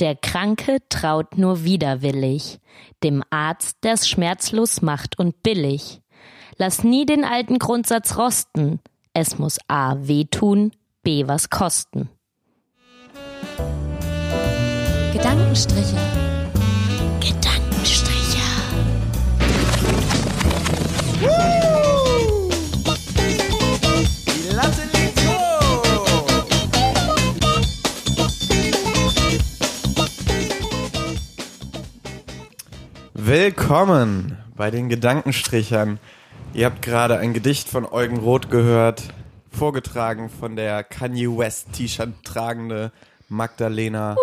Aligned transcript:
Der 0.00 0.16
Kranke 0.16 0.78
traut 0.88 1.38
nur 1.38 1.62
widerwillig, 1.62 2.58
dem 3.04 3.22
Arzt, 3.30 3.78
der's 3.84 4.08
schmerzlos 4.08 4.82
macht 4.82 5.18
und 5.20 5.44
billig. 5.44 6.00
Lass 6.56 6.82
nie 6.82 7.06
den 7.06 7.24
alten 7.24 7.58
Grundsatz 7.58 8.16
rosten, 8.16 8.80
es 9.12 9.38
muss 9.38 9.58
A 9.68 9.94
wehtun, 10.00 10.72
B 11.04 11.28
was 11.28 11.48
kosten. 11.48 12.08
Gedankenstriche. 15.12 15.96
Gedankenstriche. 17.20 18.42
Die 21.20 21.83
Willkommen 33.26 34.36
bei 34.54 34.70
den 34.70 34.90
Gedankenstrichern. 34.90 35.98
Ihr 36.52 36.66
habt 36.66 36.82
gerade 36.82 37.16
ein 37.16 37.32
Gedicht 37.32 37.70
von 37.70 37.86
Eugen 37.90 38.18
Roth 38.18 38.50
gehört, 38.50 39.04
vorgetragen 39.50 40.28
von 40.28 40.56
der 40.56 40.84
Kanye 40.84 41.28
West 41.28 41.72
T-Shirt 41.72 42.10
tragende 42.22 42.92
Magdalena. 43.30 44.14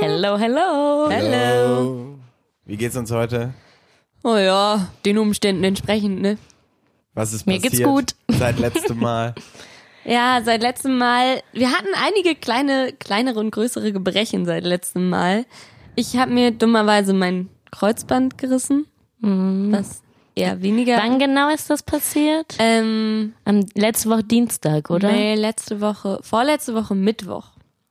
Hello, 0.00 0.36
hello. 0.36 1.08
Hello. 1.08 2.18
Wie 2.64 2.76
geht's 2.76 2.96
uns 2.96 3.12
heute? 3.12 3.54
Oh 4.24 4.34
ja, 4.34 4.88
den 5.04 5.18
Umständen 5.18 5.62
entsprechend, 5.62 6.20
ne? 6.20 6.38
Was 7.14 7.32
ist 7.32 7.46
Mir 7.46 7.60
passiert? 7.60 7.72
geht's 7.72 7.84
gut. 7.84 8.14
Seit 8.36 8.58
letztem 8.58 8.98
Mal. 8.98 9.36
Ja, 10.04 10.40
seit 10.42 10.62
letztem 10.62 10.96
Mal. 10.96 11.42
Wir 11.52 11.70
hatten 11.70 11.88
einige 12.02 12.34
kleine, 12.34 12.94
kleinere 12.98 13.40
und 13.40 13.50
größere 13.50 13.92
Gebrechen 13.92 14.46
seit 14.46 14.64
letztem 14.64 15.10
Mal. 15.10 15.44
Ich 15.98 16.16
habe 16.16 16.30
mir 16.30 16.52
dummerweise 16.52 17.12
mein 17.12 17.48
Kreuzband 17.72 18.38
gerissen. 18.38 18.86
Was 19.20 20.02
eher 20.36 20.62
weniger. 20.62 20.96
Wann 20.96 21.18
genau 21.18 21.48
ist 21.52 21.70
das 21.70 21.82
passiert? 21.82 22.54
Ähm, 22.60 23.32
Am 23.44 23.66
letzte 23.74 24.08
Woche 24.08 24.22
Dienstag, 24.22 24.90
oder? 24.90 25.10
nee, 25.10 25.34
letzte 25.34 25.80
Woche, 25.80 26.20
vorletzte 26.22 26.74
Woche 26.76 26.94
Mittwoch. 26.94 27.46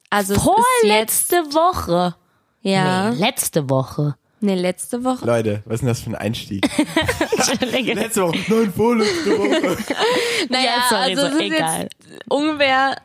Also 0.09 0.35
Vorletzte 0.35 1.35
Woche. 1.53 2.15
ja, 2.61 3.09
Nee, 3.11 3.17
letzte 3.19 3.69
Woche. 3.69 4.15
nee, 4.39 4.55
letzte 4.55 5.03
Woche. 5.03 5.25
Leute, 5.25 5.63
was 5.65 5.73
ist 5.75 5.81
denn 5.81 5.87
das 5.89 5.99
für 5.99 6.09
ein 6.11 6.15
Einstieg? 6.15 6.65
Letzte 7.61 8.21
Woche, 8.23 8.37
nein, 8.47 8.73
vorletzte 8.73 9.37
Woche. 9.37 9.77
Naja, 10.49 10.63
Ja, 10.63 10.83
sorry, 10.89 11.03
also 11.09 11.21
so, 11.23 11.27
es 11.27 11.33
ist 11.33 11.41
egal. 11.41 11.81
jetzt 11.81 11.95
ungefähr 12.29 12.95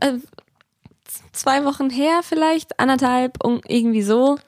äh, 0.00 0.12
zwei 1.32 1.64
Wochen 1.64 1.90
her 1.90 2.20
vielleicht, 2.22 2.78
anderthalb, 2.78 3.38
irgendwie 3.68 4.02
so. 4.02 4.38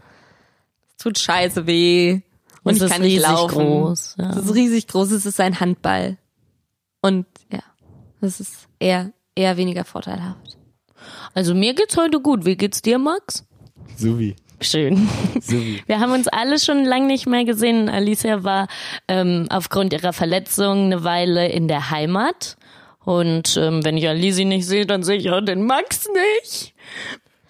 Es 0.96 1.02
tut 1.02 1.18
scheiße 1.18 1.66
weh. 1.66 2.20
Und 2.62 2.72
Es 2.72 2.78
ich 2.78 2.84
ist 2.84 2.90
kann 2.92 3.02
nicht 3.02 3.16
riesig 3.18 3.28
laufen. 3.28 3.54
groß, 3.58 4.14
ja. 4.18 4.30
Es 4.30 4.36
ist 4.36 4.54
riesig 4.54 4.86
groß, 4.88 5.10
es 5.10 5.26
ist 5.26 5.40
ein 5.40 5.60
Handball. 5.60 6.16
Und 7.02 7.26
ja, 7.52 7.60
das 8.20 8.40
ist 8.40 8.68
eher, 8.78 9.12
eher 9.34 9.56
weniger 9.58 9.84
vorteilhaft. 9.84 10.56
Also 11.34 11.54
mir 11.54 11.74
geht's 11.74 11.96
heute 11.98 12.20
gut. 12.20 12.46
Wie 12.46 12.56
geht's 12.56 12.80
dir, 12.80 12.98
Max? 12.98 13.44
Suvi. 13.98 14.36
Schön. 14.60 15.06
Suvi. 15.42 15.82
Wir 15.86 16.00
haben 16.00 16.12
uns 16.12 16.28
alle 16.28 16.58
schon 16.58 16.84
lange 16.84 17.06
nicht 17.06 17.26
mehr 17.26 17.44
gesehen. 17.44 17.90
Alicia 17.90 18.44
war 18.44 18.68
ähm, 19.08 19.46
aufgrund 19.50 19.92
ihrer 19.92 20.14
Verletzung 20.14 20.86
eine 20.86 21.04
Weile 21.04 21.48
in 21.48 21.68
der 21.68 21.90
Heimat. 21.90 22.56
Und 23.04 23.56
ähm, 23.60 23.84
wenn 23.84 23.96
ich 23.96 24.08
Alisi 24.08 24.44
nicht 24.44 24.66
sehe, 24.66 24.86
dann 24.86 25.02
sehe 25.02 25.16
ich 25.16 25.30
auch 25.30 25.40
den 25.40 25.64
Max 25.66 26.08
nicht. 26.40 26.74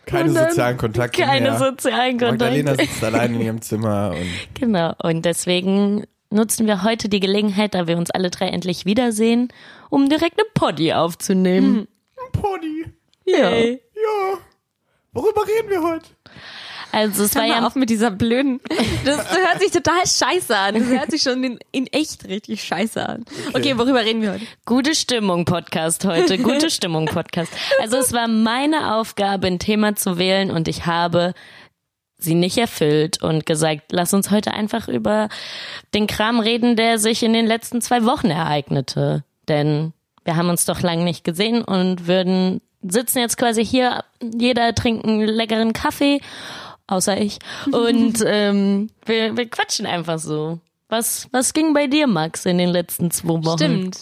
Keine 0.06 0.30
sozialen 0.30 0.76
Kontakte 0.76 1.22
Keine 1.22 1.50
mehr. 1.52 1.58
sozialen 1.58 2.16
Magdalena 2.16 2.70
Kontakte. 2.72 2.92
sitzt 2.92 3.04
allein 3.04 3.34
in 3.34 3.40
ihrem 3.40 3.62
Zimmer 3.62 4.10
und 4.10 4.26
Genau. 4.60 4.92
Und 5.02 5.24
deswegen 5.24 6.04
nutzen 6.30 6.66
wir 6.66 6.82
heute 6.82 7.08
die 7.08 7.20
Gelegenheit, 7.20 7.74
da 7.74 7.86
wir 7.86 7.96
uns 7.96 8.10
alle 8.10 8.30
drei 8.30 8.48
endlich 8.48 8.84
wiedersehen, 8.84 9.48
um 9.90 10.08
direkt 10.08 10.38
eine 10.38 10.48
Poddy 10.52 10.92
aufzunehmen. 10.92 11.88
Pony. 12.32 12.86
Ja. 13.24 13.54
Ja. 13.54 13.72
Worüber 15.12 15.42
reden 15.46 15.70
wir 15.70 15.82
heute? 15.82 16.06
Also 16.94 17.24
es 17.24 17.34
war 17.34 17.42
Hör 17.42 17.48
mal 17.48 17.60
ja 17.60 17.66
auf 17.66 17.74
mit 17.74 17.90
dieser 17.90 18.12
blöden. 18.12 18.60
Das 19.04 19.18
hört 19.18 19.60
sich 19.60 19.72
total 19.72 20.06
scheiße 20.06 20.56
an. 20.56 20.74
Das 20.74 20.84
hört 20.84 21.10
sich 21.10 21.22
schon 21.22 21.42
in, 21.42 21.58
in 21.72 21.88
echt 21.88 22.24
richtig 22.28 22.62
scheiße 22.62 23.06
an. 23.06 23.24
Okay, 23.52 23.76
worüber 23.76 24.04
reden 24.04 24.22
wir 24.22 24.34
heute? 24.34 24.44
Gute 24.64 24.94
Stimmung 24.94 25.44
Podcast 25.44 26.04
heute. 26.04 26.38
Gute 26.38 26.70
Stimmung 26.70 27.06
Podcast. 27.06 27.52
Also 27.82 27.96
es 27.96 28.12
war 28.12 28.28
meine 28.28 28.94
Aufgabe, 28.94 29.48
ein 29.48 29.58
Thema 29.58 29.96
zu 29.96 30.18
wählen 30.18 30.52
und 30.52 30.68
ich 30.68 30.86
habe 30.86 31.34
sie 32.16 32.34
nicht 32.34 32.58
erfüllt 32.58 33.20
und 33.20 33.44
gesagt, 33.44 33.86
lass 33.90 34.14
uns 34.14 34.30
heute 34.30 34.54
einfach 34.54 34.86
über 34.86 35.28
den 35.94 36.06
Kram 36.06 36.38
reden, 36.38 36.76
der 36.76 36.98
sich 36.98 37.24
in 37.24 37.32
den 37.32 37.46
letzten 37.46 37.80
zwei 37.80 38.04
Wochen 38.04 38.30
ereignete. 38.30 39.24
Denn 39.48 39.92
wir 40.24 40.36
haben 40.36 40.48
uns 40.48 40.64
doch 40.64 40.80
lange 40.80 41.02
nicht 41.02 41.24
gesehen 41.24 41.62
und 41.62 42.06
würden 42.06 42.60
sitzen 42.82 43.18
jetzt 43.18 43.36
quasi 43.36 43.64
hier, 43.64 44.04
jeder 44.22 44.74
trinkt 44.74 45.04
einen 45.04 45.20
leckeren 45.20 45.72
Kaffee, 45.72 46.20
außer 46.86 47.20
ich. 47.20 47.38
Und 47.72 48.22
ähm, 48.26 48.90
wir, 49.06 49.36
wir 49.36 49.48
quatschen 49.48 49.86
einfach 49.86 50.18
so. 50.18 50.58
Was, 50.88 51.28
was 51.32 51.52
ging 51.54 51.72
bei 51.74 51.86
dir, 51.86 52.06
Max, 52.06 52.44
in 52.46 52.58
den 52.58 52.68
letzten 52.68 53.10
zwei 53.10 53.42
Wochen? 53.44 53.58
Stimmt. 53.58 53.98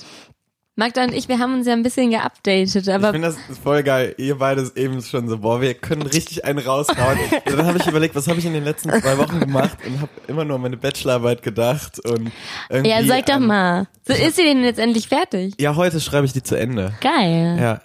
Magda 0.74 1.04
und 1.04 1.12
ich, 1.12 1.28
wir 1.28 1.38
haben 1.38 1.52
uns 1.54 1.66
ja 1.66 1.74
ein 1.74 1.82
bisschen 1.82 2.10
geupdatet, 2.10 2.74
Ich 2.74 2.92
aber 2.92 3.12
finde 3.12 3.28
das 3.28 3.58
voll 3.58 3.82
geil. 3.82 4.14
Ihr 4.16 4.38
beide 4.38 4.70
eben 4.74 5.02
schon 5.02 5.28
so, 5.28 5.36
boah, 5.38 5.60
wir 5.60 5.74
können 5.74 6.00
richtig 6.00 6.46
einen 6.46 6.58
raushauen. 6.58 7.18
Und 7.46 7.58
dann 7.58 7.66
habe 7.66 7.76
ich 7.76 7.86
überlegt, 7.86 8.14
was 8.14 8.26
habe 8.26 8.38
ich 8.38 8.46
in 8.46 8.54
den 8.54 8.64
letzten 8.64 8.88
zwei 8.90 9.18
Wochen 9.18 9.38
gemacht 9.38 9.76
und 9.86 10.00
habe 10.00 10.10
immer 10.28 10.46
nur 10.46 10.56
an 10.56 10.62
meine 10.62 10.78
Bachelorarbeit 10.78 11.42
gedacht 11.42 11.98
und 12.00 12.32
irgendwie. 12.70 12.90
Ja, 12.90 13.04
sag 13.04 13.26
doch 13.26 13.34
an- 13.34 13.46
mal. 13.46 13.86
so 14.08 14.14
ist 14.14 14.36
sie 14.36 14.44
denn 14.44 14.64
jetzt 14.64 14.78
endlich 14.78 15.08
fertig? 15.08 15.54
Ja, 15.60 15.76
heute 15.76 16.00
schreibe 16.00 16.24
ich 16.24 16.32
die 16.32 16.42
zu 16.42 16.58
Ende. 16.58 16.94
Geil. 17.02 17.58
Ja. 17.60 17.80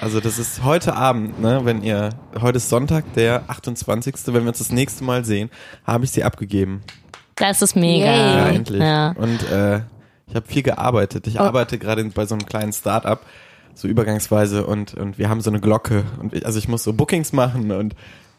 Also 0.00 0.18
das 0.20 0.38
ist 0.38 0.64
heute 0.64 0.94
Abend, 0.96 1.40
ne, 1.40 1.60
wenn 1.64 1.82
ihr, 1.82 2.10
heute 2.40 2.56
ist 2.56 2.70
Sonntag, 2.70 3.04
der 3.14 3.44
28., 3.48 4.14
wenn 4.28 4.42
wir 4.44 4.48
uns 4.48 4.58
das 4.58 4.72
nächste 4.72 5.04
Mal 5.04 5.26
sehen, 5.26 5.50
habe 5.84 6.04
ich 6.04 6.10
sie 6.10 6.24
abgegeben. 6.24 6.80
Das 7.36 7.60
ist 7.60 7.76
mega. 7.76 8.06
Ja, 8.06 8.48
endlich. 8.48 8.80
Ja. 8.80 9.10
Und 9.12 9.42
äh, 9.50 9.80
ich 10.26 10.34
habe 10.34 10.46
viel 10.46 10.62
gearbeitet. 10.62 11.26
Ich 11.26 11.38
arbeite 11.38 11.78
gerade 11.78 12.02
bei 12.04 12.24
so 12.24 12.34
einem 12.34 12.46
kleinen 12.46 12.72
Start-up, 12.72 13.26
so 13.74 13.88
übergangsweise 13.88 14.66
und, 14.66 14.94
und 14.94 15.18
wir 15.18 15.28
haben 15.28 15.42
so 15.42 15.50
eine 15.50 15.60
Glocke. 15.60 16.04
Und 16.18 16.34
ich, 16.34 16.46
also 16.46 16.58
ich 16.58 16.68
muss 16.68 16.82
so 16.82 16.94
Bookings 16.94 17.34
machen 17.34 17.70
und 17.70 17.94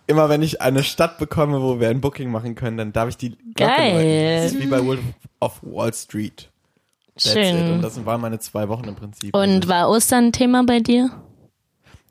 immer 0.08 0.30
wenn 0.30 0.42
ich 0.42 0.62
eine 0.62 0.84
Stadt 0.84 1.20
bekomme, 1.20 1.62
wo 1.62 1.80
wir 1.80 1.90
ein 1.90 2.02
Booking 2.02 2.32
machen 2.32 2.56
können, 2.56 2.78
dann 2.78 2.92
darf 2.92 3.10
ich 3.10 3.18
die 3.18 3.38
Glocke 3.54 3.76
Geil. 3.76 3.94
läuten. 3.94 4.44
Das 4.44 4.54
ist 4.54 4.60
wie 4.60 4.68
bei 4.68 4.84
Wolf 4.84 5.00
of 5.40 5.60
Wall 5.62 5.94
Street. 5.94 6.50
That's 7.16 7.36
It. 7.36 7.38
Und 7.38 7.44
Schön. 7.44 7.82
das 7.84 8.04
waren 8.04 8.22
meine 8.22 8.40
zwei 8.40 8.68
Wochen 8.68 8.86
im 8.86 8.96
Prinzip. 8.96 9.36
Und 9.36 9.68
war 9.68 9.90
Ostern 9.90 10.26
ein 10.26 10.32
Thema 10.32 10.64
bei 10.66 10.80
dir? 10.80 11.12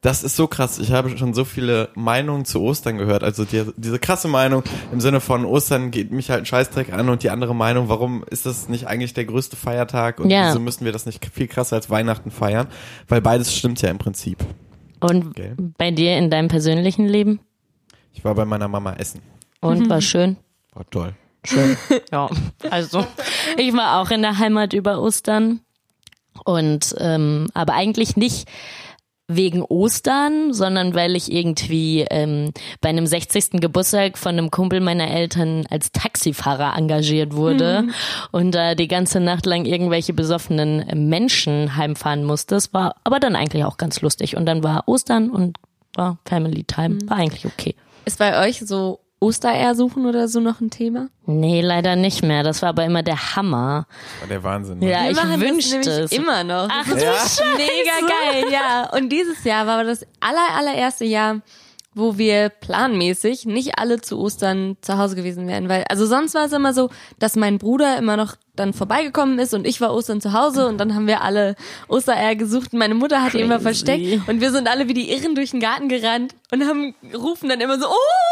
Das 0.03 0.23
ist 0.23 0.35
so 0.35 0.47
krass. 0.47 0.79
Ich 0.79 0.93
habe 0.93 1.17
schon 1.19 1.35
so 1.35 1.45
viele 1.45 1.91
Meinungen 1.95 2.47
zu 2.47 2.63
Ostern 2.63 2.97
gehört. 2.97 3.23
Also 3.23 3.45
die, 3.45 3.65
diese 3.77 3.99
krasse 3.99 4.29
Meinung 4.29 4.63
im 4.93 5.01
Sinne 5.01 5.21
von 5.21 5.45
Ostern 5.45 5.91
geht 5.91 6.11
mich 6.11 6.31
halt 6.31 6.43
ein 6.43 6.47
Scheißdreck 6.47 6.93
an 6.93 7.11
und 7.11 7.23
die 7.23 7.29
andere 7.29 7.55
Meinung, 7.55 7.91
warum 7.91 8.25
ist 8.31 8.47
das 8.47 8.71
nicht 8.71 8.87
eigentlich 8.87 9.13
der 9.13 9.27
größte 9.27 9.57
Feiertag 9.57 10.19
und 10.21 10.31
Ja. 10.31 10.49
wieso 10.49 10.61
müssen 10.61 10.87
wir 10.87 10.93
das 10.93 11.05
nicht 11.05 11.27
viel 11.27 11.49
krasser 11.49 11.77
als 11.77 11.91
Weihnachten 11.91 12.31
feiern? 12.31 12.67
Weil 13.09 13.21
beides 13.21 13.55
stimmt 13.55 13.83
ja 13.83 13.91
im 13.91 13.99
Prinzip. 13.99 14.39
Und 15.01 15.35
Gell. 15.35 15.55
bei 15.77 15.91
dir 15.91 16.17
in 16.17 16.31
deinem 16.31 16.49
persönlichen 16.49 17.07
Leben? 17.07 17.41
Ich 18.15 18.25
war 18.25 18.35
bei 18.35 18.47
meiner 18.47 18.69
Mama 18.69 18.95
essen. 18.95 19.21
Und 19.61 19.91
war 19.91 20.01
schön? 20.01 20.37
War 20.73 20.89
toll. 20.91 21.15
Ja, 22.13 22.29
also 22.71 23.07
ich 23.57 23.73
war 23.75 24.01
auch 24.01 24.11
in 24.11 24.21
der 24.23 24.39
Heimat 24.39 24.73
über 24.75 25.01
Ostern 25.01 25.61
und 26.45 26.95
ähm, 26.99 27.49
aber 27.55 27.75
eigentlich 27.75 28.17
nicht 28.17 28.49
wegen 29.37 29.63
Ostern, 29.63 30.53
sondern 30.53 30.95
weil 30.95 31.17
ich 31.17 31.33
irgendwie 31.33 32.07
ähm, 32.11 32.53
bei 32.81 32.89
einem 32.89 33.07
60. 33.07 33.61
Geburtstag 33.61 34.19
von 34.19 34.33
einem 34.33 34.51
Kumpel 34.51 34.81
meiner 34.81 35.11
Eltern 35.11 35.67
als 35.71 35.93
Taxifahrer 35.93 36.77
engagiert 36.77 37.35
wurde 37.35 37.89
und 38.33 38.55
da 38.55 38.75
die 38.75 38.89
ganze 38.89 39.21
Nacht 39.21 39.47
lang 39.47 39.65
irgendwelche 39.65 40.13
besoffenen 40.13 40.85
Menschen 41.09 41.77
heimfahren 41.77 42.25
musste. 42.25 42.55
Das 42.57 42.73
war 42.73 42.97
aber 43.05 43.21
dann 43.21 43.37
eigentlich 43.37 43.65
auch 43.65 43.77
ganz 43.77 44.01
lustig 44.01 44.37
und 44.37 44.47
dann 44.47 44.63
war 44.63 44.87
Ostern 44.87 45.31
und 45.31 45.59
war 45.95 46.19
Family 46.25 46.65
Time, 46.65 46.99
war 47.07 47.19
eigentlich 47.19 47.47
okay. 47.47 47.75
Ist 48.05 48.19
bei 48.19 48.47
euch 48.47 48.61
so 48.61 49.01
Ostereier 49.21 49.75
suchen 49.75 50.07
oder 50.07 50.29
so 50.29 50.41
noch 50.41 50.61
ein 50.61 50.71
Thema? 50.71 51.09
Nee, 51.27 51.61
leider 51.61 51.95
nicht 51.95 52.23
mehr. 52.23 52.43
Das 52.43 52.63
war 52.63 52.71
aber 52.71 52.85
immer 52.87 53.03
der 53.03 53.37
Hammer. 53.37 53.87
War 54.21 54.29
der 54.29 54.43
Wahnsinn. 54.43 54.79
ne? 54.79 54.91
Ja, 54.91 55.03
Wir 55.05 55.11
ich 55.11 55.17
das 55.19 55.41
wünschte 55.41 55.71
nämlich 55.79 55.89
es. 56.05 56.13
immer 56.13 56.43
noch. 56.43 56.69
Ach 56.71 56.85
Das 56.89 56.99
du 56.99 57.11
ist 57.11 57.39
Scheiße. 57.39 57.43
mega 57.57 58.15
geil, 58.33 58.45
ja. 58.51 58.91
Und 58.97 59.11
dieses 59.11 59.45
Jahr 59.45 59.67
war 59.67 59.85
das 59.85 60.07
aller, 60.21 60.57
allererste 60.59 61.05
Jahr, 61.05 61.41
wo 61.95 62.17
wir 62.17 62.49
planmäßig 62.51 63.47
nicht 63.47 63.79
alle 63.79 64.01
zu 64.01 64.19
Ostern 64.19 64.77
zu 64.81 64.97
Hause 64.97 65.17
gewesen 65.17 65.47
wären, 65.49 65.69
weil 65.69 65.85
also 65.91 66.07
sonst 66.07 66.35
war 66.35 66.45
es 66.47 66.53
immer 66.53 66.73
so, 66.73 66.89
dass 67.19 67.35
mein 67.37 67.59
Bruder 67.59 67.99
immer 67.99 68.17
noch 68.17 68.37
dann 68.55 68.73
vorbeigekommen 68.73 69.39
ist 69.41 69.55
und 69.55 69.67
ich 69.67 69.81
war 69.81 69.93
Ostern 69.93 70.21
zu 70.21 70.33
Hause 70.33 70.69
und 70.69 70.79
dann 70.79 70.95
haben 70.95 71.09
wir 71.09 71.23
alle 71.23 71.57
Ostereier 71.89 72.37
gesucht 72.37 72.73
und 72.73 72.79
meine 72.79 72.95
Mutter 72.95 73.23
hat 73.23 73.33
die 73.33 73.41
immer 73.41 73.59
versteckt 73.59 74.29
und 74.29 74.41
wir 74.41 74.53
sind 74.53 74.69
alle 74.69 74.87
wie 74.87 74.95
die 74.95 75.11
Irren 75.11 75.35
durch 75.35 75.51
den 75.51 75.59
Garten 75.61 75.89
gerannt 75.89 76.35
und 76.53 76.65
haben 76.65 76.95
rufen 77.13 77.49
dann 77.49 77.61
immer 77.61 77.79
so, 77.81 77.87
oh, 77.87 78.30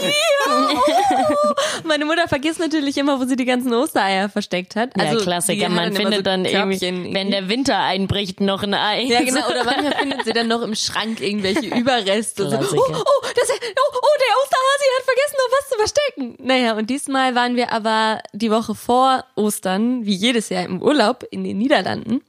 hier, 0.00 0.12
oh. 0.48 1.54
Meine 1.84 2.04
Mutter 2.04 2.28
vergisst 2.28 2.60
natürlich 2.60 2.96
immer, 2.98 3.18
wo 3.20 3.24
sie 3.24 3.36
die 3.36 3.44
ganzen 3.44 3.72
Ostereier 3.72 4.28
versteckt 4.28 4.76
hat. 4.76 4.96
Ja, 4.96 5.04
Also 5.04 5.18
die 5.18 5.24
Klassiker. 5.24 5.68
Man 5.68 5.92
findet 5.92 6.16
so 6.16 6.22
dann 6.22 6.44
irgendwie, 6.44 7.14
wenn 7.14 7.30
der 7.30 7.48
Winter 7.48 7.78
einbricht, 7.78 8.40
noch 8.40 8.62
ein 8.62 8.74
Ei. 8.74 9.02
ja, 9.02 9.20
genau. 9.22 9.46
Oder 9.48 9.64
manchmal 9.64 9.92
findet 9.98 10.24
sie 10.24 10.32
dann 10.32 10.48
noch 10.48 10.62
im 10.62 10.74
Schrank 10.74 11.20
irgendwelche 11.20 11.66
Überreste. 11.74 12.48
So, 12.48 12.56
oh, 12.56 12.60
oh, 12.60 12.62
das, 12.62 13.50
oh, 13.50 13.98
oh, 13.98 14.16
der 14.18 14.34
Osterhasi 14.42 14.86
hat 14.96 15.04
vergessen, 15.04 15.36
noch 15.38 15.58
was 15.58 15.68
zu 15.68 15.76
verstecken. 15.76 16.46
Naja, 16.46 16.76
und 16.76 16.90
diesmal 16.90 17.34
waren 17.34 17.56
wir 17.56 17.72
aber 17.72 18.22
die 18.32 18.50
Woche 18.50 18.74
vor 18.74 19.24
Ostern, 19.36 20.06
wie 20.06 20.14
jedes 20.14 20.48
Jahr 20.48 20.64
im 20.64 20.82
Urlaub 20.82 21.24
in 21.30 21.44
den 21.44 21.58
Niederlanden 21.58 22.22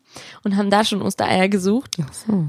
und 0.44 0.58
haben 0.58 0.70
da 0.70 0.84
schon 0.84 1.02
Ostereier 1.02 1.48
gesucht. 1.48 1.98
Ach 2.02 2.14
so. 2.14 2.48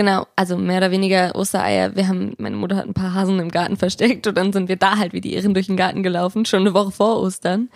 Genau, 0.00 0.26
also 0.34 0.56
mehr 0.56 0.78
oder 0.78 0.92
weniger 0.92 1.34
Ostereier. 1.34 1.94
Wir 1.94 2.08
haben, 2.08 2.32
meine 2.38 2.56
Mutter 2.56 2.76
hat 2.76 2.86
ein 2.86 2.94
paar 2.94 3.12
Hasen 3.12 3.38
im 3.38 3.50
Garten 3.50 3.76
versteckt 3.76 4.26
und 4.26 4.34
dann 4.34 4.50
sind 4.50 4.70
wir 4.70 4.76
da 4.76 4.96
halt 4.96 5.12
wie 5.12 5.20
die 5.20 5.34
Irren 5.34 5.52
durch 5.52 5.66
den 5.66 5.76
Garten 5.76 6.02
gelaufen, 6.02 6.46
schon 6.46 6.60
eine 6.60 6.72
Woche 6.72 6.90
vor 6.90 7.20
Ostern. 7.20 7.68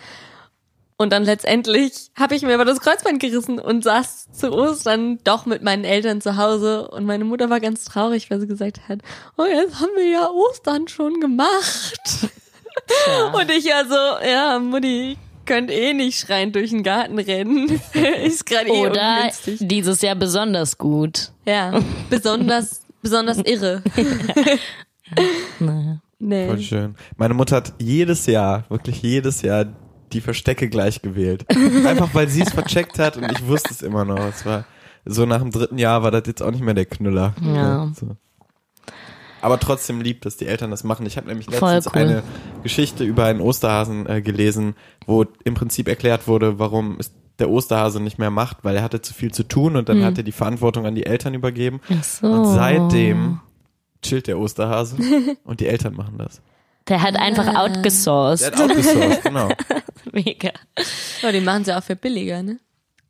Und 0.97 1.13
dann 1.13 1.23
letztendlich 1.23 2.09
habe 2.17 2.33
ich 2.33 2.41
mir 2.41 2.55
aber 2.55 2.65
das 2.65 2.79
Kreuzband 2.79 3.19
gerissen 3.19 3.59
und 3.59 3.83
saß 3.83 4.31
zu 4.31 4.51
Ostern 4.51 5.19
doch 5.23 5.45
mit 5.45 5.61
meinen 5.61 5.83
Eltern 5.83 6.19
zu 6.19 6.35
Hause. 6.35 6.87
Und 6.87 7.05
meine 7.05 7.25
Mutter 7.25 7.51
war 7.51 7.59
ganz 7.59 7.85
traurig, 7.85 8.31
weil 8.31 8.39
sie 8.39 8.47
gesagt 8.47 8.89
hat, 8.89 9.01
oh, 9.37 9.45
jetzt 9.45 9.79
haben 9.79 9.91
wir 9.95 10.09
ja 10.09 10.27
Ostern 10.27 10.87
schon 10.87 11.19
gemacht. 11.19 12.01
Und 13.33 13.51
ich 13.51 13.65
ja 13.65 13.85
so, 13.85 14.27
ja, 14.27 14.57
Mutti, 14.57 15.15
könnt 15.45 15.71
eh 15.71 15.93
nicht 15.93 16.19
schreiend 16.19 16.55
durch 16.55 16.71
den 16.71 16.83
Garten 16.83 17.17
rennen. 17.19 17.69
Ist 18.23 18.45
gerade 18.45 18.67
eh 18.69 18.87
Oder 18.87 19.17
ungünstig. 19.17 19.59
dieses 19.61 20.01
Jahr 20.01 20.15
besonders 20.15 20.77
gut. 20.77 21.31
Ja, 21.45 21.79
besonders, 22.09 22.81
besonders 23.01 23.37
irre. 23.39 23.81
Naja. 25.59 26.01
Nee. 26.17 26.47
Voll 26.47 26.61
schön. 26.61 26.95
Meine 27.17 27.35
Mutter 27.35 27.57
hat 27.57 27.73
jedes 27.79 28.25
Jahr, 28.25 28.65
wirklich 28.69 29.03
jedes 29.03 29.43
Jahr 29.43 29.65
die 30.13 30.19
Verstecke 30.21 30.67
gleich 30.67 31.01
gewählt. 31.03 31.45
Einfach 31.85 32.13
weil 32.13 32.27
sie 32.27 32.41
es 32.41 32.51
vercheckt 32.53 32.97
hat 32.97 33.15
und 33.15 33.31
ich 33.31 33.45
wusste 33.47 33.69
es 33.71 33.83
immer 33.83 34.03
noch. 34.03 34.19
Es 34.25 34.45
war 34.45 34.65
so 35.05 35.25
nach 35.27 35.39
dem 35.41 35.51
dritten 35.51 35.77
Jahr 35.77 36.01
war 36.01 36.09
das 36.09 36.23
jetzt 36.25 36.41
auch 36.41 36.49
nicht 36.51 36.63
mehr 36.63 36.73
der 36.73 36.85
Knüller. 36.85 37.35
Ja. 37.41 37.91
So. 37.95 38.17
Aber 39.45 39.59
trotzdem 39.59 40.01
lieb, 40.01 40.21
dass 40.21 40.37
die 40.37 40.47
Eltern 40.47 40.71
das 40.71 40.83
machen. 40.83 41.05
Ich 41.05 41.17
habe 41.17 41.27
nämlich 41.27 41.47
letztens 41.47 41.85
cool. 41.93 42.01
eine 42.01 42.23
Geschichte 42.63 43.03
über 43.03 43.25
einen 43.25 43.41
Osterhasen 43.41 44.09
äh, 44.09 44.23
gelesen, 44.23 44.75
wo 45.05 45.23
im 45.43 45.53
Prinzip 45.53 45.87
erklärt 45.87 46.27
wurde, 46.27 46.57
warum 46.57 46.97
es 46.99 47.11
der 47.37 47.51
Osterhase 47.51 48.01
nicht 48.01 48.17
mehr 48.17 48.31
macht, 48.31 48.63
weil 48.63 48.75
er 48.75 48.81
hatte 48.81 49.03
zu 49.03 49.13
viel 49.13 49.31
zu 49.31 49.43
tun 49.43 49.75
und 49.75 49.87
dann 49.87 50.03
hat 50.03 50.17
er 50.17 50.23
die 50.23 50.31
Verantwortung 50.31 50.87
an 50.87 50.95
die 50.95 51.05
Eltern 51.05 51.35
übergeben. 51.35 51.79
Ach 51.91 52.03
so. 52.03 52.25
Und 52.25 52.45
seitdem 52.55 53.39
chillt 54.01 54.25
der 54.25 54.39
Osterhase 54.39 54.97
und 55.43 55.59
die 55.59 55.67
Eltern 55.67 55.93
machen 55.93 56.17
das. 56.17 56.41
Der 56.87 57.03
hat 57.03 57.15
einfach 57.15 57.45
Der 57.45 57.61
outgesourced. 57.61 58.47
hat 58.47 58.59
outgesourced, 58.59 59.23
genau. 59.25 59.49
Mega. 60.11 60.53
Aber 61.21 61.31
die 61.31 61.41
machen 61.41 61.65
sie 61.65 61.77
auch 61.77 61.83
für 61.83 61.95
billiger, 61.95 62.41
ne? 62.41 62.57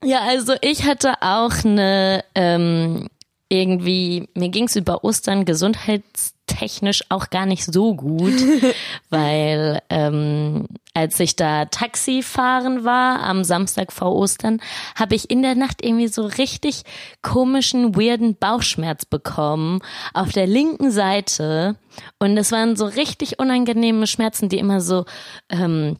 Ja, 0.03 0.19
also 0.27 0.53
ich 0.59 0.83
hatte 0.83 1.13
auch 1.21 1.63
eine 1.63 2.25
ähm, 2.35 3.07
irgendwie, 3.55 4.29
mir 4.33 4.49
ging's 4.49 4.75
über 4.75 5.03
Ostern 5.03 5.45
gesundheitstechnisch 5.45 7.03
auch 7.09 7.29
gar 7.29 7.45
nicht 7.45 7.65
so 7.65 7.95
gut, 7.95 8.33
weil 9.09 9.81
ähm, 9.89 10.67
als 10.93 11.19
ich 11.19 11.35
da 11.35 11.65
Taxi 11.65 12.21
fahren 12.23 12.83
war 12.83 13.21
am 13.21 13.43
Samstag 13.43 13.91
vor 13.91 14.15
Ostern, 14.15 14.61
habe 14.95 15.15
ich 15.15 15.29
in 15.29 15.41
der 15.41 15.55
Nacht 15.55 15.83
irgendwie 15.83 16.07
so 16.07 16.25
richtig 16.25 16.83
komischen, 17.21 17.95
weirden 17.95 18.35
Bauchschmerz 18.35 19.05
bekommen 19.05 19.79
auf 20.13 20.31
der 20.31 20.47
linken 20.47 20.91
Seite. 20.91 21.75
Und 22.19 22.37
es 22.37 22.51
waren 22.51 22.75
so 22.75 22.85
richtig 22.85 23.39
unangenehme 23.39 24.07
Schmerzen, 24.07 24.49
die 24.49 24.57
immer 24.57 24.81
so 24.81 25.05
ähm, 25.49 25.97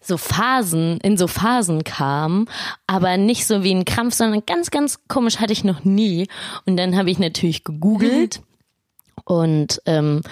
so 0.00 0.16
Phasen, 0.16 0.98
in 1.02 1.16
so 1.16 1.26
Phasen 1.26 1.84
kam, 1.84 2.46
aber 2.86 3.16
nicht 3.16 3.46
so 3.46 3.62
wie 3.62 3.74
ein 3.74 3.84
Krampf, 3.84 4.14
sondern 4.14 4.44
ganz, 4.46 4.70
ganz 4.70 5.00
komisch 5.08 5.38
hatte 5.38 5.52
ich 5.52 5.64
noch 5.64 5.84
nie. 5.84 6.28
Und 6.66 6.76
dann 6.76 6.96
habe 6.96 7.10
ich 7.10 7.18
natürlich 7.18 7.64
gegoogelt 7.64 8.42
und 9.24 9.80
ähm, 9.86 10.22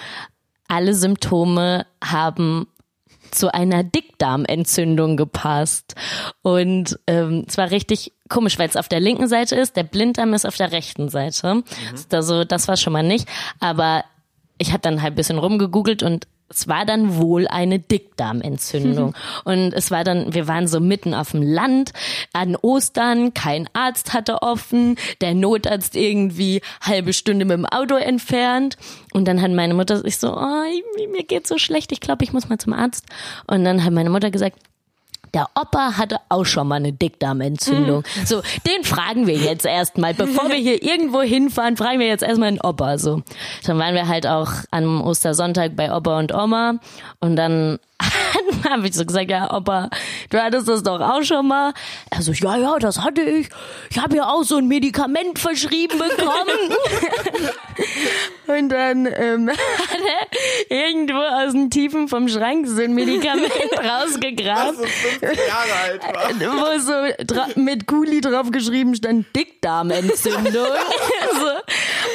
alle 0.69 0.95
Symptome 0.95 1.87
haben 2.03 2.67
zu 3.31 3.53
einer 3.53 3.83
Dickdarmentzündung 3.83 5.17
gepasst. 5.17 5.95
Und 6.43 6.99
ähm, 7.07 7.45
es 7.49 7.57
war 7.57 7.71
richtig 7.71 8.13
komisch, 8.29 8.59
weil 8.59 8.69
es 8.69 8.77
auf 8.77 8.89
der 8.89 9.01
linken 9.01 9.29
Seite 9.29 9.57
ist, 9.57 9.77
der 9.77 9.83
Blinddarm 9.83 10.35
ist 10.35 10.47
auf 10.47 10.57
der 10.57 10.73
rechten 10.73 11.09
Seite. 11.09 11.63
Also 12.11 12.45
das 12.45 12.69
war 12.69 12.77
schon 12.77 12.93
mal 12.93 13.03
nicht. 13.03 13.29
Aber 13.59 14.05
ich 14.59 14.73
habe 14.73 14.81
dann 14.81 15.03
halt 15.03 15.15
ein 15.15 15.17
bisschen 15.17 15.39
rumgegoogelt 15.39 16.03
und 16.03 16.29
es 16.53 16.69
war 16.69 16.85
dann 16.85 17.17
wohl 17.17 17.49
eine 17.49 17.79
Dickdarmentzündung. 17.79 19.15
Und 19.45 19.73
es 19.73 19.91
war 19.91 20.05
dann, 20.05 20.35
wir 20.35 20.49
waren 20.49 20.67
so 20.67 20.81
mitten 20.81 21.15
auf 21.15 21.31
dem 21.31 21.43
Land 21.43 21.93
an 22.33 22.57
Ostern, 22.57 23.35
kein 23.35 23.69
Arzt 23.73 24.13
hatte 24.13 24.43
offen, 24.43 24.97
der 25.21 25.35
Notarzt 25.35 25.97
irgendwie 25.97 26.61
halbe 26.81 27.13
Stunde 27.13 27.45
mit 27.45 27.57
dem 27.57 27.67
Auto 27.67 27.97
entfernt. 27.97 28.77
Und 29.13 29.27
dann 29.27 29.41
hat 29.41 29.51
meine 29.51 29.75
Mutter 29.75 29.99
sich 29.99 30.19
so, 30.19 30.37
oh, 30.37 30.65
mir 31.11 31.25
geht's 31.25 31.49
so 31.49 31.59
schlecht, 31.59 31.93
ich 31.93 32.01
glaube, 32.01 32.25
ich 32.25 32.33
muss 32.33 32.49
mal 32.49 32.59
zum 32.59 32.73
Arzt. 32.73 33.07
Und 33.47 33.65
dann 33.65 33.85
hat 33.85 33.93
meine 33.93 34.11
Mutter 34.11 34.31
gesagt, 34.31 34.59
der 35.35 35.49
Opa 35.55 35.97
hatte 35.97 36.19
auch 36.29 36.45
schon 36.45 36.69
mal 36.69 36.77
eine 36.77 36.93
Dickdarmentzündung. 36.93 38.05
So, 38.25 38.43
den 38.67 38.85
fragen 38.85 39.27
wir 39.27 39.37
jetzt 39.37 39.65
erstmal. 39.65 40.15
Bevor 40.15 40.49
wir 40.49 40.57
hier 40.57 40.83
irgendwo 40.83 41.23
hinfahren, 41.23 41.77
fragen 41.77 42.01
wir 42.01 42.07
jetzt 42.07 42.23
erstmal 42.23 42.51
den 42.51 42.61
Opa. 42.61 42.99
So. 42.99 43.23
Dann 43.65 43.79
waren 43.79 43.95
wir 43.95 44.09
halt 44.09 44.27
auch 44.27 44.51
am 44.71 45.03
Ostersonntag 45.03 45.75
bei 45.75 45.95
Opa 45.95 46.19
und 46.19 46.35
Oma. 46.35 46.75
Und 47.21 47.37
dann 47.37 47.79
habe 48.69 48.89
ich 48.89 48.95
so 48.95 49.05
gesagt, 49.05 49.31
ja, 49.31 49.53
Opa, 49.53 49.91
du 50.31 50.43
hattest 50.43 50.69
das 50.69 50.83
doch 50.83 51.01
auch 51.01 51.23
schon 51.23 51.49
mal. 51.49 51.73
Er 52.11 52.23
so, 52.23 52.33
ja, 52.33 52.57
ja, 52.57 52.79
das 52.79 53.01
hatte 53.01 53.23
ich. 53.23 53.49
Ich 53.91 53.99
habe 53.99 54.17
ja 54.17 54.29
auch 54.29 54.43
so 54.43 54.57
ein 54.57 54.69
Medikament 54.69 55.39
verschrieben 55.39 55.99
bekommen. 55.99 56.77
Und 58.47 58.69
dann 58.69 59.07
ähm, 59.07 59.49
hat 59.49 60.01
er 60.69 60.77
irgendwo 60.77 61.19
aus 61.19 61.53
den 61.53 61.71
Tiefen 61.71 62.09
vom 62.09 62.29
Schrank 62.29 62.67
so 62.67 62.83
ein 62.83 62.95
Medikament 62.95 63.53
rausgegraben, 63.73 64.77
so 64.77 64.85
50 64.85 65.21
Jahre 65.49 65.73
alt 65.83 66.03
war. 66.03 66.75
wo 66.75 66.79
so 66.79 67.61
mit 67.61 67.87
Kuli 67.87 68.21
drauf 68.21 68.51
geschrieben 68.51 68.95
stand 68.95 69.27
Dickdarmentzündung. 69.35 70.53
so. 70.53 71.49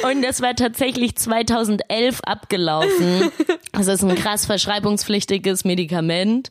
Und 0.04 0.22
das 0.22 0.40
war 0.40 0.54
tatsächlich 0.54 1.16
2011 1.16 2.20
abgelaufen. 2.22 3.30
Das 3.72 3.86
ist 3.86 4.02
ein 4.02 4.14
krass 4.16 4.46
verschreibungspflichtiges 4.46 5.64
Medikament. 5.64 6.50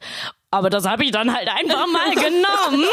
Aber 0.51 0.70
das 0.70 0.86
habe 0.86 1.03
ich 1.03 1.12
dann 1.12 1.36
halt 1.36 1.50
einfach 1.50 1.88
mal 1.88 2.15
genommen. 2.15 2.86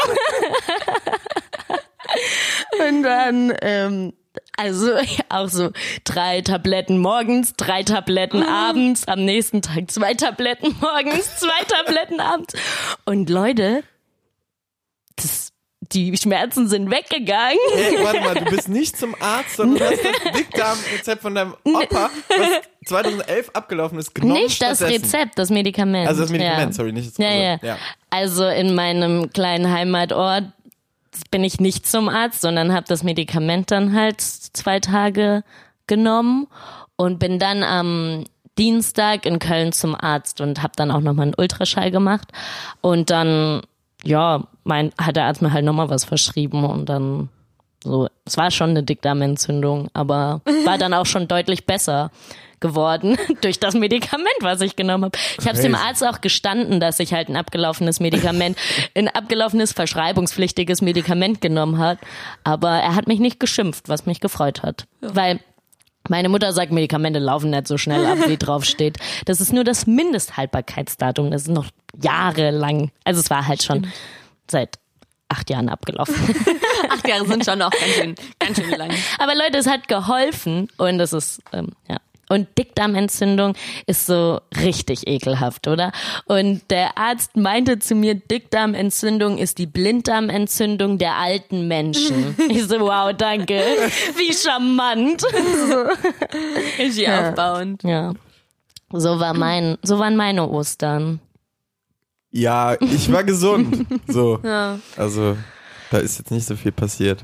Und 2.87 3.03
dann, 3.03 3.53
ähm, 3.61 4.13
also 4.57 4.91
auch 5.29 5.47
so 5.47 5.71
drei 6.03 6.41
Tabletten 6.41 6.97
morgens, 6.97 7.53
drei 7.53 7.83
Tabletten 7.83 8.43
abends, 8.43 9.07
am 9.07 9.23
nächsten 9.23 9.61
Tag 9.61 9.89
zwei 9.91 10.13
Tabletten 10.13 10.75
morgens, 10.81 11.37
zwei 11.37 11.63
Tabletten 11.67 12.19
abends. 12.19 12.53
Und 13.05 13.29
Leute, 13.29 13.83
das, 15.15 15.53
die 15.91 16.15
Schmerzen 16.17 16.67
sind 16.67 16.89
weggegangen. 16.89 17.57
Hey, 17.73 18.03
warte 18.03 18.19
mal, 18.21 18.35
du 18.35 18.45
bist 18.45 18.69
nicht 18.69 18.97
zum 18.97 19.15
Arzt, 19.19 19.57
sondern 19.57 19.79
du 19.79 19.85
hast 19.85 20.03
das 20.03 20.33
Dickdarmrezept 20.33 21.21
von 21.21 21.35
deinem 21.35 21.55
Opa, 21.63 22.09
was 22.29 22.49
2011 22.85 23.49
abgelaufen 23.53 23.99
ist, 23.99 24.13
genommen 24.13 24.41
Nicht 24.41 24.61
das. 24.61 24.81
Rezept, 24.81 25.37
das 25.37 25.49
Medikament. 25.49 26.07
Also 26.07 26.21
das 26.21 26.31
Medikament, 26.31 26.71
ja. 26.71 26.73
sorry, 26.73 26.91
nicht 26.91 27.07
das 27.09 27.17
Ja, 27.17 27.31
ja. 27.31 27.59
ja. 27.61 27.77
Also 28.09 28.45
in 28.45 28.75
meinem 28.75 29.31
kleinen 29.31 29.71
Heimatort 29.71 30.45
bin 31.31 31.43
ich 31.43 31.59
nicht 31.59 31.87
zum 31.87 32.09
Arzt, 32.09 32.41
sondern 32.41 32.73
habe 32.73 32.85
das 32.87 33.03
Medikament 33.03 33.71
dann 33.71 33.93
halt 33.93 34.21
zwei 34.21 34.79
Tage 34.79 35.43
genommen 35.87 36.47
und 36.95 37.19
bin 37.19 37.39
dann 37.39 37.63
am 37.63 38.25
Dienstag 38.57 39.25
in 39.25 39.39
Köln 39.39 39.71
zum 39.71 39.95
Arzt 39.95 40.41
und 40.41 40.63
habe 40.63 40.73
dann 40.75 40.91
auch 40.91 41.01
nochmal 41.01 41.27
einen 41.27 41.35
Ultraschall 41.37 41.91
gemacht 41.91 42.31
und 42.81 43.09
dann 43.09 43.61
ja, 44.03 44.47
mein 44.65 44.91
hat 44.97 45.15
der 45.15 45.25
Arzt 45.25 45.41
mir 45.41 45.53
halt 45.53 45.63
nochmal 45.63 45.89
was 45.89 46.03
verschrieben 46.03 46.65
und 46.65 46.89
dann 46.89 47.29
so, 47.83 48.09
es 48.25 48.35
war 48.35 48.49
schon 48.49 48.71
eine 48.71 48.83
Dickdarmentzündung, 48.83 49.89
aber 49.93 50.41
war 50.65 50.77
dann 50.79 50.93
auch 50.93 51.05
schon 51.05 51.27
deutlich 51.27 51.65
besser 51.67 52.11
geworden 52.59 53.15
durch 53.41 53.59
das 53.59 53.75
Medikament, 53.75 54.27
was 54.41 54.61
ich 54.61 54.75
genommen 54.75 55.05
habe. 55.05 55.17
Ich 55.39 55.45
habe 55.45 55.55
es 55.55 55.61
dem. 55.61 55.75
Arzt 55.75 56.03
auch 56.03 56.19
gestanden, 56.19 56.79
dass 56.79 56.99
ich 56.99 57.13
halt 57.13 57.29
ein 57.29 57.35
abgelaufenes 57.35 57.99
Medikament, 57.99 58.57
ein 58.95 59.07
abgelaufenes 59.07 59.71
verschreibungspflichtiges 59.71 60.81
Medikament 60.81 61.41
genommen 61.41 61.77
hat, 61.77 61.99
aber 62.43 62.71
er 62.71 62.95
hat 62.95 63.07
mich 63.07 63.19
nicht 63.19 63.39
geschimpft, 63.39 63.87
was 63.87 64.07
mich 64.07 64.19
gefreut 64.19 64.63
hat, 64.63 64.87
weil 65.01 65.39
Meine 66.07 66.29
Mutter 66.29 66.53
sagt, 66.53 66.71
Medikamente 66.71 67.19
laufen 67.19 67.49
nicht 67.49 67.67
so 67.67 67.77
schnell 67.77 68.05
ab, 68.05 68.17
wie 68.27 68.37
drauf 68.45 68.63
steht. 68.63 68.97
Das 69.25 69.41
ist 69.41 69.53
nur 69.53 69.63
das 69.63 69.87
Mindesthaltbarkeitsdatum. 69.87 71.31
Das 71.31 71.43
ist 71.43 71.47
noch 71.47 71.65
jahrelang. 71.99 72.91
Also 73.03 73.21
es 73.21 73.29
war 73.31 73.47
halt 73.47 73.63
schon 73.63 73.87
seit 74.49 74.79
acht 75.29 75.49
Jahren 75.49 75.69
abgelaufen. 75.69 76.15
Acht 76.89 77.07
Jahre 77.07 77.25
sind 77.25 77.43
schon 77.43 77.61
auch 77.61 77.71
ganz 77.71 77.93
schön, 77.95 78.15
ganz 78.39 78.57
schön 78.57 78.69
lang. 78.77 78.91
Aber 79.17 79.33
Leute, 79.33 79.57
es 79.57 79.67
hat 79.67 79.87
geholfen 79.87 80.67
und 80.77 80.99
es 80.99 81.13
ist, 81.13 81.41
ähm, 81.51 81.69
ja. 81.89 81.97
Und 82.27 82.47
Dickdarmentzündung 82.57 83.53
ist 83.85 84.07
so 84.07 84.41
richtig 84.59 85.07
ekelhaft, 85.07 85.67
oder? 85.67 85.91
Und 86.25 86.63
der 86.71 86.97
Arzt 86.97 87.37
meinte 87.37 87.77
zu 87.77 87.93
mir, 87.93 88.15
Dickdarmentzündung 88.15 89.37
ist 89.37 89.59
die 89.59 89.67
Blinddarmentzündung 89.67 90.97
der 90.97 91.15
alten 91.15 91.67
Menschen. 91.67 92.35
Ich 92.49 92.67
so, 92.67 92.79
wow, 92.79 93.11
danke. 93.15 93.61
Wie 94.15 94.33
charmant. 94.33 95.23
Richtig 96.79 97.09
aufbauend. 97.09 97.83
Ja. 97.83 98.13
So 98.91 99.19
war 99.19 99.33
mein, 99.33 99.77
so 99.83 99.99
waren 99.99 100.15
meine 100.15 100.47
Ostern. 100.49 101.19
Ja, 102.35 102.75
ich 102.81 103.09
war 103.13 103.23
gesund. 103.33 103.87
So. 104.07 104.39
Ja. 104.43 104.79
Also, 104.97 105.37
da 105.89 105.99
ist 105.99 106.17
jetzt 106.17 106.31
nicht 106.31 106.45
so 106.45 106.57
viel 106.57 106.73
passiert. 106.73 107.23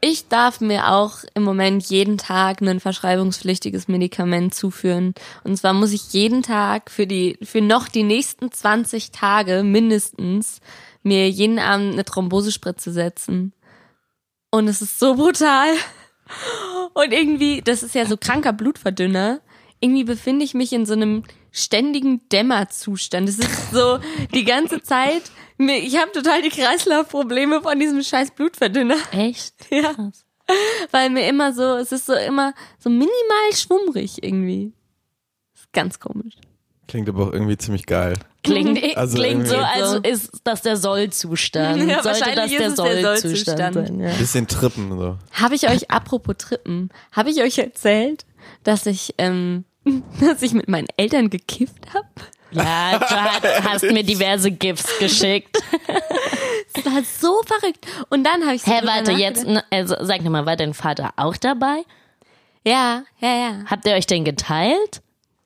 Ich 0.00 0.28
darf 0.28 0.60
mir 0.60 0.92
auch 0.92 1.18
im 1.34 1.42
Moment 1.42 1.84
jeden 1.86 2.16
Tag 2.16 2.62
ein 2.62 2.80
verschreibungspflichtiges 2.80 3.86
Medikament 3.88 4.54
zuführen. 4.54 5.14
Und 5.44 5.56
zwar 5.58 5.74
muss 5.74 5.92
ich 5.92 6.12
jeden 6.12 6.42
Tag 6.42 6.90
für 6.90 7.06
die, 7.06 7.38
für 7.42 7.60
noch 7.60 7.88
die 7.88 8.02
nächsten 8.02 8.50
20 8.50 9.10
Tage 9.10 9.62
mindestens 9.62 10.60
mir 11.02 11.28
jeden 11.28 11.58
Abend 11.58 11.92
eine 11.92 12.04
Thrombosespritze 12.04 12.92
setzen. 12.92 13.52
Und 14.50 14.68
es 14.68 14.80
ist 14.80 14.98
so 14.98 15.16
brutal. 15.16 15.68
Und 16.94 17.12
irgendwie, 17.12 17.60
das 17.60 17.82
ist 17.82 17.94
ja 17.94 18.06
so 18.06 18.16
kranker 18.16 18.54
Blutverdünner. 18.54 19.40
Irgendwie 19.80 20.04
befinde 20.04 20.44
ich 20.44 20.54
mich 20.54 20.72
in 20.72 20.86
so 20.86 20.94
einem 20.94 21.24
ständigen 21.56 22.28
Dämmerzustand. 22.28 23.28
Es 23.28 23.38
ist 23.38 23.70
so 23.72 23.98
die 24.34 24.44
ganze 24.44 24.82
Zeit. 24.82 25.22
mir- 25.58 25.78
Ich 25.78 25.96
habe 25.98 26.12
total 26.12 26.42
die 26.42 26.50
Kreislaufprobleme 26.50 27.62
von 27.62 27.78
diesem 27.80 28.02
scheiß 28.02 28.30
Blutverdünner. 28.32 28.96
Echt? 29.12 29.54
Ja. 29.70 29.94
Weil 30.92 31.10
mir 31.10 31.28
immer 31.28 31.52
so, 31.52 31.74
es 31.74 31.90
ist 31.90 32.06
so 32.06 32.12
immer 32.12 32.54
so 32.78 32.88
minimal 32.88 33.52
schwummrig 33.52 34.22
irgendwie. 34.22 34.72
Ist 35.56 35.72
ganz 35.72 35.98
komisch. 35.98 36.34
Klingt 36.86 37.08
aber 37.08 37.24
auch 37.26 37.32
irgendwie 37.32 37.56
ziemlich 37.58 37.84
geil. 37.84 38.14
Klingt, 38.44 38.96
Also 38.96 39.16
klingt 39.18 39.48
so, 39.48 39.56
als 39.56 39.94
ist 40.08 40.30
das 40.44 40.62
der 40.62 40.76
Sollzustand. 40.76 41.78
Ja, 41.90 42.00
Sollte 42.00 42.20
das 42.20 42.20
wahrscheinlich 42.20 42.56
der 42.58 42.66
ist 42.68 42.78
es 42.78 42.84
der 42.84 43.02
Sollzustand 43.02 43.74
Sollzustand. 43.74 43.74
sein. 43.88 44.00
Ja. 44.00 44.12
Bisschen 44.16 44.46
trippen, 44.46 44.96
so. 44.96 45.18
Habe 45.32 45.56
ich 45.56 45.68
euch, 45.68 45.90
apropos 45.90 46.36
Trippen, 46.38 46.90
habe 47.10 47.30
ich 47.30 47.42
euch 47.42 47.58
erzählt, 47.58 48.24
dass 48.62 48.86
ich, 48.86 49.14
ähm, 49.18 49.64
dass 50.20 50.42
ich 50.42 50.52
mit 50.52 50.68
meinen 50.68 50.88
Eltern 50.96 51.30
gekifft 51.30 51.94
habe? 51.94 52.06
Ja, 52.52 52.98
du 52.98 53.04
hast, 53.04 53.64
hast 53.64 53.82
mir 53.90 54.02
diverse 54.04 54.50
GIFs 54.50 54.98
geschickt. 54.98 55.58
Das 56.74 56.84
war 56.84 57.02
so 57.02 57.42
verrückt. 57.44 57.86
Und 58.08 58.24
dann 58.24 58.44
habe 58.44 58.54
ich 58.54 58.62
so 58.62 58.70
Hä, 58.72 58.80
warte, 58.84 59.12
jetzt, 59.12 59.44
nachgedacht. 59.44 59.64
n- 59.72 59.78
also 59.78 59.96
sag 60.00 60.22
nochmal, 60.22 60.46
war 60.46 60.56
dein 60.56 60.72
Vater 60.74 61.10
auch 61.16 61.36
dabei? 61.36 61.82
Ja, 62.64 63.02
ja, 63.20 63.28
ja. 63.36 63.52
Habt 63.66 63.86
ihr 63.86 63.94
euch 63.94 64.06
denn 64.06 64.24
geteilt? 64.24 65.02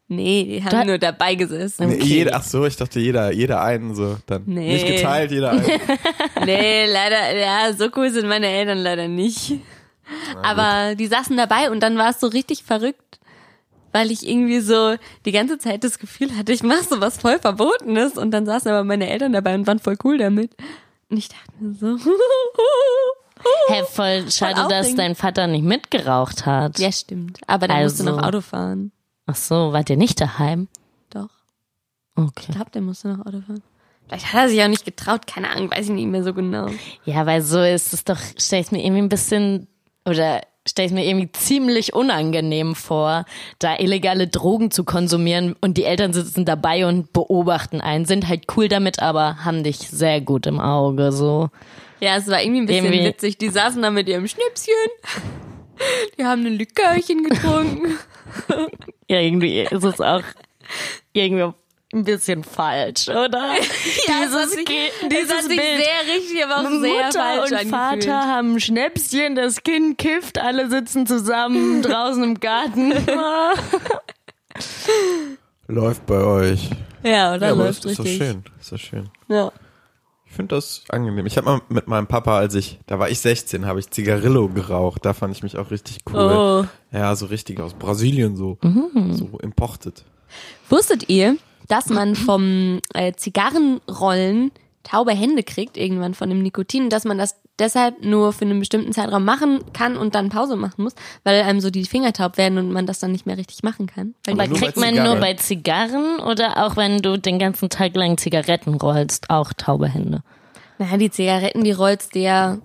Nee, 0.09 0.45
die 0.45 0.65
haben 0.65 0.81
Du- 0.81 0.87
nur 0.89 0.99
dabei 0.99 1.37
gesessen. 1.37 1.89
Nee, 1.89 2.03
jeder, 2.03 2.35
ach 2.37 2.43
so, 2.43 2.65
ich 2.67 2.77
dachte 2.77 2.99
jeder, 3.01 3.33
jeder 3.33 3.63
einen 3.63 3.95
so. 3.95 4.17
Dann 4.27 4.43
Nee. 4.47 4.73
nicht 4.75 4.87
geteilt, 4.87 5.31
jeder 5.31 5.53
einen. 5.53 5.65
Nee, 6.45 6.87
leider, 6.87 7.37
ja, 7.39 7.73
so 7.73 7.89
cool 7.97 8.11
sind 8.11 8.27
meine 8.29 8.49
Eltern 8.49 8.79
leider 8.79 9.07
nicht. 9.09 9.53
Aber 10.43 10.97
die 10.97 11.07
saßen 11.07 11.37
dabei 11.37 11.71
und 11.71 11.81
dann 11.81 11.97
war 11.97 12.11
es 12.11 12.19
so 12.21 12.27
richtig 12.27 12.65
verrückt, 12.65 13.20
weil 13.93 14.11
ich 14.11 14.27
irgendwie 14.29 14.61
so 14.61 14.97
die 15.25 15.33
ganze 15.33 15.59
Zeit 15.59 15.85
das 15.85 15.99
Gefühl 15.99 16.37
hatte, 16.37 16.53
ich 16.53 16.63
mache 16.63 16.85
so 16.85 17.01
was 17.01 17.19
voll 17.19 17.39
Verbotenes 17.39 18.17
und 18.19 18.31
dann 18.31 18.47
saßen 18.47 18.71
aber 18.71 18.85
meine 18.85 19.09
Eltern 19.09 19.33
dabei 19.33 19.55
und 19.55 19.67
waren 19.67 19.79
voll 19.79 19.97
cool 20.05 20.19
damit. 20.19 20.53
Und 21.11 21.17
ich 21.17 21.29
dachte 21.29 21.51
mir 21.59 21.75
so, 21.75 21.97
Hä, 23.69 23.83
voll 23.91 24.31
schade, 24.31 24.67
dass 24.69 24.95
dein 24.95 25.15
Vater 25.15 25.47
nicht 25.47 25.65
mitgeraucht 25.65 26.45
hat. 26.45 26.79
ja 26.79 26.93
stimmt, 26.93 27.39
aber 27.47 27.69
der 27.69 27.83
musste 27.83 28.03
Also. 28.05 28.17
noch 28.17 28.23
Auto 28.27 28.41
fahren. 28.43 28.93
Ach 29.27 29.35
so, 29.37 29.73
wart 29.73 29.89
ihr 29.91 29.97
nicht 29.97 30.21
daheim? 30.21 30.69
Doch, 31.11 31.29
Okay. 32.17 32.47
ich 32.49 32.55
glaube, 32.55 32.71
der 32.73 32.83
musste 32.83 33.09
noch 33.09 33.21
Auto 33.25 33.41
fahren. 33.47 33.63
Vielleicht 34.07 34.33
hat 34.33 34.43
er 34.43 34.49
sich 34.51 34.63
auch 34.63 34.69
nicht 34.69 34.85
getraut, 34.85 35.27
keine 35.27 35.49
Ahnung, 35.51 35.71
weiß 35.71 35.87
ich 35.87 35.93
nicht 35.93 36.07
mehr 36.09 36.23
so 36.25 36.35
genau. 36.35 36.69
Ja, 37.05 37.25
weil 37.27 37.43
so 37.43 37.63
ist 37.63 37.95
es 37.95 38.05
doch, 38.05 38.19
stell 38.37 38.61
ich 38.61 38.73
mir 38.73 38.85
irgendwie 38.85 39.03
ein 39.03 39.09
bisschen, 39.09 39.69
oder 40.05 40.41
stell 40.69 40.87
ich 40.87 40.93
mir 40.93 41.07
irgendwie 41.07 41.33
ziemlich 41.33 41.95
unangenehm 41.95 42.75
vor, 42.75 43.25
da 43.59 43.79
illegale 43.79 44.29
Drogen 44.29 44.71
zu 44.71 44.85
konsumieren 44.85 45.57
und 45.61 45.77
die 45.79 45.85
Eltern 45.85 46.13
sitzen 46.13 46.45
dabei 46.45 46.87
und 46.87 47.13
beobachten 47.13 47.81
einen, 47.81 48.05
sind 48.05 48.29
halt 48.29 48.45
cool 48.57 48.69
damit, 48.69 49.01
aber 49.01 49.45
haben 49.45 49.65
dich 49.65 49.79
sehr 49.79 50.21
gut 50.21 50.47
im 50.47 50.61
Auge, 50.61 51.13
so. 51.13 51.49
Ja, 52.01 52.17
es 52.17 52.29
war 52.29 52.43
irgendwie 52.43 52.61
ein 52.63 52.67
bisschen 52.67 52.85
Irgendwie- 52.87 53.05
witzig. 53.05 53.39
Die 53.39 53.49
saßen 53.51 53.83
da 53.83 53.91
mit 53.91 54.09
ihrem 54.09 54.27
Schnäpschen. 54.27 54.75
Die 56.19 56.25
haben 56.25 56.45
ein 56.47 56.55
Likörchen 56.59 57.25
getrunken. 57.25 57.99
Irgendwie 59.07 59.61
ist 59.61 59.85
es 59.85 60.01
auch 60.01 60.23
irgendwie 61.13 61.53
ein 61.93 62.05
bisschen 62.05 62.45
falsch, 62.45 63.09
oder? 63.09 63.55
es 63.59 64.33
hat 64.33 64.49
sich, 64.51 64.65
Ge- 64.65 64.91
es 65.23 65.33
hat 65.33 65.43
sich 65.45 65.59
sehr 65.61 66.15
richtig, 66.15 66.45
aber 66.45 66.59
auch 66.59 66.71
sehr 66.71 66.79
Mutter 67.05 67.13
falsch 67.13 67.51
und 67.51 67.57
angefühlt. 67.59 67.69
Vater 68.05 68.27
haben 68.29 68.55
ein 68.55 68.61
Schnäpschen, 68.61 69.35
das 69.35 69.63
Kind 69.63 69.99
kifft, 69.99 70.39
alle 70.39 70.71
sitzen 70.71 71.07
zusammen 71.07 71.83
draußen 71.91 72.23
im 72.23 72.39
Garten. 72.39 72.93
Läuft 75.69 76.07
bei 76.07 76.23
euch. 76.23 76.71
Ja, 77.03 77.35
oder 77.35 77.49
ja, 77.49 77.55
läuft 77.55 77.85
das 77.85 77.93
ist 77.93 77.99
doch 77.99 78.05
richtig. 78.05 78.27
schön. 78.29 78.45
Ist 78.61 78.73
doch 78.73 78.79
schön. 78.79 79.09
Ja. 79.29 79.53
Ich 80.27 80.33
finde 80.37 80.55
das 80.55 80.85
angenehm. 80.91 81.27
Ich 81.27 81.37
habe 81.37 81.47
mal 81.47 81.61
mit 81.69 81.89
meinem 81.89 82.07
Papa, 82.07 82.39
als 82.39 82.55
ich, 82.55 82.79
da 82.87 82.99
war 83.01 83.09
ich 83.11 83.19
16, 83.21 83.67
habe 83.67 83.81
ich 83.81 83.91
Zigarillo 83.91 84.49
geraucht. 84.49 85.05
Da 85.05 85.13
fand 85.13 85.35
ich 85.35 85.43
mich 85.43 85.57
auch 85.57 85.71
richtig 85.71 85.99
cool. 86.13 86.67
Oh. 86.93 86.97
Ja, 86.97 87.17
so 87.17 87.27
richtig 87.27 87.59
aus 87.61 87.75
Brasilien 87.75 88.37
so. 88.37 88.59
Mhm. 88.63 89.13
So 89.15 89.39
imported. 89.43 90.05
Wusstet 90.69 91.09
ihr, 91.09 91.37
dass 91.69 91.89
man 91.89 92.15
vom 92.17 92.81
äh, 92.95 93.13
Zigarrenrollen 93.13 94.53
taube 94.83 95.13
Hände 95.13 95.43
kriegt, 95.43 95.77
irgendwann 95.77 96.15
von 96.15 96.29
dem 96.29 96.43
Nikotin, 96.43 96.89
dass 96.89 97.05
man 97.05 97.19
das 97.19 97.37
deshalb 97.59 98.03
nur 98.03 98.33
für 98.33 98.47
einen 98.47 98.59
bestimmten 98.59 98.93
Zeitraum 98.93 99.25
machen 99.25 99.61
kann 99.75 99.97
und 99.99 100.15
dann 100.15 100.31
Pause 100.31 100.57
machen 100.57 100.83
muss, 100.83 100.95
weil 101.25 101.43
einem 101.43 101.61
so 101.61 101.69
die 101.71 101.85
Finger 101.85 102.15
taub 102.15 102.39
werden 102.39 102.57
und 102.57 102.73
man 102.73 102.87
das 102.87 102.99
dann 103.01 103.13
nicht 103.13 103.27
mehr 103.27 103.37
richtig 103.37 103.63
machen 103.63 103.87
kann. 103.87 104.15
Weil 104.25 104.41
Aber 104.41 104.55
kriegt 104.55 104.79
man 104.79 104.95
nur 104.95 105.17
bei 105.17 105.35
Zigarren 105.35 106.21
oder 106.21 106.65
auch 106.65 106.77
wenn 106.77 107.03
du 107.03 107.19
den 107.19 107.39
ganzen 107.39 107.69
Tag 107.69 107.95
lang 107.95 108.17
Zigaretten 108.17 108.75
rollst, 108.75 109.29
auch 109.29 109.53
taube 109.53 109.89
Hände? 109.89 110.23
naja, 110.81 110.97
die 110.97 111.11
Zigaretten, 111.11 111.63
die 111.63 111.73
rollst 111.73 112.15
du 112.15 112.21
ja 112.21 112.59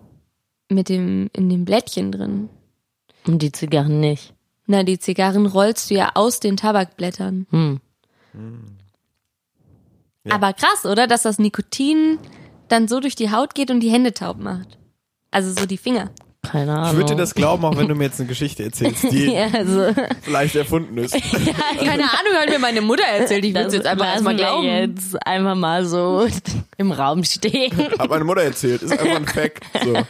mit 0.70 0.88
dem, 0.88 1.30
in 1.34 1.50
dem 1.50 1.66
Blättchen 1.66 2.14
drin. 2.14 2.50
Und 3.28 3.42
die 3.42 3.52
Zigarren 3.52 4.00
nicht. 4.00 4.34
Na, 4.68 4.84
die 4.84 4.98
Zigarren 4.98 5.46
rollst 5.46 5.92
du 5.92 5.96
ja 5.96 6.12
aus 6.16 6.40
den 6.40 6.56
Tabakblättern. 6.56 7.46
Hm. 7.52 7.82
Ja. 10.26 10.36
Aber 10.36 10.54
krass, 10.54 10.86
oder? 10.86 11.08
Dass 11.08 11.22
das 11.24 11.40
Nikotin 11.40 12.20
dann 12.68 12.88
so 12.88 13.00
durch 13.00 13.16
die 13.16 13.32
Haut 13.32 13.56
geht 13.56 13.72
und 13.72 13.80
die 13.80 13.90
Hände 13.90 14.14
taub 14.14 14.38
macht. 14.38 14.78
Also 15.32 15.54
so 15.54 15.66
die 15.66 15.78
Finger. 15.78 16.10
Keine 16.46 16.74
Ahnung. 16.74 16.92
Ich 16.92 16.98
würde 16.98 17.10
dir 17.12 17.18
das 17.18 17.34
glauben, 17.34 17.66
auch 17.66 17.76
wenn 17.78 17.88
du 17.88 17.96
mir 17.96 18.06
jetzt 18.06 18.20
eine 18.20 18.30
Geschichte 18.30 18.64
erzählst, 18.64 19.04
die 19.12 19.26
ja, 19.34 19.48
also, 19.52 19.94
vielleicht 20.22 20.56
erfunden 20.56 20.98
ist. 20.98 21.14
Keine 21.80 22.04
Ahnung, 22.04 22.34
hat 22.40 22.50
mir 22.50 22.60
meine 22.60 22.82
Mutter 22.82 23.04
erzählt. 23.04 23.46
Ich 23.46 23.54
würde 23.54 23.68
es 23.68 23.74
jetzt 23.74 23.88
einfach 23.88 24.06
erstmal 24.06 24.38
wir 24.38 24.44
glauben. 24.44 24.66
jetzt 24.66 25.26
einfach 25.26 25.56
mal 25.56 25.86
so 25.86 26.28
im 26.78 26.92
Raum 26.92 27.24
stehen. 27.24 27.76
Hat 27.98 28.10
meine 28.10 28.24
Mutter 28.24 28.44
erzählt. 28.44 28.82
Ist 28.84 28.92
einfach 28.92 29.16
ein 29.16 29.28
Fact. 29.28 29.64
So. 29.84 29.94
Ja, 29.94 30.06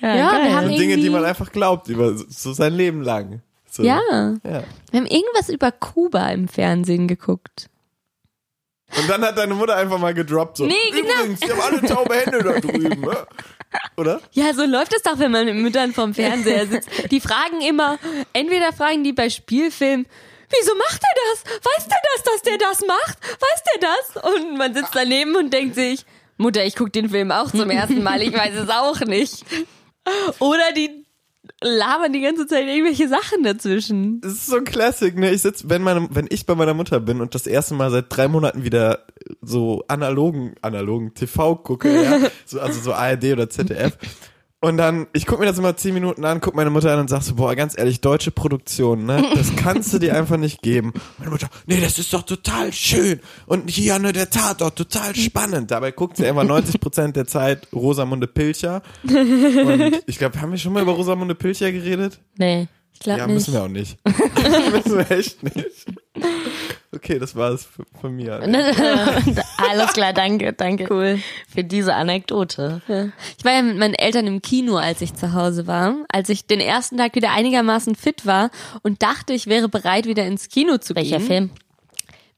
wir 0.00 0.08
geil. 0.14 0.54
haben 0.54 0.68
Dinge, 0.70 0.96
die 0.96 1.10
man 1.10 1.24
einfach 1.24 1.50
glaubt, 1.52 1.88
über 1.88 2.14
so 2.16 2.52
sein 2.52 2.72
Leben 2.74 3.02
lang. 3.02 3.42
So. 3.70 3.82
Ja, 3.82 4.00
ja. 4.10 4.62
wir 4.90 5.00
haben 5.00 5.06
irgendwas 5.06 5.48
über 5.48 5.72
Kuba 5.72 6.28
im 6.30 6.48
Fernsehen 6.48 7.06
geguckt. 7.08 7.68
Und 8.96 9.08
dann 9.08 9.22
hat 9.22 9.36
deine 9.36 9.54
Mutter 9.54 9.76
einfach 9.76 9.98
mal 9.98 10.14
gedroppt 10.14 10.56
so. 10.58 10.66
Nee, 10.66 10.74
genau. 10.90 11.08
Übrigens, 11.20 11.40
die 11.40 11.50
haben 11.50 11.60
alle 11.60 11.82
taube 11.82 12.14
Hände 12.14 12.42
da 12.42 12.58
drüben. 12.58 13.00
ne? 13.00 13.26
Oder? 13.96 14.20
Ja, 14.32 14.54
so 14.54 14.64
läuft 14.64 14.94
es 14.94 15.02
doch, 15.02 15.18
wenn 15.18 15.30
man 15.30 15.44
mit 15.44 15.56
Müttern 15.56 15.92
vom 15.92 16.14
Fernseher 16.14 16.66
sitzt. 16.66 16.88
Die 17.10 17.20
fragen 17.20 17.60
immer, 17.60 17.98
entweder 18.32 18.72
fragen 18.72 19.04
die 19.04 19.12
bei 19.12 19.28
Spielfilmen, 19.28 20.06
wieso 20.48 20.74
macht 20.74 21.02
er 21.02 21.20
das? 21.30 21.54
Weiß 21.64 21.86
der 21.88 21.98
das, 22.14 22.22
dass 22.22 22.42
der 22.42 22.58
das 22.58 22.80
macht? 22.86 23.18
Weiß 23.40 23.62
der 23.74 23.88
das? 23.88 24.32
Und 24.32 24.56
man 24.56 24.74
sitzt 24.74 24.94
daneben 24.94 25.36
und 25.36 25.52
denkt 25.52 25.74
sich, 25.74 26.06
Mutter, 26.38 26.64
ich 26.64 26.76
guck 26.76 26.92
den 26.92 27.10
Film 27.10 27.30
auch 27.30 27.50
zum 27.50 27.68
ersten 27.68 28.02
Mal, 28.02 28.22
ich 28.22 28.32
weiß 28.32 28.54
es 28.54 28.70
auch 28.70 29.00
nicht. 29.00 29.44
Oder 30.38 30.72
die 30.74 31.04
labern 31.62 32.12
die 32.12 32.20
ganze 32.20 32.46
Zeit 32.46 32.66
irgendwelche 32.66 33.08
Sachen 33.08 33.42
dazwischen. 33.42 34.20
Das 34.20 34.32
ist 34.32 34.46
so 34.46 34.56
ein 34.56 34.64
Classic, 34.64 35.16
ne? 35.16 35.32
Ich 35.32 35.42
sitz, 35.42 35.64
wenn 35.66 35.82
meine, 35.82 36.08
wenn 36.10 36.26
ich 36.30 36.46
bei 36.46 36.54
meiner 36.54 36.74
Mutter 36.74 37.00
bin 37.00 37.20
und 37.20 37.34
das 37.34 37.46
erste 37.46 37.74
Mal 37.74 37.90
seit 37.90 38.06
drei 38.08 38.28
Monaten 38.28 38.64
wieder 38.64 39.06
so 39.42 39.84
analogen, 39.88 40.54
analogen 40.62 41.14
TV 41.14 41.56
gucke, 41.56 42.02
ja, 42.02 42.20
so, 42.44 42.60
also 42.60 42.80
so 42.80 42.92
ARD 42.92 43.24
oder 43.32 43.50
ZDF. 43.50 43.98
Und 44.60 44.76
dann, 44.76 45.06
ich 45.12 45.24
guck 45.26 45.38
mir 45.38 45.46
das 45.46 45.56
immer 45.56 45.76
zehn 45.76 45.94
Minuten 45.94 46.24
an, 46.24 46.40
guck 46.40 46.56
meine 46.56 46.70
Mutter 46.70 46.92
an 46.92 46.98
und 46.98 47.08
sag 47.08 47.22
so, 47.22 47.36
boah, 47.36 47.54
ganz 47.54 47.78
ehrlich, 47.78 48.00
deutsche 48.00 48.32
Produktion, 48.32 49.06
ne, 49.06 49.24
das 49.36 49.54
kannst 49.54 49.92
du 49.92 50.00
dir 50.00 50.16
einfach 50.16 50.36
nicht 50.36 50.62
geben. 50.62 50.92
Meine 51.18 51.30
Mutter, 51.30 51.48
nee, 51.66 51.80
das 51.80 51.98
ist 52.00 52.12
doch 52.12 52.22
total 52.22 52.72
schön. 52.72 53.20
Und 53.46 53.70
hier, 53.70 53.96
ne, 54.00 54.12
der 54.12 54.30
Tatort, 54.30 54.74
total 54.74 55.14
spannend. 55.14 55.70
Dabei 55.70 55.92
guckt 55.92 56.16
sie 56.16 56.24
immer 56.24 56.42
90 56.42 56.80
Prozent 56.80 57.14
der 57.14 57.26
Zeit 57.28 57.68
Rosamunde 57.72 58.26
Pilcher. 58.26 58.82
Und 59.04 60.02
ich 60.06 60.18
glaube, 60.18 60.40
haben 60.40 60.50
wir 60.50 60.58
schon 60.58 60.72
mal 60.72 60.82
über 60.82 60.92
Rosamunde 60.92 61.36
Pilcher 61.36 61.70
geredet? 61.70 62.18
Nee. 62.36 62.66
Ich 62.94 62.98
glaube 63.00 63.20
Ja, 63.20 63.26
nicht. 63.28 63.34
müssen 63.34 63.54
wir 63.54 63.62
auch 63.62 63.68
nicht. 63.68 63.96
müssen 64.72 64.98
wir 64.98 65.10
echt 65.12 65.40
nicht. 65.44 65.86
Okay, 66.98 67.20
das 67.20 67.36
war 67.36 67.52
es 67.52 67.68
von 68.00 68.16
mir. 68.16 68.40
Alles 69.56 69.92
klar, 69.92 70.12
danke, 70.12 70.52
danke 70.52 70.88
Cool. 70.90 71.20
für 71.48 71.62
diese 71.62 71.94
Anekdote. 71.94 72.82
Ich 73.38 73.44
war 73.44 73.52
ja 73.52 73.62
mit 73.62 73.78
meinen 73.78 73.94
Eltern 73.94 74.26
im 74.26 74.42
Kino, 74.42 74.76
als 74.76 75.00
ich 75.00 75.14
zu 75.14 75.32
Hause 75.32 75.68
war, 75.68 75.94
als 76.08 76.28
ich 76.28 76.46
den 76.46 76.58
ersten 76.58 76.96
Tag 76.96 77.14
wieder 77.14 77.30
einigermaßen 77.30 77.94
fit 77.94 78.26
war 78.26 78.50
und 78.82 79.00
dachte, 79.00 79.32
ich 79.32 79.46
wäre 79.46 79.68
bereit, 79.68 80.06
wieder 80.06 80.26
ins 80.26 80.48
Kino 80.48 80.78
zu 80.78 80.96
Welcher 80.96 81.18
gehen. 81.18 81.26
Film? 81.28 81.50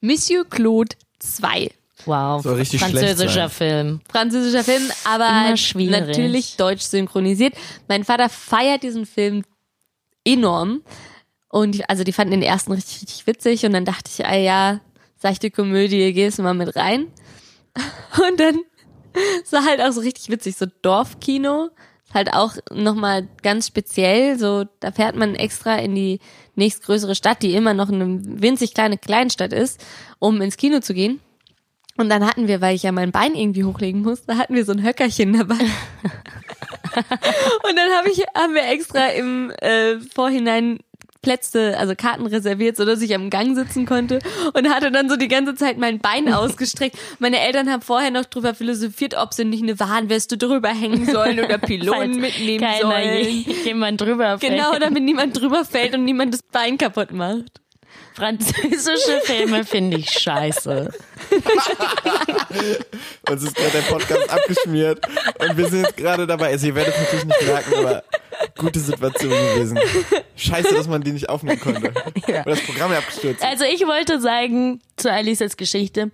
Monsieur 0.02 0.44
Claude 0.44 0.94
2. 1.20 1.70
Wow. 2.04 2.42
Soll 2.42 2.56
richtig 2.56 2.80
schlecht 2.80 2.98
Französischer. 2.98 3.48
Film. 3.48 4.00
Französischer 4.10 4.64
Film, 4.64 4.82
aber 5.04 5.54
natürlich 5.74 6.56
deutsch 6.56 6.82
synchronisiert. 6.82 7.54
Mein 7.88 8.04
Vater 8.04 8.28
feiert 8.28 8.82
diesen 8.82 9.06
Film 9.06 9.42
enorm. 10.24 10.82
Und 11.50 11.74
ich, 11.74 11.90
also 11.90 12.04
die 12.04 12.12
fanden 12.12 12.32
den 12.32 12.42
ersten 12.42 12.72
richtig, 12.72 13.02
richtig 13.02 13.26
witzig 13.26 13.66
und 13.66 13.72
dann 13.72 13.84
dachte 13.84 14.10
ich, 14.12 14.24
ah 14.24 14.36
ja, 14.36 14.80
seichte 15.16 15.50
Komödie, 15.50 16.12
gehst 16.12 16.38
du 16.38 16.42
mal 16.42 16.54
mit 16.54 16.74
rein. 16.76 17.08
Und 18.30 18.40
dann 18.40 18.60
es 19.42 19.52
war 19.52 19.64
halt 19.64 19.80
auch 19.80 19.92
so 19.92 20.00
richtig 20.00 20.28
witzig, 20.30 20.56
so 20.56 20.66
Dorfkino. 20.82 21.70
Ist 22.04 22.14
halt 22.14 22.32
auch 22.32 22.54
nochmal 22.72 23.28
ganz 23.42 23.66
speziell, 23.66 24.38
so 24.38 24.64
da 24.80 24.92
fährt 24.92 25.16
man 25.16 25.34
extra 25.34 25.76
in 25.76 25.94
die 25.94 26.20
nächstgrößere 26.54 27.14
Stadt, 27.14 27.42
die 27.42 27.54
immer 27.54 27.74
noch 27.74 27.88
eine 27.88 28.20
winzig 28.22 28.74
kleine 28.74 28.98
Kleinstadt 28.98 29.52
ist, 29.52 29.84
um 30.18 30.40
ins 30.40 30.56
Kino 30.56 30.80
zu 30.80 30.94
gehen. 30.94 31.20
Und 31.96 32.08
dann 32.08 32.26
hatten 32.26 32.48
wir, 32.48 32.60
weil 32.60 32.74
ich 32.74 32.82
ja 32.82 32.92
mein 32.92 33.12
Bein 33.12 33.34
irgendwie 33.34 33.64
hochlegen 33.64 34.02
musste, 34.02 34.36
hatten 34.38 34.54
wir 34.54 34.64
so 34.64 34.72
ein 34.72 34.82
Höckerchen 34.82 35.32
dabei. 35.34 35.54
Und 37.68 37.76
dann 37.76 37.90
hab 37.92 38.06
ich, 38.06 38.24
haben 38.36 38.54
wir 38.54 38.66
extra 38.68 39.08
im 39.08 39.50
äh, 39.60 40.00
Vorhinein 40.00 40.78
Plätze, 41.22 41.76
also 41.78 41.94
Karten 41.94 42.26
reserviert, 42.26 42.76
so 42.76 42.84
dass 42.84 43.02
ich 43.02 43.14
am 43.14 43.28
Gang 43.30 43.54
sitzen 43.54 43.84
konnte 43.86 44.20
und 44.54 44.68
hatte 44.70 44.90
dann 44.90 45.10
so 45.10 45.16
die 45.16 45.28
ganze 45.28 45.54
Zeit 45.54 45.76
mein 45.78 45.98
Bein 45.98 46.32
ausgestreckt. 46.34 46.96
Meine 47.18 47.40
Eltern 47.40 47.70
haben 47.70 47.82
vorher 47.82 48.10
noch 48.10 48.24
drüber 48.24 48.54
philosophiert, 48.54 49.14
ob 49.16 49.34
sie 49.34 49.44
nicht 49.44 49.62
eine 49.62 49.78
Warnweste 49.78 50.38
drüber 50.38 50.70
hängen 50.70 51.04
sollen 51.06 51.38
oder 51.40 51.58
Pylonen 51.58 52.20
mitnehmen 52.20 52.64
keiner 52.64 52.80
sollen. 52.80 53.24
je- 53.24 53.52
jemand 53.64 54.00
drüber 54.00 54.38
fällt. 54.38 54.52
Genau, 54.52 54.78
damit 54.78 55.02
niemand 55.02 55.38
drüber 55.38 55.64
fällt 55.64 55.94
und 55.94 56.04
niemand 56.04 56.32
das 56.32 56.42
Bein 56.42 56.78
kaputt 56.78 57.12
macht. 57.12 57.60
Französische 58.14 59.20
Filme 59.24 59.64
finde 59.64 59.98
ich 59.98 60.10
scheiße. 60.10 60.90
Uns 63.28 63.42
ist 63.42 63.54
gerade 63.56 63.70
der 63.72 63.82
Podcast 63.82 64.30
abgeschmiert 64.30 65.00
und 65.38 65.56
wir 65.56 65.68
sind 65.68 65.82
jetzt 65.82 65.96
gerade 65.96 66.26
dabei. 66.26 66.48
Also 66.48 66.66
ihr 66.66 66.74
werdet 66.74 66.94
natürlich 66.98 67.24
nicht 67.24 67.42
merken, 67.46 67.74
aber 67.74 68.02
gute 68.58 68.80
Situation 68.80 69.30
gewesen. 69.30 69.78
Scheiße, 70.36 70.74
dass 70.74 70.88
man 70.88 71.02
die 71.02 71.12
nicht 71.12 71.28
aufnehmen 71.28 71.60
konnte. 71.60 71.92
Weil 72.26 72.42
das 72.44 72.60
Programm 72.62 72.92
ja 72.92 72.98
abgestürzt. 72.98 73.42
Also 73.44 73.64
ich 73.64 73.86
wollte 73.86 74.20
sagen 74.20 74.80
zu 74.96 75.10
Alices 75.12 75.56
Geschichte, 75.56 76.10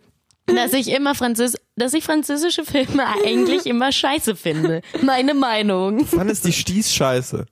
dass 0.47 0.73
ich 0.73 0.91
immer 0.93 1.15
Französ 1.15 1.57
dass 1.77 1.93
ich 1.93 2.05
französische 2.05 2.65
Filme 2.65 3.05
eigentlich 3.25 3.67
immer 3.67 3.93
scheiße 3.93 4.35
finde. 4.37 4.81
Meine 5.03 5.35
Meinung. 5.35 6.07
Wann 6.13 6.29
ist 6.31 6.45
die 6.47 6.53
Stieß 6.53 6.93
scheiße? 6.95 7.45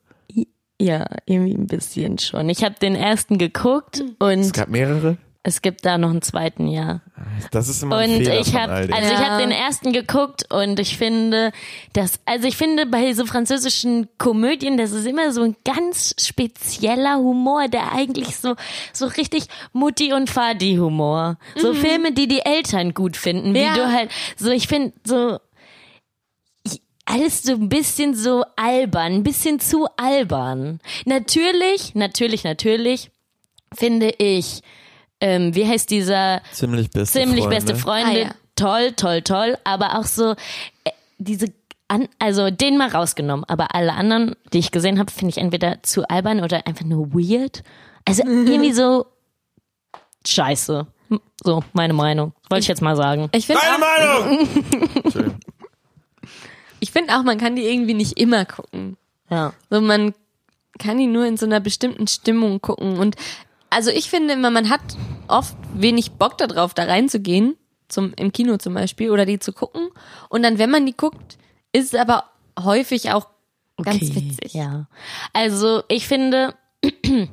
Ja, 0.81 1.05
irgendwie 1.27 1.55
ein 1.55 1.67
bisschen 1.67 2.19
schon. 2.19 2.49
Ich 2.49 2.65
habe 2.65 2.75
den 2.81 2.95
ersten 2.95 3.39
geguckt 3.39 4.03
und 4.19 4.41
Es 4.41 4.53
gab 4.53 4.69
mehrere. 4.69 5.19
es 5.43 5.63
gibt 5.63 5.85
da 5.85 5.99
noch 5.99 6.11
einen 6.11 6.23
zweiten, 6.23 6.67
ja. 6.69 7.01
Das 7.51 7.69
ist 7.69 7.83
immer 7.83 7.97
ein 7.99 8.11
Und 8.11 8.17
Fehler 8.25 8.41
ich 8.41 8.51
von 8.53 8.61
habe 8.61 8.73
all 8.73 8.87
dem. 8.87 8.95
also 8.95 9.13
ich 9.13 9.19
habe 9.19 9.43
den 9.43 9.51
ersten 9.51 9.93
geguckt 9.93 10.53
und 10.53 10.79
ich 10.81 10.97
finde, 10.97 11.53
dass 11.93 12.21
also 12.25 12.47
ich 12.49 12.57
finde 12.57 12.87
bei 12.87 13.13
so 13.15 13.27
französischen 13.27 14.09
Komödien, 14.19 14.77
das 14.77 14.93
ist 14.93 15.07
immer 15.07 15.33
so 15.33 15.43
ein 15.43 15.57
ganz 15.65 16.15
spezieller 16.21 17.17
Humor, 17.19 17.69
der 17.69 17.93
eigentlich 17.93 18.37
so 18.37 18.55
so 18.93 19.07
richtig 19.07 19.45
Mutti 19.73 20.13
und 20.13 20.31
Fadi 20.31 20.77
Humor. 20.77 21.37
So 21.57 21.75
Filme, 21.75 22.13
die 22.13 22.29
die 22.29 22.41
Eltern 22.45 22.95
gut 22.95 23.17
finden, 23.17 23.55
wie 23.55 23.61
Ja. 23.63 23.75
du 23.75 23.93
halt 23.93 24.11
so 24.37 24.51
ich 24.51 24.69
finde 24.69 24.93
so 25.05 25.39
alles 27.07 27.43
so 27.43 27.53
ein 27.53 27.69
bisschen 27.69 28.15
so 28.15 28.45
albern, 28.57 29.13
ein 29.17 29.23
bisschen 29.23 29.61
zu 29.61 29.87
albern. 29.99 30.81
Natürlich, 31.05 31.95
natürlich, 31.95 32.45
natürlich 32.45 33.11
finde 33.75 34.15
ich 34.19 34.63
ähm, 35.25 35.55
wie 35.55 35.67
heißt 35.67 35.91
dieser 35.91 36.43
Ziemlich 36.53 36.91
beste 36.91 37.19
ziemlich 37.19 37.45
Freunde. 37.45 37.57
beste 37.57 37.77
Freunde. 37.77 38.11
Ah, 38.11 38.25
ja. 38.27 38.35
Toll, 38.57 38.93
toll, 38.93 39.23
toll. 39.23 39.57
Aber 39.65 39.99
auch 39.99 40.05
so 40.05 40.33
äh, 40.85 40.91
diese 41.17 41.47
an, 41.89 42.09
also 42.19 42.51
den 42.51 42.77
mal 42.77 42.91
rausgenommen. 42.91 43.45
Aber 43.49 43.75
alle 43.75 43.95
anderen, 43.95 44.37
die 44.53 44.59
ich 44.59 44.71
gesehen 44.71 44.99
habe, 44.99 45.11
finde 45.11 45.31
ich 45.31 45.39
entweder 45.39 45.83
zu 45.83 46.07
albern 46.09 46.41
oder 46.43 46.67
einfach 46.67 46.85
nur 46.85 47.15
weird. 47.15 47.63
Also 48.05 48.23
irgendwie 48.23 48.73
so 48.73 49.07
scheiße. 50.27 50.87
So, 51.43 51.65
meine 51.73 51.95
Meinung. 51.95 52.33
Wollte 52.51 52.63
ich 52.63 52.69
jetzt 52.69 52.83
mal 52.83 52.97
sagen. 52.97 53.31
Ich 53.33 53.47
finde 53.47 53.63
Deine 53.63 53.77
auch, 53.77 54.27
Meinung! 54.27 55.41
Ich 56.81 56.93
find 56.93 57.11
auch, 57.11 57.23
man 57.23 57.39
kann 57.39 57.57
die 57.57 57.63
irgendwie 57.63 57.95
nicht 57.95 58.21
immer 58.21 58.45
gucken. 58.45 58.99
Ja. 59.31 59.55
So, 59.71 59.81
man 59.81 60.13
kann 60.79 60.99
die 60.99 61.07
nur 61.07 61.25
in 61.25 61.39
so 61.39 61.47
einer 61.47 61.61
bestimmten 61.61 62.07
Stimmung 62.09 62.61
gucken. 62.61 62.99
Und 62.99 63.17
also 63.71 63.91
ich 63.91 64.11
finde 64.11 64.35
immer, 64.35 64.51
man 64.51 64.69
hat 64.69 64.83
oft 65.29 65.57
wenig 65.75 66.13
Bock 66.13 66.39
darauf, 66.39 66.75
da 66.75 66.85
reinzugehen, 66.85 67.57
zum, 67.89 68.13
im 68.17 68.33
Kino 68.33 68.57
zum 68.57 68.75
Beispiel, 68.75 69.11
oder 69.11 69.27
die 69.27 69.39
zu 69.39 69.53
gucken. 69.53 69.89
Und 70.29 70.43
dann, 70.43 70.59
wenn 70.59 70.71
man 70.71 70.87
die 70.87 70.97
guckt, 70.97 71.39
ist 71.73 71.95
es 71.95 72.01
aber 72.01 72.31
häufig 72.59 73.11
auch 73.13 73.29
ganz 73.83 74.15
witzig. 74.15 74.55
Ja. 74.55 74.87
Also 75.33 75.83
ich 75.89 76.07
finde, 76.07 76.55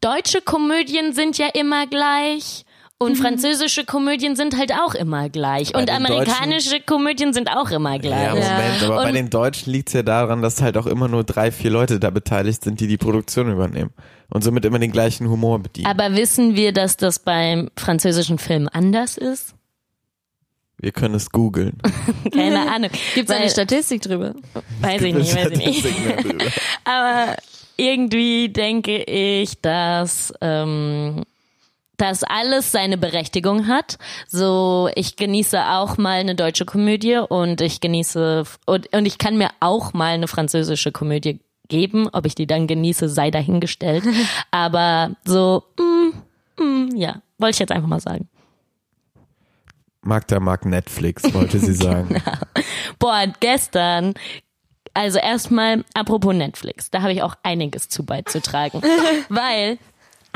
deutsche 0.00 0.42
Komödien 0.42 1.12
sind 1.12 1.38
ja 1.38 1.48
immer 1.48 1.86
gleich. 1.86 2.64
Und 3.04 3.16
französische 3.16 3.84
Komödien 3.84 4.36
sind 4.36 4.56
halt 4.56 4.72
auch 4.72 4.94
immer 4.94 5.28
gleich. 5.28 5.74
Und 5.74 5.88
den 5.88 5.96
amerikanische 5.96 6.80
Komödien 6.80 7.32
sind 7.32 7.48
auch 7.48 7.70
immer 7.70 7.98
gleich. 7.98 8.22
Ja, 8.24 8.30
Moment, 8.34 8.82
aber 8.84 8.96
bei 8.96 9.08
Und- 9.08 9.14
den 9.14 9.30
Deutschen 9.30 9.72
liegt's 9.72 9.92
ja 9.92 10.02
daran, 10.02 10.42
dass 10.42 10.60
halt 10.62 10.76
auch 10.76 10.86
immer 10.86 11.08
nur 11.08 11.24
drei, 11.24 11.50
vier 11.52 11.70
Leute 11.70 12.00
da 12.00 12.10
beteiligt 12.10 12.64
sind, 12.64 12.80
die 12.80 12.86
die 12.86 12.96
Produktion 12.98 13.50
übernehmen. 13.50 13.90
Und 14.30 14.42
somit 14.42 14.64
immer 14.64 14.78
den 14.78 14.90
gleichen 14.90 15.28
Humor 15.28 15.58
bedienen. 15.60 15.86
Aber 15.86 16.16
wissen 16.16 16.56
wir, 16.56 16.72
dass 16.72 16.96
das 16.96 17.18
beim 17.18 17.68
französischen 17.76 18.38
Film 18.38 18.68
anders 18.72 19.16
ist? 19.18 19.54
Wir 20.78 20.92
können 20.92 21.14
es 21.14 21.30
googeln. 21.30 21.78
Keine 22.32 22.70
Ahnung. 22.74 22.90
Gibt 23.14 23.30
es 23.30 23.36
eine 23.36 23.48
Statistik 23.48 24.02
drüber? 24.02 24.34
Weiß 24.80 25.02
ich 25.02 25.14
nicht, 25.14 25.34
weiß 25.36 25.50
ich 25.52 25.58
nicht. 25.84 25.86
Aber 26.84 27.36
irgendwie 27.76 28.48
denke 28.48 29.02
ich, 29.04 29.60
dass 29.60 30.32
dass 31.96 32.20
das 32.20 32.24
alles 32.24 32.72
seine 32.72 32.98
Berechtigung 32.98 33.66
hat. 33.66 33.98
So, 34.28 34.88
ich 34.94 35.16
genieße 35.16 35.60
auch 35.64 35.96
mal 35.96 36.20
eine 36.20 36.34
deutsche 36.34 36.64
Komödie 36.64 37.16
und 37.16 37.60
ich 37.60 37.80
genieße 37.80 38.44
und, 38.66 38.94
und 38.94 39.06
ich 39.06 39.18
kann 39.18 39.36
mir 39.36 39.50
auch 39.60 39.92
mal 39.92 40.14
eine 40.14 40.28
französische 40.28 40.92
Komödie 40.92 41.40
geben. 41.68 42.08
Ob 42.12 42.26
ich 42.26 42.34
die 42.34 42.46
dann 42.46 42.66
genieße, 42.66 43.08
sei 43.08 43.30
dahingestellt. 43.30 44.04
Aber 44.50 45.12
so, 45.24 45.64
mm, 45.78 46.62
mm, 46.62 46.96
ja, 46.96 47.22
wollte 47.38 47.54
ich 47.54 47.58
jetzt 47.60 47.72
einfach 47.72 47.88
mal 47.88 48.00
sagen. 48.00 48.28
Magda 50.02 50.38
mag 50.38 50.66
Netflix, 50.66 51.32
wollte 51.32 51.58
sie 51.58 51.72
sagen. 51.72 52.22
Boah, 52.98 53.24
gestern, 53.40 54.14
also 54.92 55.18
erstmal, 55.18 55.84
apropos 55.94 56.34
Netflix, 56.34 56.90
da 56.90 57.00
habe 57.00 57.12
ich 57.12 57.22
auch 57.22 57.36
einiges 57.42 57.88
zu 57.88 58.04
beizutragen. 58.04 58.82
weil 59.30 59.78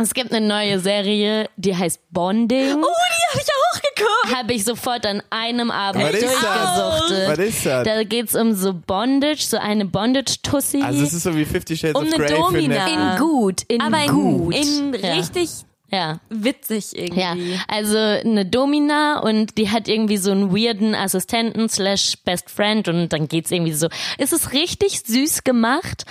es 0.00 0.14
gibt 0.14 0.32
eine 0.32 0.46
neue 0.46 0.78
Serie, 0.80 1.48
die 1.56 1.76
heißt 1.76 2.00
Bonding. 2.10 2.74
Oh, 2.74 2.86
die 2.86 3.38
habe 3.38 3.42
ich 3.42 3.48
auch 3.48 3.80
geguckt. 3.82 4.36
Habe 4.36 4.52
ich 4.54 4.64
sofort 4.64 5.06
an 5.06 5.22
einem 5.30 5.70
Abend 5.70 6.02
Was 6.04 6.12
durchgesuchtet. 6.12 7.28
Was 7.28 7.38
ist 7.38 7.66
das? 7.66 7.84
Da 7.84 8.04
geht's 8.04 8.34
um 8.34 8.54
so 8.54 8.72
Bondage, 8.74 9.42
so 9.42 9.56
eine 9.58 9.84
Bondage-Tussi. 9.84 10.82
Also 10.82 11.02
es 11.04 11.12
ist 11.14 11.22
so 11.24 11.36
wie 11.36 11.44
Fifty 11.44 11.76
Shades 11.76 11.94
Um 11.96 12.06
of 12.06 12.12
eine 12.14 12.16
Grey 12.24 12.28
für 12.28 12.42
Domina. 12.42 12.74
Netflix. 12.86 13.00
in 13.12 13.18
gut, 13.18 13.62
in 13.68 13.80
Aber 13.80 14.04
in, 14.04 14.12
gut. 14.12 14.54
in 14.54 14.94
Ja. 15.02 15.12
richtig 15.14 15.50
ja. 15.90 16.20
witzig 16.28 16.92
Ja, 16.92 17.32
irgendwie. 17.32 17.58
also 17.66 17.96
eine 17.96 18.44
Domina 18.44 19.20
und 19.20 19.56
die 19.56 19.70
hat 19.70 19.88
irgendwie 19.88 20.18
so 20.18 20.30
einen 20.30 20.54
weirden 20.54 20.94
Assistenten 20.94 21.68
slash 21.70 22.18
Best 22.24 22.50
Friend 22.50 22.86
und 22.88 23.08
dann 23.12 23.26
geht's 23.26 23.50
irgendwie 23.50 23.72
so. 23.72 23.88
Es 24.18 24.32
ist 24.32 24.52
richtig 24.52 25.00
süß 25.06 25.44
gemacht. 25.44 26.04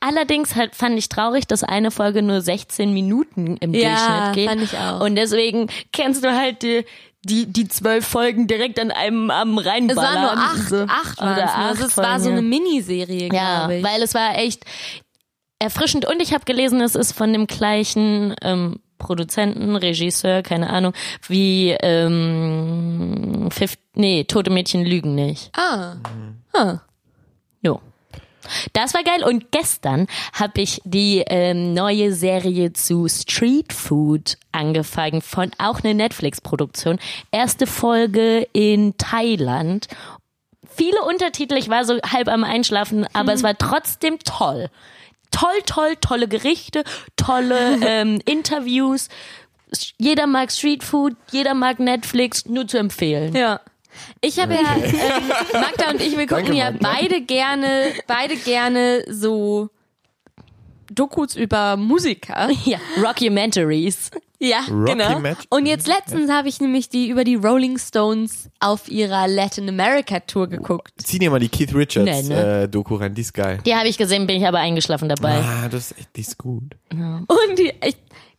Allerdings 0.00 0.56
halt 0.56 0.74
fand 0.74 0.98
ich 0.98 1.08
traurig, 1.10 1.46
dass 1.46 1.62
eine 1.62 1.90
Folge 1.90 2.22
nur 2.22 2.40
16 2.40 2.92
Minuten 2.92 3.56
im 3.58 3.74
Ja, 3.74 3.90
Durchschnitt 4.32 4.34
geht. 4.34 4.48
fand 4.48 4.62
ich 4.62 4.78
auch. 4.78 5.00
Und 5.00 5.14
deswegen 5.16 5.68
kennst 5.92 6.24
du 6.24 6.34
halt 6.34 6.62
die, 6.62 6.84
die, 7.22 7.44
die 7.46 7.68
zwölf 7.68 8.06
Folgen 8.06 8.46
direkt 8.46 8.80
an 8.80 8.90
einem 8.90 9.30
am 9.30 9.58
Es 9.58 9.66
reinballern. 9.66 10.14
waren 10.14 10.22
nur 10.22 10.32
acht, 10.44 10.68
so. 10.70 10.76
acht 10.88 11.18
Oder 11.20 11.28
waren 11.28 11.38
es. 11.38 11.50
acht 11.50 11.58
Also 11.58 11.84
es 11.86 11.96
war 11.98 12.18
so 12.18 12.24
Folgen, 12.30 12.38
eine 12.38 12.48
Miniserie, 12.48 13.28
Ja, 13.32 13.58
glaube 13.66 13.76
ich. 13.76 13.84
weil 13.84 14.02
es 14.02 14.14
war 14.14 14.36
echt 14.38 14.64
erfrischend 15.58 16.06
und 16.06 16.20
ich 16.22 16.32
habe 16.32 16.46
gelesen, 16.46 16.80
es 16.80 16.94
ist 16.94 17.12
von 17.12 17.32
dem 17.34 17.46
gleichen 17.46 18.34
ähm, 18.42 18.80
Produzenten, 18.96 19.76
Regisseur, 19.76 20.42
keine 20.42 20.70
Ahnung, 20.70 20.94
wie 21.28 21.70
ähm, 21.72 23.48
Fif 23.50 23.76
nee, 23.94 24.24
Tote 24.24 24.50
Mädchen 24.50 24.84
lügen 24.84 25.14
nicht. 25.14 25.50
ah. 25.56 25.96
Jo. 27.62 27.80
Das 28.72 28.94
war 28.94 29.02
geil. 29.02 29.24
Und 29.24 29.52
gestern 29.52 30.06
habe 30.32 30.60
ich 30.60 30.80
die 30.84 31.22
ähm, 31.26 31.74
neue 31.74 32.12
Serie 32.12 32.72
zu 32.72 33.08
Street 33.08 33.72
Food 33.72 34.36
angefangen, 34.52 35.22
von 35.22 35.50
auch 35.58 35.82
eine 35.82 35.94
Netflix-Produktion. 35.94 36.98
Erste 37.30 37.66
Folge 37.66 38.48
in 38.52 38.96
Thailand. 38.98 39.88
Viele 40.74 41.02
Untertitel, 41.02 41.56
ich 41.56 41.68
war 41.68 41.84
so 41.84 41.98
halb 42.00 42.28
am 42.28 42.44
Einschlafen, 42.44 43.06
aber 43.12 43.32
es 43.32 43.42
war 43.42 43.56
trotzdem 43.58 44.18
toll. 44.20 44.70
Toll, 45.30 45.62
toll, 45.66 45.96
tolle 46.00 46.28
Gerichte, 46.28 46.84
tolle 47.16 47.78
ähm, 47.86 48.20
Interviews. 48.24 49.08
Jeder 49.98 50.26
mag 50.26 50.50
Street 50.50 50.82
Food, 50.82 51.16
jeder 51.30 51.54
mag 51.54 51.78
Netflix, 51.78 52.46
nur 52.46 52.66
zu 52.66 52.78
empfehlen. 52.78 53.34
Ja. 53.34 53.60
Ich 54.20 54.38
habe 54.38 54.54
ja, 54.54 54.60
ähm, 54.76 55.28
Magda 55.52 55.90
und 55.90 56.00
ich, 56.00 56.16
wir 56.16 56.26
gucken 56.26 56.44
Danke, 56.46 56.58
ja 56.58 56.70
Magda. 56.70 56.90
beide 56.92 57.20
gerne, 57.22 57.92
beide 58.06 58.36
gerne 58.36 59.04
so 59.08 59.70
Dokus 60.92 61.36
über 61.36 61.76
Musiker. 61.76 62.50
Ja, 62.64 62.78
Rockumentaries. 63.02 64.10
Ja, 64.42 64.60
Rocky 64.70 64.92
genau. 64.92 65.18
Match- 65.20 65.44
Und 65.50 65.66
jetzt 65.66 65.86
letztens 65.86 66.30
habe 66.30 66.48
ich 66.48 66.60
nämlich 66.62 66.88
die 66.88 67.08
über 67.10 67.24
die 67.24 67.34
Rolling 67.34 67.78
Stones 67.78 68.48
auf 68.58 68.88
ihrer 68.90 69.28
Latin 69.28 69.68
America 69.68 70.18
Tour 70.20 70.48
geguckt. 70.48 70.92
Zieh 70.96 71.18
dir 71.18 71.30
mal 71.30 71.38
die 71.40 71.50
Keith 71.50 71.74
Richards 71.74 72.26
Nee, 72.28 72.34
ne? 72.34 72.62
äh, 72.62 72.68
Doku 72.68 72.94
rein, 72.96 73.14
die 73.14 73.20
ist 73.20 73.34
geil. 73.34 73.58
Die 73.66 73.74
habe 73.76 73.86
ich 73.88 73.98
gesehen, 73.98 74.26
bin 74.26 74.36
ich 74.38 74.46
aber 74.48 74.58
eingeschlafen 74.58 75.10
dabei. 75.10 75.34
Ah, 75.44 75.68
das 75.68 75.90
ist 75.90 75.98
echt, 75.98 76.16
die 76.16 76.20
ist 76.22 76.38
gut. 76.38 76.74
Und 76.90 77.58
die, 77.58 77.70
ich, 77.84 77.96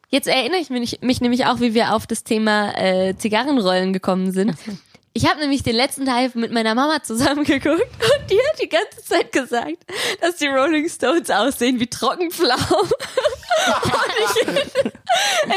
jetzt 0.09 0.27
erinnere 0.27 0.59
ich 0.59 0.71
mich, 0.71 0.99
mich 1.01 1.21
nämlich 1.21 1.45
auch, 1.45 1.59
wie 1.59 1.75
wir 1.75 1.93
auf 1.95 2.07
das 2.07 2.23
Thema 2.23 2.75
äh, 2.77 3.15
Zigarrenrollen 3.15 3.93
gekommen 3.93 4.31
sind. 4.31 4.55
Ich 5.13 5.27
habe 5.27 5.41
nämlich 5.41 5.61
den 5.61 5.75
letzten 5.75 6.05
Teil 6.05 6.31
mit 6.35 6.51
meiner 6.51 6.73
Mama 6.73 7.03
zusammen 7.03 7.43
geguckt 7.45 7.81
und 7.81 8.31
die 8.31 8.37
hat 8.37 8.61
die 8.61 8.69
ganze 8.69 9.03
Zeit 9.03 9.31
gesagt, 9.31 9.77
dass 10.21 10.37
die 10.37 10.47
Rolling 10.47 10.87
Stones 10.87 11.29
aussehen 11.29 11.79
wie 11.81 11.87
Trockenpflaumen. 11.87 12.57
und 12.71 14.13
ich, 14.19 14.47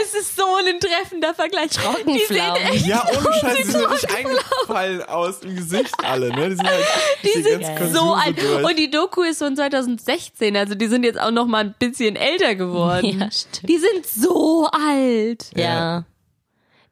es 0.02 0.14
ist 0.14 0.36
so 0.36 0.42
ein 0.56 0.80
treffender 0.80 1.34
Vergleich. 1.34 1.70
Die 1.70 1.76
sehen 1.78 1.92
Trockenpflaumen. 1.92 2.62
echt, 2.72 2.86
Ja, 2.86 3.06
ohne 3.16 3.32
Scheiß, 3.32 3.56
die 3.58 3.62
sind 3.70 3.90
richtig 3.90 4.16
eingefallen 4.16 5.02
aus 5.04 5.40
dem 5.40 5.54
Gesicht 5.54 5.94
alle, 6.02 6.30
ne? 6.30 6.50
Die 6.50 6.56
sind 6.56 6.66
halt 6.66 6.84
die 7.22 7.42
sind 7.42 7.94
so 7.94 8.12
alt. 8.14 8.42
durch. 8.42 8.64
Und 8.64 8.76
die 8.76 8.90
Doku 8.90 9.22
ist 9.22 9.38
von 9.38 9.54
2016, 9.54 10.56
also 10.56 10.74
die 10.74 10.88
sind 10.88 11.04
jetzt 11.04 11.20
auch 11.20 11.30
noch 11.30 11.46
mal 11.46 11.60
ein 11.64 11.74
bisschen 11.78 12.16
älter 12.16 12.56
geworden. 12.56 13.20
Ja, 13.20 13.30
stimmt. 13.30 13.68
Die 13.68 13.78
sind 13.78 14.04
so 14.04 14.68
alt. 14.72 15.46
Ja. 15.54 16.04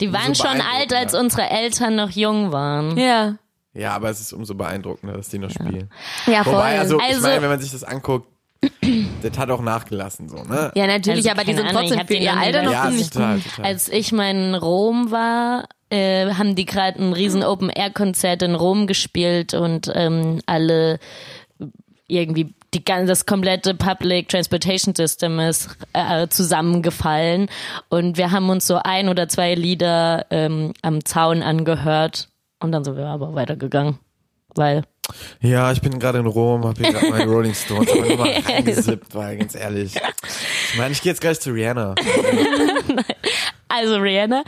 Die 0.02 0.12
waren 0.12 0.34
schon 0.34 0.60
alt, 0.60 0.92
als 0.92 1.12
ja. 1.12 1.20
unsere 1.20 1.48
Eltern 1.48 1.96
noch 1.96 2.10
jung 2.10 2.52
waren. 2.52 2.98
Ja. 2.98 3.36
Ja, 3.74 3.92
aber 3.92 4.10
es 4.10 4.20
ist 4.20 4.32
umso 4.32 4.54
beeindruckender, 4.54 5.16
dass 5.16 5.28
die 5.30 5.38
noch 5.38 5.50
spielen. 5.50 5.88
Ja, 6.26 6.44
voll. 6.44 6.54
Wobei, 6.54 6.78
also, 6.78 6.98
ich 6.98 7.04
Also- 7.04 7.22
meine, 7.22 7.40
wenn 7.40 7.48
man 7.48 7.60
sich 7.60 7.72
das 7.72 7.84
anguckt, 7.84 8.28
das 9.22 9.38
hat 9.38 9.50
auch 9.50 9.62
nachgelassen, 9.62 10.28
so, 10.28 10.36
ne? 10.42 10.70
Ja, 10.74 10.86
natürlich, 10.86 11.28
Also, 11.28 11.30
aber 11.30 11.44
die 11.44 11.54
sind 11.54 11.66
Ahnung, 11.66 11.86
trotzdem 11.88 12.06
für 12.06 12.14
ihr 12.14 12.36
Alter 12.36 12.62
noch 12.62 12.72
Ja, 12.72 12.86
ziemlich 12.88 13.10
total, 13.10 13.40
total. 13.40 13.64
Als 13.64 13.88
ich 13.88 14.12
mal 14.12 14.30
in 14.30 14.54
Rom 14.54 15.10
war, 15.10 15.68
äh, 15.90 16.32
haben 16.34 16.54
die 16.54 16.64
gerade 16.64 17.02
ein 17.02 17.12
riesen 17.12 17.42
Open-Air-Konzert 17.42 18.42
in 18.42 18.54
Rom 18.54 18.86
gespielt 18.86 19.54
und 19.54 19.90
ähm, 19.94 20.40
alle 20.46 20.98
irgendwie 22.06 22.54
die 22.74 22.84
ganze, 22.84 23.06
das 23.06 23.26
komplette 23.26 23.74
Public 23.74 24.28
Transportation 24.28 24.94
System 24.94 25.38
ist 25.40 25.76
äh, 25.92 26.28
zusammengefallen 26.28 27.48
und 27.88 28.16
wir 28.16 28.30
haben 28.30 28.48
uns 28.50 28.66
so 28.66 28.78
ein 28.82 29.08
oder 29.08 29.28
zwei 29.28 29.54
Lieder 29.54 30.26
ähm, 30.30 30.72
am 30.82 31.04
Zaun 31.04 31.42
angehört 31.42 32.28
und 32.60 32.72
dann 32.72 32.84
sind 32.84 32.96
wir 32.96 33.06
aber 33.06 33.34
weitergegangen, 33.34 33.98
weil 34.54 34.84
Ja, 35.40 35.70
ich 35.72 35.80
bin 35.82 35.98
gerade 35.98 36.18
in 36.18 36.26
Rom, 36.26 36.64
hab 36.64 36.78
hier 36.78 36.92
gerade 36.92 37.10
meine 37.10 37.24
Rolling 37.30 37.54
Stones 37.54 37.90
aber 37.90 38.06
nur 38.06 38.16
mal 38.16 38.30
reingesippt, 38.48 39.14
weil 39.14 39.36
ganz 39.36 39.54
ehrlich. 39.54 39.94
Ich 40.72 40.78
meine, 40.78 40.92
ich 40.92 41.02
gehe 41.02 41.12
jetzt 41.12 41.20
gleich 41.20 41.40
zu 41.40 41.50
Rihanna. 41.50 41.94
Also 43.74 43.96
Rihanna, 43.96 44.44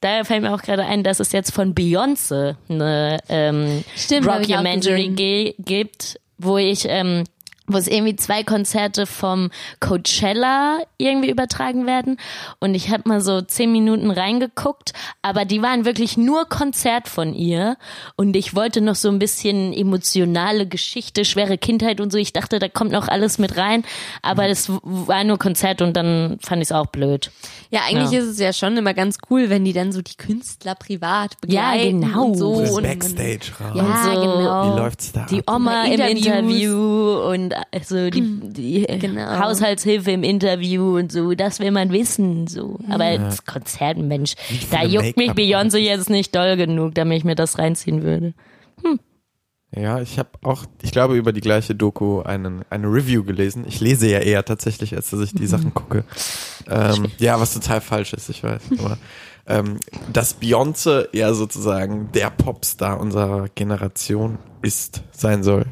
da 0.00 0.22
fällt 0.22 0.42
mir 0.42 0.54
auch 0.54 0.62
gerade 0.62 0.84
ein, 0.84 1.02
dass 1.02 1.18
es 1.18 1.32
jetzt 1.32 1.52
von 1.52 1.74
Beyoncé 1.74 2.54
eine 2.68 3.18
ähm, 3.28 3.82
Stimmt, 3.96 4.28
Rockumentary 4.28 5.54
gibt, 5.58 6.20
wo 6.38 6.58
ich 6.58 6.84
ähm, 6.88 7.24
wo 7.68 7.76
es 7.78 7.86
irgendwie 7.86 8.16
zwei 8.16 8.42
Konzerte 8.42 9.06
vom 9.06 9.50
Coachella 9.80 10.78
irgendwie 10.96 11.30
übertragen 11.30 11.86
werden. 11.86 12.18
Und 12.60 12.74
ich 12.74 12.90
habe 12.90 13.02
mal 13.08 13.20
so 13.20 13.40
zehn 13.42 13.70
Minuten 13.72 14.10
reingeguckt, 14.10 14.92
aber 15.22 15.44
die 15.44 15.62
waren 15.62 15.84
wirklich 15.84 16.16
nur 16.16 16.46
Konzert 16.48 17.08
von 17.08 17.34
ihr. 17.34 17.76
Und 18.16 18.36
ich 18.36 18.54
wollte 18.54 18.80
noch 18.80 18.94
so 18.94 19.08
ein 19.08 19.18
bisschen 19.18 19.72
emotionale 19.72 20.66
Geschichte, 20.66 21.24
schwere 21.24 21.58
Kindheit 21.58 22.00
und 22.00 22.10
so. 22.12 22.18
Ich 22.18 22.32
dachte, 22.32 22.58
da 22.58 22.68
kommt 22.68 22.92
noch 22.92 23.08
alles 23.08 23.38
mit 23.38 23.56
rein. 23.56 23.84
Aber 24.22 24.46
es 24.48 24.68
war 24.82 25.24
nur 25.24 25.38
Konzert 25.38 25.82
und 25.82 25.96
dann 25.96 26.38
fand 26.42 26.62
ich 26.62 26.68
es 26.68 26.72
auch 26.72 26.86
blöd. 26.86 27.30
Ja, 27.70 27.80
eigentlich 27.88 28.12
Ja. 28.12 28.20
ist 28.20 28.26
es 28.28 28.38
ja 28.38 28.52
schon 28.52 28.76
immer 28.76 28.94
ganz 28.94 29.18
cool, 29.30 29.50
wenn 29.50 29.64
die 29.64 29.72
dann 29.72 29.92
so 29.92 30.00
die 30.02 30.16
Künstler 30.16 30.74
privat 30.74 31.32
Ja, 31.46 31.72
begleiten 31.72 32.00
genau. 32.00 32.24
und 32.26 32.34
so. 32.36 32.60
Das 32.60 32.70
und 32.70 32.82
Backstage 32.82 33.52
raus. 33.60 33.72
Ja, 33.74 34.02
so 34.04 34.10
genau. 34.20 34.74
Wie 34.74 34.78
läuft's 34.80 35.12
da? 35.12 35.26
die? 35.30 35.42
Oma 35.46 35.84
im. 35.84 36.00
Interview 36.00 37.30
und 37.30 37.54
also 37.72 38.10
die, 38.10 38.40
die 38.52 38.86
Genau. 38.98 39.38
Haushaltshilfe 39.38 40.10
im 40.10 40.22
Interview 40.22 40.98
und 40.98 41.12
so, 41.12 41.34
das 41.34 41.60
will 41.60 41.70
man 41.70 41.92
wissen, 41.92 42.46
so. 42.46 42.78
Aber 42.88 43.16
das 43.18 43.44
Konzert, 43.44 43.98
Mensch, 43.98 44.34
da 44.70 44.84
juckt 44.84 45.16
mich 45.16 45.32
Beyoncé 45.32 45.78
jetzt 45.78 46.10
nicht 46.10 46.34
doll 46.34 46.56
genug, 46.56 46.94
damit 46.94 47.18
ich 47.18 47.24
mir 47.24 47.34
das 47.34 47.58
reinziehen 47.58 48.02
würde. 48.02 48.34
Ja, 49.76 50.00
ich 50.00 50.18
habe 50.18 50.30
auch, 50.42 50.64
ich 50.80 50.92
glaube, 50.92 51.16
über 51.16 51.32
die 51.32 51.42
gleiche 51.42 51.74
Doku 51.74 52.22
einen, 52.22 52.64
eine 52.70 52.86
Review 52.86 53.22
gelesen. 53.22 53.64
Ich 53.68 53.80
lese 53.80 54.08
ja 54.08 54.18
eher 54.20 54.42
tatsächlich, 54.44 54.96
als 54.96 55.10
dass 55.10 55.20
ich 55.20 55.34
die 55.34 55.46
Sachen 55.46 55.74
gucke. 55.74 56.04
Ähm, 56.70 57.06
ja, 57.18 57.38
was 57.38 57.52
total 57.52 57.82
falsch 57.82 58.14
ist, 58.14 58.30
ich 58.30 58.42
weiß. 58.42 58.62
Aber, 58.78 58.96
ähm, 59.46 59.78
dass 60.10 60.40
Beyoncé 60.40 61.08
ja 61.12 61.34
sozusagen 61.34 62.10
der 62.12 62.30
Popstar 62.30 62.98
unserer 62.98 63.48
Generation 63.54 64.38
ist, 64.62 65.02
sein 65.12 65.42
soll. 65.42 65.66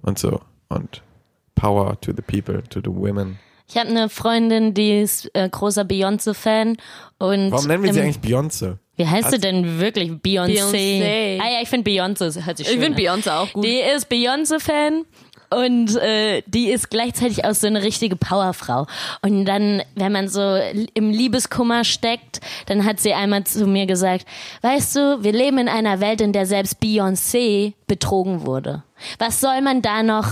Und 0.00 0.18
so. 0.18 0.40
Und 0.68 1.02
Power 1.54 2.00
to 2.00 2.12
the 2.14 2.22
people, 2.22 2.62
to 2.70 2.80
the 2.80 2.90
women. 2.90 3.38
Ich 3.68 3.76
habe 3.78 3.88
eine 3.88 4.08
Freundin, 4.08 4.74
die 4.74 5.00
ist 5.00 5.30
äh, 5.34 5.48
großer 5.48 5.82
Beyoncé-Fan 5.82 6.76
und 7.18 7.50
Warum 7.50 7.66
nennen 7.66 7.82
wir 7.82 7.94
sie 7.94 8.00
eigentlich 8.02 8.18
Beyoncé? 8.18 8.76
Wie 8.96 9.06
heißt 9.06 9.30
sie 9.30 9.38
denn 9.38 9.80
wirklich? 9.80 10.10
Beyoncé. 10.10 10.52
Beyoncé. 10.72 11.40
Ah 11.40 11.50
ja, 11.50 11.62
ich 11.62 11.68
finde 11.68 11.90
Beyoncé 11.90 12.18
das 12.26 12.46
hört 12.46 12.58
sich 12.58 12.66
Ich 12.66 12.74
schön 12.74 12.82
finde 12.82 13.10
an. 13.10 13.20
Beyoncé 13.20 13.36
auch 13.36 13.52
gut. 13.52 13.64
Die 13.64 13.78
ist 13.80 14.10
Beyoncé-Fan 14.10 15.04
und 15.50 15.96
äh, 15.96 16.42
die 16.46 16.68
ist 16.70 16.90
gleichzeitig 16.90 17.44
auch 17.44 17.54
so 17.54 17.66
eine 17.66 17.82
richtige 17.82 18.16
Powerfrau. 18.16 18.86
Und 19.22 19.46
dann, 19.46 19.82
wenn 19.94 20.12
man 20.12 20.28
so 20.28 20.58
im 20.94 21.10
Liebeskummer 21.10 21.84
steckt, 21.84 22.40
dann 22.66 22.84
hat 22.84 23.00
sie 23.00 23.14
einmal 23.14 23.44
zu 23.44 23.66
mir 23.66 23.86
gesagt, 23.86 24.26
weißt 24.62 24.96
du, 24.96 25.22
wir 25.24 25.32
leben 25.32 25.58
in 25.58 25.68
einer 25.68 26.00
Welt, 26.00 26.20
in 26.20 26.32
der 26.32 26.46
selbst 26.46 26.82
Beyoncé 26.82 27.72
betrogen 27.86 28.44
wurde. 28.46 28.82
Was 29.18 29.40
soll 29.40 29.60
man 29.62 29.80
da 29.82 30.02
noch, 30.02 30.28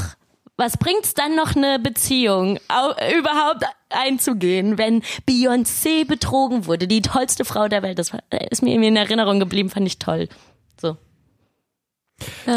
was 0.62 0.76
bringt's 0.76 1.12
dann 1.12 1.34
noch 1.34 1.56
eine 1.56 1.78
Beziehung 1.78 2.58
au, 2.68 2.92
überhaupt 3.18 3.64
einzugehen, 3.90 4.78
wenn 4.78 5.02
Beyoncé 5.28 6.06
betrogen 6.06 6.66
wurde, 6.66 6.86
die 6.86 7.02
tollste 7.02 7.44
Frau 7.44 7.68
der 7.68 7.82
Welt. 7.82 7.98
Das 7.98 8.12
war, 8.12 8.20
ist 8.50 8.62
mir 8.62 8.70
irgendwie 8.70 8.88
in 8.88 8.96
Erinnerung 8.96 9.40
geblieben, 9.40 9.68
fand 9.68 9.86
ich 9.86 9.98
toll. 9.98 10.28
So. 10.80 10.96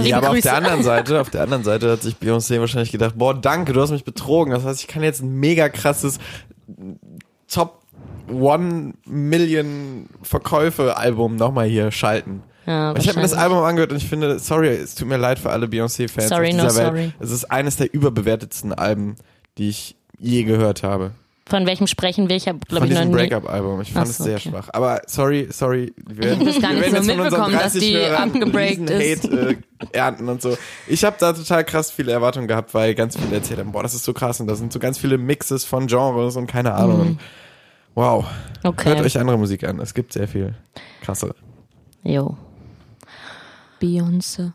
Ja, 0.03 0.17
aber 0.17 0.29
auf 0.29 0.39
der 0.39 0.55
anderen 0.55 0.83
Seite, 0.83 1.19
auf 1.19 1.31
der 1.31 1.41
anderen 1.41 1.63
Seite 1.63 1.91
hat 1.91 2.03
sich 2.03 2.15
Beyoncé 2.15 2.59
wahrscheinlich 2.59 2.91
gedacht, 2.91 3.15
boah, 3.17 3.33
danke, 3.33 3.73
du 3.73 3.81
hast 3.81 3.89
mich 3.89 4.03
betrogen. 4.03 4.53
Das 4.53 4.63
heißt, 4.63 4.81
ich 4.81 4.87
kann 4.87 5.01
jetzt 5.01 5.21
ein 5.21 5.31
mega 5.39 5.69
krasses 5.69 6.19
Top 7.47 7.81
One 8.31 8.93
Million 9.05 10.07
Verkäufe 10.21 10.97
Album 10.97 11.35
nochmal 11.35 11.67
hier 11.67 11.91
schalten. 11.91 12.43
Ja, 12.65 12.95
ich 12.95 13.07
habe 13.07 13.17
mir 13.17 13.23
das. 13.23 13.33
Album 13.33 13.59
angehört 13.59 13.91
und 13.91 13.97
ich 13.97 14.07
finde, 14.07 14.39
sorry, 14.39 14.69
es 14.69 14.95
tut 14.95 15.07
mir 15.07 15.17
leid 15.17 15.37
für 15.37 15.51
alle 15.51 15.67
Beyoncé-Fans 15.67 16.29
Sorry, 16.29 16.47
auf 16.47 16.51
dieser 16.51 16.63
no 16.63 16.75
Welt. 16.75 16.87
sorry. 16.87 17.13
Es 17.19 17.31
ist 17.31 17.45
eines 17.51 17.75
der 17.75 17.93
überbewertetsten 17.93 18.73
Alben, 18.73 19.15
die 19.57 19.69
ich 19.69 19.95
je 20.17 20.43
gehört 20.43 20.83
habe. 20.83 21.11
Von 21.47 21.67
welchem 21.67 21.85
sprechen 21.85 22.27
wir? 22.27 22.35
Ich 22.37 22.47
habe, 22.47 22.57
glaube 22.67 22.87
ich, 22.87 22.93
noch 22.93 23.05
nie. 23.05 23.11
Breakup-Album. 23.11 23.79
Ich 23.81 23.93
fand 23.93 24.07
Ach 24.07 24.09
es 24.09 24.17
so, 24.17 24.23
sehr 24.23 24.37
okay. 24.37 24.49
schwach. 24.49 24.69
Aber 24.73 25.01
sorry, 25.05 25.47
sorry. 25.51 25.93
Wir 26.07 26.23
werden, 26.23 26.45
das 26.45 26.59
gar 26.59 26.73
nicht 26.73 26.89
so 26.89 27.03
mitbekommen, 27.03 27.53
dass 27.53 27.73
30 27.73 27.81
die 27.81 27.95
riesen 27.97 28.87
ist. 28.87 29.23
Hate 29.25 29.49
äh, 29.49 29.55
ernten 29.91 30.27
und 30.27 30.41
so. 30.41 30.57
Ich 30.87 31.03
habe 31.03 31.17
da 31.19 31.33
total 31.33 31.63
krass 31.63 31.91
viele 31.91 32.11
Erwartungen 32.13 32.47
gehabt, 32.47 32.73
weil 32.73 32.95
ganz 32.95 33.15
viele 33.15 33.35
erzählt 33.35 33.59
haben, 33.59 33.71
boah, 33.73 33.83
das 33.83 33.93
ist 33.93 34.05
so 34.05 34.13
krass 34.13 34.39
und 34.39 34.47
da 34.47 34.55
sind 34.55 34.73
so 34.73 34.79
ganz 34.79 34.97
viele 34.97 35.19
Mixes 35.19 35.65
von 35.65 35.85
Genres 35.85 36.35
und 36.35 36.47
keine 36.47 36.73
Ahnung. 36.73 36.99
Und 37.01 37.19
wow. 37.93 38.25
Okay. 38.63 38.89
Hört 38.89 39.01
euch 39.01 39.19
andere 39.19 39.37
Musik 39.37 39.65
an. 39.65 39.79
Es 39.79 39.93
gibt 39.93 40.13
sehr 40.13 40.27
viel 40.27 40.55
krassere. 41.03 41.35
Jo. 42.01 42.35
Beyoncé. 43.81 44.51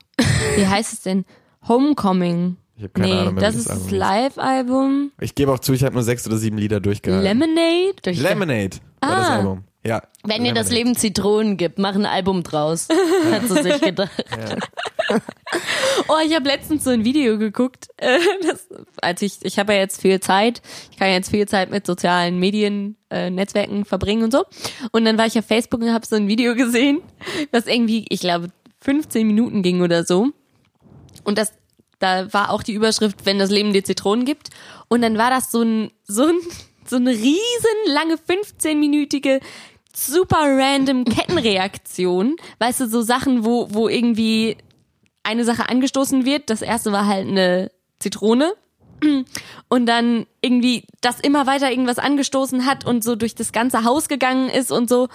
Wie 0.57 0.67
heißt 0.67 0.93
es 0.93 1.03
denn? 1.03 1.25
Homecoming. 1.69 2.57
Ich 2.77 2.85
habe 2.85 2.93
keine 2.95 3.07
nee, 3.09 3.21
Ahnung 3.21 3.35
mehr, 3.35 3.43
das 3.45 3.55
wie 3.55 3.59
ist 3.59 3.69
das. 3.69 3.91
Live-Album. 3.91 5.13
Ich 5.21 5.35
gebe 5.35 5.53
auch 5.53 5.59
zu, 5.59 5.73
ich 5.75 5.85
habe 5.85 5.95
nur 5.95 6.03
sechs 6.03 6.27
oder 6.27 6.37
sieben 6.39 6.57
Lieder 6.57 6.81
durchgehalten. 6.81 7.25
Lemonade. 7.39 8.11
Lemonade 8.13 8.77
war 9.03 9.17
das 9.17 9.29
Ah. 9.29 9.37
Album. 9.37 9.65
Ja. 9.85 10.03
Wenn 10.25 10.45
ihr 10.45 10.53
das 10.55 10.69
Lemonade. 10.69 10.75
Leben 10.75 10.97
Zitronen 10.97 11.57
gibt, 11.57 11.79
mach 11.79 11.95
ein 11.95 12.07
Album 12.07 12.43
draus. 12.43 12.89
Hat 13.31 13.49
sie 13.49 13.63
sich 13.63 13.81
gedacht. 13.81 14.11
Oh, 16.09 16.15
ich 16.25 16.35
habe 16.37 16.47
letztens 16.49 16.85
so 16.85 16.91
ein 16.91 17.05
Video 17.05 17.37
geguckt. 17.39 17.89
Äh, 18.01 18.19
das, 18.43 18.67
als 19.03 19.21
ich, 19.21 19.39
ich 19.43 19.59
habe 19.59 19.75
ja 19.75 19.81
jetzt 19.81 20.01
viel 20.01 20.21
Zeit. 20.21 20.63
Ich 20.91 20.97
kann 20.97 21.11
jetzt 21.11 21.31
viel 21.31 21.47
Zeit 21.47 21.71
mit 21.71 21.87
sozialen 21.87 22.39
Medien, 22.39 22.97
äh, 23.11 23.29
Netzwerken 23.29 23.85
verbringen 23.85 24.23
und 24.25 24.33
so. 24.33 24.45
Und 24.93 25.05
dann 25.05 25.19
war 25.19 25.27
ich 25.27 25.39
auf 25.39 25.45
Facebook 25.45 25.83
und 25.83 25.93
habe 25.93 26.07
so 26.07 26.17
ein 26.17 26.27
Video 26.29 26.55
gesehen, 26.55 27.03
das 27.53 27.67
irgendwie, 27.67 28.07
ich 28.09 28.21
glaube, 28.21 28.49
15 28.81 29.27
Minuten 29.27 29.63
ging 29.63 29.83
oder 29.83 30.05
so. 30.05 30.31
Und 31.25 31.39
das, 31.39 31.53
da 31.99 32.33
war 32.33 32.51
auch 32.51 32.63
die 32.63 32.73
Überschrift, 32.73 33.27
wenn 33.27 33.39
das 33.39 33.51
Leben 33.51 33.73
dir 33.73 33.85
Zitronen 33.85 34.25
gibt. 34.25 34.51
Und 34.89 35.03
dann 35.03 35.19
war 35.19 35.31
das 35.31 35.51
so 35.51 35.63
ein, 35.63 35.91
so 36.05 36.27
ein, 36.27 36.39
so 36.87 36.97
eine 36.97 37.11
riesen 37.11 37.37
lange 37.87 38.17
15-minütige 38.17 39.41
super 39.95 40.39
random 40.41 41.05
Kettenreaktion. 41.05 42.37
Weißt 42.59 42.81
du, 42.81 42.89
so 42.89 43.03
Sachen, 43.03 43.45
wo, 43.45 43.69
wo 43.71 43.89
irgendwie 43.89 44.57
eine 45.23 45.45
Sache 45.45 45.69
angestoßen 45.69 46.25
wird. 46.25 46.51
Das 46.51 46.63
erste 46.63 46.93
war 46.93 47.07
halt 47.07 47.29
eine 47.29 47.71
Zitrone. 47.99 48.55
Und 49.69 49.87
dann 49.87 50.27
irgendwie 50.41 50.85
das 51.01 51.21
immer 51.21 51.47
weiter 51.47 51.71
irgendwas 51.71 51.99
angestoßen 51.99 52.67
hat 52.67 52.85
und 52.85 53.03
so 53.03 53.17
durch 53.17 53.35
das 53.35 53.53
ganze 53.53 53.85
Haus 53.85 54.09
gegangen 54.09 54.51
ist 54.51 54.71
und 54.71 54.89
so. 54.89 55.09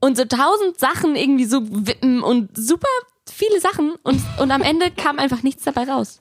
Und 0.00 0.16
so 0.16 0.24
tausend 0.24 0.78
Sachen 0.78 1.16
irgendwie 1.16 1.46
so 1.46 1.60
wippen 1.62 2.22
und 2.22 2.56
super 2.56 2.88
viele 3.30 3.60
Sachen. 3.60 3.94
Und, 4.02 4.22
und 4.38 4.50
am 4.50 4.62
Ende 4.62 4.90
kam 4.90 5.18
einfach 5.18 5.42
nichts 5.42 5.64
dabei 5.64 5.84
raus. 5.84 6.20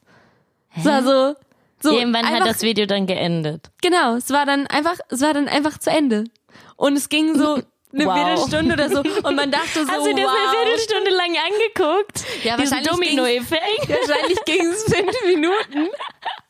Es 0.78 0.86
war 0.86 1.04
so, 1.04 1.36
so 1.82 1.92
Irgendwann 1.92 2.26
einfach, 2.26 2.42
hat 2.42 2.48
das 2.48 2.62
Video 2.62 2.86
dann 2.86 3.06
geendet. 3.06 3.70
Genau, 3.82 4.16
es 4.16 4.30
war 4.32 4.46
dann 4.46 4.68
einfach, 4.68 4.98
es 5.10 5.22
war 5.22 5.34
dann 5.34 5.48
einfach 5.48 5.78
zu 5.78 5.90
Ende. 5.90 6.26
Und 6.76 6.98
es 6.98 7.10
ging 7.10 7.38
so 7.38 7.62
eine 7.94 8.06
Wow. 8.06 8.14
Viertelstunde 8.16 8.74
oder 8.74 8.90
so. 8.90 9.00
Und 9.28 9.36
man 9.36 9.52
dachte 9.52 9.86
so, 9.86 9.88
Hast 9.88 10.06
du 10.06 10.14
dir 10.14 10.24
das 10.24 10.32
wow. 10.32 10.40
eine 10.42 10.66
Viertelstunde 10.66 11.12
lang 11.12 11.36
angeguckt? 11.38 12.24
Ja, 12.44 12.58
Diesen 12.58 12.78
wahrscheinlich 12.78 13.16
Domino-Effekt. 13.16 13.90
Wahrscheinlich 13.90 14.38
ging 14.46 14.66
es 14.68 14.84
fünf 14.84 15.26
Minuten. 15.28 15.90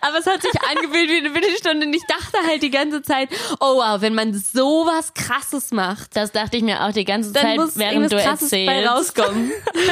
Aber 0.01 0.17
es 0.19 0.25
hat 0.25 0.41
sich 0.41 0.51
angefühlt 0.69 1.09
wie 1.09 1.17
eine 1.17 1.31
Viertelstunde. 1.31 1.85
Und 1.87 1.93
ich 1.93 2.03
dachte 2.07 2.37
halt 2.47 2.63
die 2.63 2.71
ganze 2.71 3.01
Zeit, 3.01 3.29
oh 3.59 3.77
wow, 3.77 4.01
wenn 4.01 4.15
man 4.15 4.33
sowas 4.33 5.13
krasses 5.13 5.71
macht, 5.71 6.15
Das 6.15 6.31
dachte 6.31 6.57
ich 6.57 6.63
mir 6.63 6.83
auch 6.83 6.91
die 6.91 7.05
ganze 7.05 7.31
dann 7.31 7.43
Zeit, 7.43 7.55
muss 7.57 7.77
während 7.77 8.11
du 8.11 8.17
irgendwas 8.17 8.23
krasses 8.23 8.51
bei 8.51 8.65
erzählst. 8.65 9.17
rauskommen. 9.19 9.51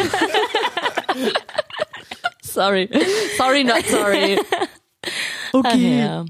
sorry. 2.42 2.90
Sorry, 3.38 3.64
not 3.64 3.86
sorry. 3.88 4.40
Ach, 5.54 5.76
ja. 5.76 6.26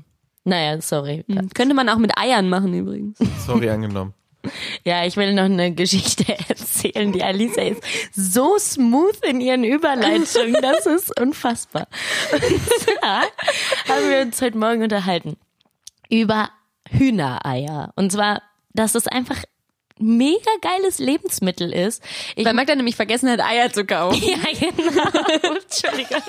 Naja, 0.45 0.81
sorry. 0.81 1.23
Hm, 1.27 1.49
Könnte 1.53 1.73
man 1.73 1.89
auch 1.89 1.97
mit 1.97 2.17
Eiern 2.17 2.49
machen 2.49 2.73
übrigens. 2.73 3.17
Sorry 3.45 3.69
angenommen. 3.69 4.13
Ja, 4.83 5.05
ich 5.05 5.17
will 5.17 5.33
noch 5.33 5.43
eine 5.43 5.73
Geschichte 5.73 6.25
erzählen. 6.49 7.11
Die 7.11 7.23
Alisa 7.23 7.61
ist 7.61 7.83
so 8.13 8.57
smooth 8.57 9.23
in 9.25 9.41
ihren 9.41 9.63
Überleitungen. 9.63 10.61
Das 10.61 10.85
ist 10.85 11.19
unfassbar. 11.19 11.87
Und 12.31 12.41
zwar 12.79 13.21
haben 13.87 14.09
wir 14.09 14.21
uns 14.21 14.41
heute 14.41 14.57
Morgen 14.57 14.83
unterhalten 14.83 15.37
über 16.09 16.49
Hühnereier. 16.89 17.93
Und 17.95 18.11
zwar, 18.11 18.41
dass 18.73 18.95
es 18.95 19.07
einfach 19.07 19.43
mega 19.99 20.51
geiles 20.61 20.99
Lebensmittel 20.99 21.71
ist. 21.71 22.03
Ich 22.35 22.45
Weil 22.45 22.53
Magda 22.53 22.75
nämlich 22.75 22.95
vergessen 22.95 23.29
hat, 23.29 23.39
Eier 23.39 23.71
zu 23.71 23.85
kaufen. 23.85 24.21
ja, 24.27 24.37
genau. 24.59 25.03
Entschuldigung. 25.63 26.21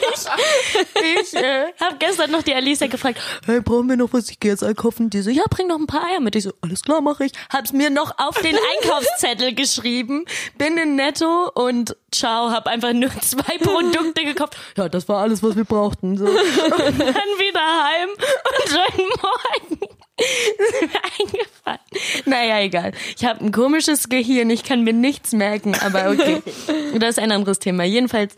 Ich, 0.00 1.32
ich 1.32 1.34
äh, 1.34 1.72
habe 1.80 1.96
gestern 1.98 2.30
noch 2.30 2.42
die 2.42 2.54
Alicia 2.54 2.86
gefragt, 2.86 3.20
hey, 3.46 3.60
brauchen 3.60 3.88
wir 3.88 3.96
noch 3.96 4.12
was? 4.12 4.30
Ich 4.30 4.40
gehe 4.40 4.50
jetzt 4.50 4.64
einkaufen. 4.64 5.10
Die 5.10 5.22
so, 5.22 5.30
ja, 5.30 5.44
bring 5.50 5.66
noch 5.66 5.78
ein 5.78 5.86
paar 5.86 6.04
Eier 6.04 6.20
mit. 6.20 6.36
Ich 6.36 6.44
so, 6.44 6.52
alles 6.60 6.82
klar, 6.82 7.00
mache 7.00 7.26
ich. 7.26 7.32
Hab's 7.50 7.72
mir 7.72 7.90
noch 7.90 8.18
auf 8.18 8.40
den 8.40 8.56
Einkaufszettel 8.56 9.54
geschrieben, 9.54 10.24
bin 10.58 10.76
in 10.78 10.96
Netto 10.96 11.50
und 11.54 11.96
ciao, 12.10 12.50
hab 12.50 12.66
einfach 12.66 12.92
nur 12.92 13.10
zwei 13.20 13.58
Produkte 13.58 14.24
gekauft. 14.24 14.56
Ja, 14.76 14.88
das 14.88 15.08
war 15.08 15.20
alles, 15.22 15.42
was 15.42 15.56
wir 15.56 15.64
brauchten. 15.64 16.16
So. 16.16 16.24
Und 16.26 17.00
dann 17.00 17.32
wieder 17.38 17.60
heim 17.60 18.08
und 18.10 18.78
heute 18.78 19.02
Morgen 19.02 20.01
ist 20.18 20.82
mir 20.82 21.00
eingefallen. 21.18 22.24
Naja, 22.26 22.60
egal. 22.60 22.92
Ich 23.16 23.24
habe 23.24 23.44
ein 23.44 23.52
komisches 23.52 24.08
Gehirn, 24.08 24.50
ich 24.50 24.64
kann 24.64 24.84
mir 24.84 24.92
nichts 24.92 25.32
merken, 25.32 25.74
aber 25.74 26.10
okay. 26.10 26.42
Das 26.98 27.10
ist 27.10 27.18
ein 27.18 27.32
anderes 27.32 27.58
Thema. 27.58 27.84
Jedenfalls 27.84 28.36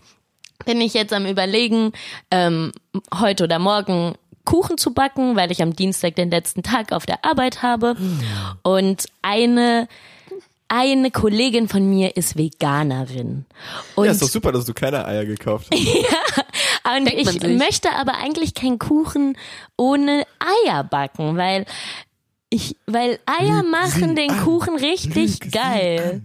bin 0.65 0.81
ich 0.81 0.95
jetzt 0.95 1.13
am 1.13 1.27
überlegen, 1.27 1.93
ähm, 2.31 2.73
heute 3.13 3.45
oder 3.45 3.59
morgen 3.59 4.15
Kuchen 4.45 4.79
zu 4.79 4.93
backen, 4.93 5.37
weil 5.37 5.51
ich 5.51 5.63
am 5.63 5.75
Dienstag 5.75 6.17
den 6.17 6.31
letzten 6.31 6.63
Tag 6.63 6.93
auf 6.93 7.07
der 7.07 7.25
Arbeit 7.25 7.63
habe. 7.63 7.97
Und 8.63 9.07
eine 9.23 9.89
eine 10.75 11.11
Kollegin 11.11 11.69
von 11.69 11.89
mir 11.89 12.17
ist 12.17 12.37
Veganerin. 12.37 13.45
Und 13.95 14.07
Ja, 14.07 14.13
ist 14.13 14.23
doch 14.23 14.29
super, 14.29 14.53
dass 14.53 14.65
du 14.65 14.75
keine 14.75 15.07
Eier 15.07 15.25
gekauft 15.25 15.69
hast. 15.73 15.81
und 16.97 17.07
Denkt 17.07 17.45
ich 17.45 17.59
möchte 17.59 17.93
aber 17.93 18.15
eigentlich 18.15 18.55
keinen 18.55 18.79
Kuchen 18.79 19.37
ohne 19.77 20.25
Eier 20.67 20.85
backen, 20.85 21.37
weil 21.37 21.65
ich, 22.51 22.77
weil 22.87 23.19
Eier 23.27 23.63
Lüg 23.63 23.71
machen 23.71 24.17
den 24.17 24.31
an. 24.31 24.45
Kuchen 24.45 24.77
richtig 24.77 25.15
Lüg 25.15 25.45
sie 25.45 25.51
geil. 25.51 26.23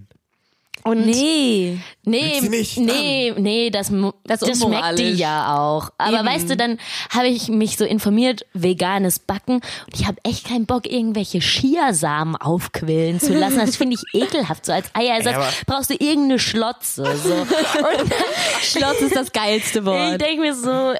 Und 0.83 1.05
Nee. 1.05 1.77
Nee, 2.03 2.39
nicht 2.41 2.77
nee, 2.77 3.33
nee, 3.37 3.69
das, 3.69 3.91
Das 4.23 4.39
das, 4.39 4.59
schmeckt 4.61 4.97
die 4.97 5.11
ja 5.11 5.57
auch. 5.57 5.89
Aber 5.97 6.19
Eben. 6.19 6.27
weißt 6.27 6.49
du, 6.49 6.57
dann 6.57 6.79
habe 7.11 7.27
ich 7.27 7.49
mich 7.49 7.77
so 7.77 7.85
informiert, 7.85 8.45
veganes 8.53 9.19
Backen 9.19 9.55
und 9.55 9.93
ich 9.93 10.07
habe 10.07 10.17
echt 10.23 10.47
keinen 10.47 10.65
Bock, 10.65 10.89
irgendwelche 10.89 11.39
Chiasamen 11.39 12.35
aufquillen 12.37 13.19
zu 13.19 13.33
lassen. 13.33 13.57
Das 13.59 13.75
finde 13.75 13.97
ich 13.97 14.21
ekelhaft. 14.21 14.65
So 14.65 14.71
als 14.71 14.89
Eierersatz 14.95 15.33
Ja, 15.33 15.39
aber- 15.39 15.51
brauchst 15.67 15.89
du 15.89 15.93
irgendeine 15.95 16.39
Schlotze. 16.39 17.03
So. 17.23 17.33
Und 17.33 17.47
Schlotz 18.61 19.01
ist 19.01 19.15
das 19.15 19.31
geilste 19.31 19.79
ich 19.79 19.85
Wort. 19.85 20.21
denke 20.21 20.41
mir 20.41 20.55
so, 20.55 20.93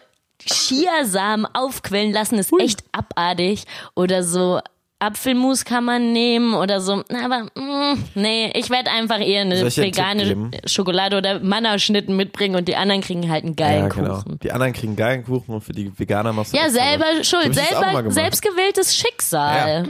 Chiasamen 0.46 1.46
aufquellen 1.54 2.12
lassen 2.14 2.38
ist 2.38 2.52
echt 2.60 2.84
abartig. 2.92 3.64
Oder 3.96 4.24
so 4.24 4.60
Apfelmus 5.00 5.64
kann 5.64 5.86
man 5.86 6.12
nehmen 6.12 6.54
oder 6.54 6.82
so. 6.82 7.04
Aber 7.24 7.44
mm, 7.56 8.04
nee, 8.16 8.52
ich 8.54 8.70
werde 8.70 8.92
einfach 8.92 9.20
eher 9.20 9.42
eine 9.42 9.56
vegane? 9.66 10.52
Schokolade 10.66 11.18
oder 11.18 11.40
Mannerschnitten 11.40 12.16
mitbringen 12.18 12.56
und 12.56 12.68
die 12.68 12.76
anderen 12.76 13.02
kriegen 13.02 13.30
halt 13.32 13.46
einen 13.46 13.56
geilen 13.56 13.84
Ja, 13.84 13.88
genau. 13.90 14.16
Kuchen. 14.18 14.40
Die 14.44 14.52
anderen 14.52 14.74
kriegen 14.74 14.96
geilen 14.96 15.24
Kuchen 15.24 15.56
und 15.56 15.62
für 15.62 15.72
die 15.72 15.92
Veganer 15.98 16.34
machst 16.34 16.54
du 16.54 16.58
Ja, 16.58 16.70
selber 16.70 17.06
was. 17.18 17.28
schuld, 17.28 17.54
So 17.56 17.62
selber 17.62 18.12
selbstgewähltes 18.12 18.96
Schicksal. 18.96 19.88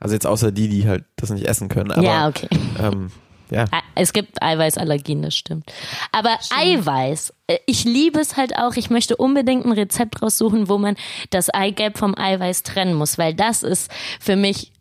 Also 0.00 0.14
jetzt 0.14 0.26
außer 0.26 0.50
die, 0.50 0.68
die 0.68 0.88
halt 0.88 1.04
das 1.16 1.30
nicht 1.30 1.46
essen 1.46 1.68
können. 1.68 1.92
Aber, 1.92 2.02
Ja, 2.02 2.26
okay. 2.28 2.48
Ähm, 2.80 3.10
ja. 3.50 3.66
Es 3.94 4.12
gibt 4.12 4.42
Eiweißallergien, 4.42 5.22
das 5.22 5.34
stimmt. 5.34 5.70
Aber 6.12 6.38
Eiweiß, 6.54 7.34
äh, 7.46 7.58
ich 7.66 7.84
liebe 7.84 8.20
es 8.20 8.36
halt 8.36 8.56
auch. 8.56 8.74
Ich 8.76 8.90
möchte 8.90 9.16
unbedingt 9.16 9.66
ein 9.66 9.72
Rezept 9.72 10.22
raussuchen, 10.22 10.68
wo 10.68 10.78
man 10.78 10.96
das 11.30 11.50
Eigelb 11.50 11.98
vom 11.98 12.16
Eiweiß 12.16 12.62
trennen 12.62 12.94
muss, 12.94 13.18
weil 13.18 13.34
das 13.34 13.62
ist 13.62 13.90
für 14.20 14.36
mich 14.36 14.72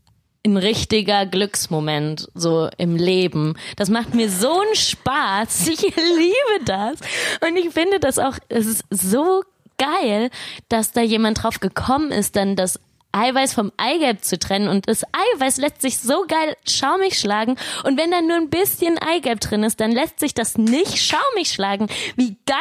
ein 0.45 0.58
richtiger 0.58 1.25
Glücksmoment 1.25 2.29
so 2.34 2.69
im 2.77 2.95
Leben. 2.95 3.55
Das 3.75 3.89
macht 3.89 4.13
mir 4.13 4.29
so 4.29 4.62
einen 4.62 4.75
Spaß. 4.75 5.67
Ich 5.69 5.82
liebe 5.82 6.65
das. 6.65 6.99
Und 7.41 7.58
ich 7.58 7.69
finde 7.71 7.99
das 7.99 8.19
auch, 8.19 8.38
es 8.49 8.65
ist 8.65 8.84
so 8.89 9.43
geil, 9.77 10.29
dass 10.67 10.91
da 10.91 11.01
jemand 11.01 11.43
drauf 11.43 11.60
gekommen 11.60 12.12
ist, 12.12 12.36
dann 12.36 12.55
das 12.55 12.79
Eiweiß 13.11 13.53
vom 13.53 13.71
Eigelb 13.77 14.23
zu 14.23 14.37
trennen 14.37 14.67
und 14.67 14.87
das 14.87 15.03
Eiweiß 15.03 15.57
lässt 15.57 15.81
sich 15.81 15.97
so 15.97 16.25
geil 16.27 16.55
schaumig 16.67 17.17
schlagen 17.19 17.55
und 17.83 17.97
wenn 17.97 18.11
da 18.11 18.21
nur 18.21 18.37
ein 18.37 18.49
bisschen 18.49 18.97
Eigelb 18.99 19.39
drin 19.39 19.63
ist, 19.63 19.79
dann 19.79 19.91
lässt 19.91 20.19
sich 20.19 20.33
das 20.33 20.57
nicht 20.57 20.97
schaumig 20.97 21.51
schlagen. 21.51 21.87
Wie 22.15 22.37
geil, 22.45 22.57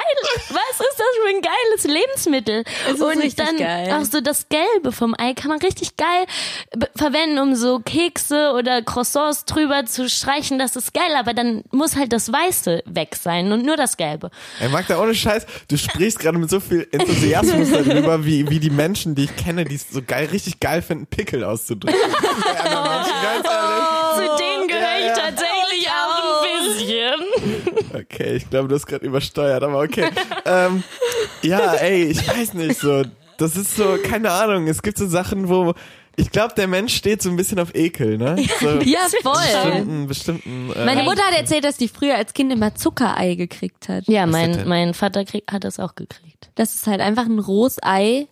was 0.49 0.81
ist 0.81 0.99
das 0.99 1.07
für 1.23 1.37
ein 1.37 1.43
geiles 1.43 1.85
Lebensmittel? 1.85 2.65
ist 2.91 3.01
und 3.01 3.19
richtig 3.19 3.35
dann 3.37 3.57
geil. 3.59 3.93
auch 3.93 4.05
so 4.05 4.21
das 4.21 4.49
Gelbe 4.49 4.93
vom 4.93 5.15
Ei 5.19 5.35
kann 5.35 5.51
man 5.51 5.59
richtig 5.61 5.97
geil 5.97 6.25
verwenden, 6.97 7.39
um 7.39 7.55
so 7.55 7.81
Kekse 7.81 8.53
oder 8.57 8.81
Croissants 8.83 9.45
drüber 9.45 9.85
zu 9.85 10.09
streichen, 10.09 10.59
das 10.59 10.77
ist 10.77 10.95
geil, 10.95 11.15
aber 11.19 11.35
dann 11.35 11.63
muss 11.71 11.97
halt 11.97 12.13
das 12.13 12.33
Weiße 12.33 12.83
weg 12.87 13.17
sein 13.21 13.53
und 13.53 13.65
nur 13.67 13.77
das 13.77 13.97
Gelbe. 13.97 14.31
Ey, 14.61 14.69
Magda, 14.71 15.01
ohne 15.01 15.15
Scheiß, 15.15 15.47
du 15.69 15.77
sprichst 15.77 16.19
gerade 16.19 16.39
mit 16.39 16.49
so 16.49 16.59
viel 16.61 16.89
Enthusiasmus 16.91 17.71
darüber, 17.71 18.25
wie, 18.25 18.49
wie 18.49 18.61
die 18.61 18.71
Menschen, 18.71 19.15
die 19.15 19.25
ich 19.25 19.37
kenne, 19.37 19.65
die 19.65 19.75
es 19.75 19.91
so 19.91 20.01
geil, 20.03 20.25
richtig 20.27 20.38
geil 20.61 20.83
finden, 20.83 21.07
Pickel 21.07 21.45
auszudrücken. 21.45 21.99
Ganz 22.13 23.47
ehrlich. 23.47 24.15
Zu 24.15 24.43
denen 24.43 24.69
gehöre 24.69 24.99
ich 25.01 25.07
ja. 25.07 25.15
tatsächlich 25.15 25.89
auch 25.89 26.43
ein 26.43 26.77
bisschen. 26.77 28.01
Okay, 28.01 28.37
ich 28.37 28.51
glaube, 28.51 28.69
du 28.69 28.75
hast 28.75 28.87
gerade 28.87 29.05
übersteuert, 29.07 29.63
aber 29.63 29.81
okay. 29.81 30.11
ähm, 30.45 30.83
ja, 31.43 31.75
ey, 31.75 32.05
ich 32.05 32.27
weiß 32.27 32.55
nicht 32.55 32.79
so. 32.79 33.05
Das 33.39 33.57
ist 33.57 33.77
so, 33.77 33.97
keine 34.03 34.33
Ahnung. 34.33 34.67
Es 34.67 34.83
gibt 34.83 34.99
so 34.99 35.07
Sachen, 35.07 35.49
wo 35.49 35.75
Ich 36.17 36.31
glaube, 36.33 36.55
der 36.57 36.67
Mensch 36.67 36.95
steht 36.97 37.23
so 37.23 37.31
ein 37.31 37.37
bisschen 37.37 37.61
auf 37.61 37.73
Ekel, 37.75 38.19
ne? 38.19 38.37
So 38.61 38.69
Ja, 38.83 39.07
voll. 39.23 39.35
bestimmten, 39.35 40.07
bestimmten. 40.09 40.73
Äh, 40.75 40.85
Meine 40.85 41.05
Mutter 41.05 41.23
hat 41.23 41.39
erzählt, 41.39 41.63
dass 41.65 41.77
die 41.77 41.87
früher 41.87 42.17
als 42.17 42.35
Kind 42.35 42.53
immer 42.53 42.75
Zuckerei 42.75 43.37
gekriegt 43.37 43.89
hat. 43.89 44.09
Ja, 44.09 44.27
mein, 44.27 44.67
mein 44.67 44.93
Vater 44.95 45.25
krieg, 45.25 45.45
hat 45.51 45.63
das 45.63 45.79
auch 45.79 45.95
gekriegt. 45.95 46.51
Das 46.57 46.75
ist 46.75 46.89
halt 46.89 47.01
einfach 47.01 47.27
ein 47.27 47.39
rohes 47.39 47.77
Ei, 47.83 48.27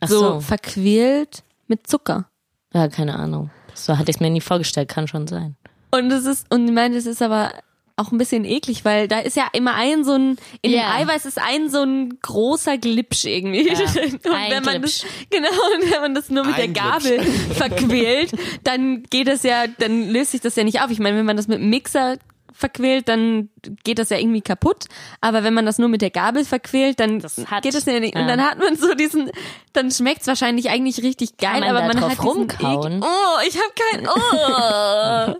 Ach 0.00 0.08
so, 0.08 0.18
so. 0.18 0.40
verquält 0.40 1.42
mit 1.66 1.86
Zucker. 1.86 2.28
Ja, 2.72 2.88
keine 2.88 3.16
Ahnung. 3.16 3.50
So 3.74 3.98
hatte 3.98 4.10
ich 4.10 4.16
es 4.16 4.20
mir 4.20 4.30
nie 4.30 4.40
vorgestellt, 4.40 4.88
kann 4.88 5.08
schon 5.08 5.26
sein. 5.26 5.56
Und 5.90 6.10
es 6.12 6.24
ist, 6.24 6.46
und 6.52 6.66
ich 6.68 6.72
meine, 6.74 6.96
es 6.96 7.06
ist 7.06 7.20
aber 7.22 7.52
auch 7.96 8.12
ein 8.12 8.18
bisschen 8.18 8.44
eklig, 8.46 8.84
weil 8.86 9.08
da 9.08 9.18
ist 9.18 9.36
ja 9.36 9.46
immer 9.52 9.74
ein 9.74 10.04
so 10.04 10.12
ein, 10.14 10.36
in 10.62 10.70
Ja. 10.72 10.96
dem 10.96 11.02
Eiweiß 11.08 11.26
ist 11.26 11.38
ein 11.38 11.68
so 11.68 11.82
ein 11.82 12.18
großer 12.22 12.78
Glitsch 12.78 13.24
irgendwie. 13.26 13.68
Ja, 13.68 13.78
und 13.78 14.26
ein 14.34 14.50
wenn 14.50 14.62
man 14.64 14.80
das, 14.82 15.00
Glitsch. 15.00 15.12
genau, 15.30 15.48
und 15.76 15.90
wenn 15.92 16.00
man 16.00 16.14
das 16.14 16.30
nur 16.30 16.44
mit 16.46 16.54
Ein 16.54 16.72
der 16.72 16.82
Gabel 16.82 17.20
verquält, 17.54 18.32
dann 18.64 19.02
geht 19.10 19.28
das 19.28 19.42
ja, 19.42 19.66
dann 19.78 20.08
löst 20.10 20.30
sich 20.32 20.40
das 20.40 20.56
ja 20.56 20.64
nicht 20.64 20.80
auf. 20.80 20.90
Ich 20.90 20.98
meine, 20.98 21.16
wenn 21.18 21.26
man 21.26 21.36
das 21.36 21.46
mit 21.48 21.58
dem 21.58 21.68
Mixer 21.70 22.16
verquält, 22.60 23.08
dann 23.08 23.48
geht 23.84 23.98
das 23.98 24.10
ja 24.10 24.18
irgendwie 24.18 24.40
kaputt. 24.42 24.84
Aber 25.20 25.42
wenn 25.42 25.54
man 25.54 25.66
das 25.66 25.78
nur 25.78 25.88
mit 25.88 26.02
der 26.02 26.10
Gabel 26.10 26.44
verquält, 26.44 27.00
dann 27.00 27.18
Das 27.18 27.38
hat- 27.50 27.62
geht 27.64 27.74
das 27.74 27.84
ja 27.86 27.98
nicht. 27.98 28.14
Und 28.14 28.28
dann 28.28 28.40
hat 28.44 28.58
man 28.58 28.76
so 28.76 28.94
diesen, 28.94 29.30
dann 29.72 29.90
schmeckt's 29.90 30.26
wahrscheinlich 30.28 30.70
eigentlich 30.70 31.02
richtig 31.02 31.36
geil, 31.38 31.60
man 31.60 31.70
aber 31.76 31.82
man 31.88 31.96
drauf 31.96 32.10
hat 32.10 32.18
diesen 32.18 32.28
rumkauen? 32.28 32.92
Ekel. 32.98 33.02
Oh, 33.02 33.40
ich 33.48 33.56
habe 33.56 33.72
kein, 33.90 34.06
oh. 35.34 35.36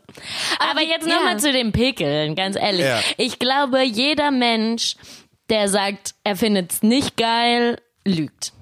Aber 0.70 0.80
jetzt 0.82 1.06
ja. 1.06 1.14
nochmal 1.16 1.38
zu 1.38 1.52
den 1.52 1.72
Pickeln, 1.72 2.34
ganz 2.34 2.56
ehrlich. 2.56 2.84
Ja. 2.86 3.00
Ich 3.16 3.38
glaube, 3.38 3.82
jeder 3.82 4.30
Mensch, 4.30 4.96
der 5.48 5.68
sagt, 5.68 6.14
er 6.24 6.36
findet's 6.36 6.82
nicht 6.82 7.16
geil, 7.16 7.76
lügt. 8.04 8.52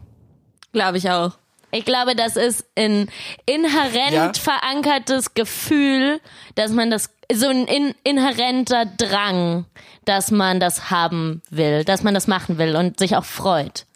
Glaube 0.73 0.99
ich 0.99 1.11
auch. 1.11 1.33
Ich 1.71 1.85
glaube, 1.85 2.15
das 2.17 2.37
ist 2.37 2.65
ein 2.77 3.11
inhärent 3.45 4.13
Ja. 4.13 4.33
verankertes 4.33 5.35
Gefühl, 5.35 6.19
dass 6.55 6.71
man 6.71 6.91
das, 6.91 7.11
so 7.33 7.49
ein 7.49 7.67
in, 7.67 7.95
inhärenter 8.05 8.87
Drang, 8.87 9.67
dass 10.05 10.31
man 10.31 10.61
das 10.61 10.91
haben 10.91 11.43
will, 11.51 11.85
dass 11.85 12.03
man 12.03 12.15
das 12.15 12.27
machen 12.27 12.59
will 12.59 12.75
und 12.77 12.99
sich 12.99 13.17
auch 13.17 13.25
freut. 13.25 13.87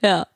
Ja. 0.00 0.26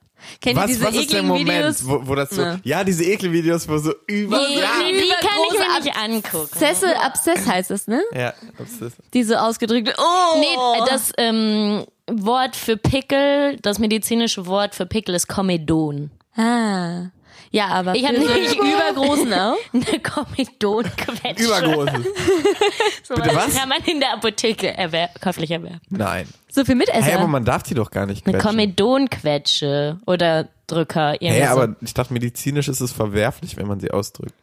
Kennt 0.41 0.57
ihr 0.57 0.63
was, 0.63 0.67
diese 0.69 0.85
was 0.85 0.95
ist 0.95 1.13
der 1.13 1.25
Moment, 1.25 1.49
Videos? 1.49 1.85
wo, 1.89 2.07
wo 2.07 2.15
das 2.15 2.31
so, 2.31 2.43
Ja. 2.43 2.59
ja, 2.63 2.85
diese 2.85 3.03
Ekelvideos, 3.05 3.69
wo 3.69 3.77
so 3.79 3.93
über, 4.07 4.39
Nee, 4.39 4.61
ja, 4.61 4.69
nee, 4.85 4.93
die 4.93 5.09
kann 5.21 5.39
ich 5.53 5.59
mir 5.59 5.81
nicht 5.81 5.97
angucken. 5.97 6.49
Abszesse, 6.53 6.97
Abszess 7.01 7.47
heißt 7.47 7.71
es, 7.73 7.89
ne? 7.89 8.01
ja, 8.15 8.33
das 8.57 8.71
ist, 8.81 8.97
Diese 9.15 9.43
ausgedrückte, 9.43 9.95
oh! 9.99 10.39
Nee, 10.39 10.85
das 10.89 11.11
ähm, 11.19 11.85
Wort 12.09 12.55
für 12.55 12.77
Pickel, 12.77 13.57
das 13.63 13.81
medizinische 13.81 14.47
Wort 14.47 14.77
für 14.77 14.87
Pickel 14.87 15.17
ist 15.17 15.27
Komedon. 15.27 16.13
Ah. 16.37 17.07
Ja, 17.53 17.69
aber 17.69 17.95
Ich 17.95 18.05
hab 18.05 18.15
für 18.15 18.23
so 18.23 18.33
nicht- 18.35 18.61
einen 18.61 18.73
übergroßen 18.95 19.33
auch. 19.35 19.57
Eine 19.73 20.01
Komedonquetsche. 20.01 21.45
übergroßes. 21.45 22.07
So 23.05 23.15
Bitte 23.15 23.35
was? 23.35 23.55
Kann 23.57 23.69
man 23.69 23.79
in 23.85 24.01
der 24.01 24.15
Apotheke 24.15 24.75
erwer 24.77 25.11
käuflich 25.21 25.51
erwerben. 25.51 25.81
Nein. 25.91 26.27
So 26.51 26.65
viel 26.65 26.75
Mitesser. 26.77 27.03
Hey, 27.03 27.15
aber 27.15 27.27
man 27.27 27.45
darf 27.45 27.63
die 27.63 27.75
doch 27.75 27.91
gar 27.91 28.07
nicht 28.07 28.27
Eine 28.27 28.39
quetschen. 28.39 28.51
Komedonquetsche 28.51 29.99
oder 30.07 30.49
Drücker. 30.67 31.15
irgendwie 31.21 31.43
Hey, 31.43 31.47
so. 31.49 31.61
aber 31.61 31.77
ich 31.81 31.93
dachte, 31.95 32.13
medizinisch 32.13 32.69
ist 32.69 32.81
es 32.81 32.93
verwerflich, 32.93 33.57
wenn 33.57 33.67
man 33.67 33.81
sie 33.81 33.91
ausdrückt. 33.91 34.35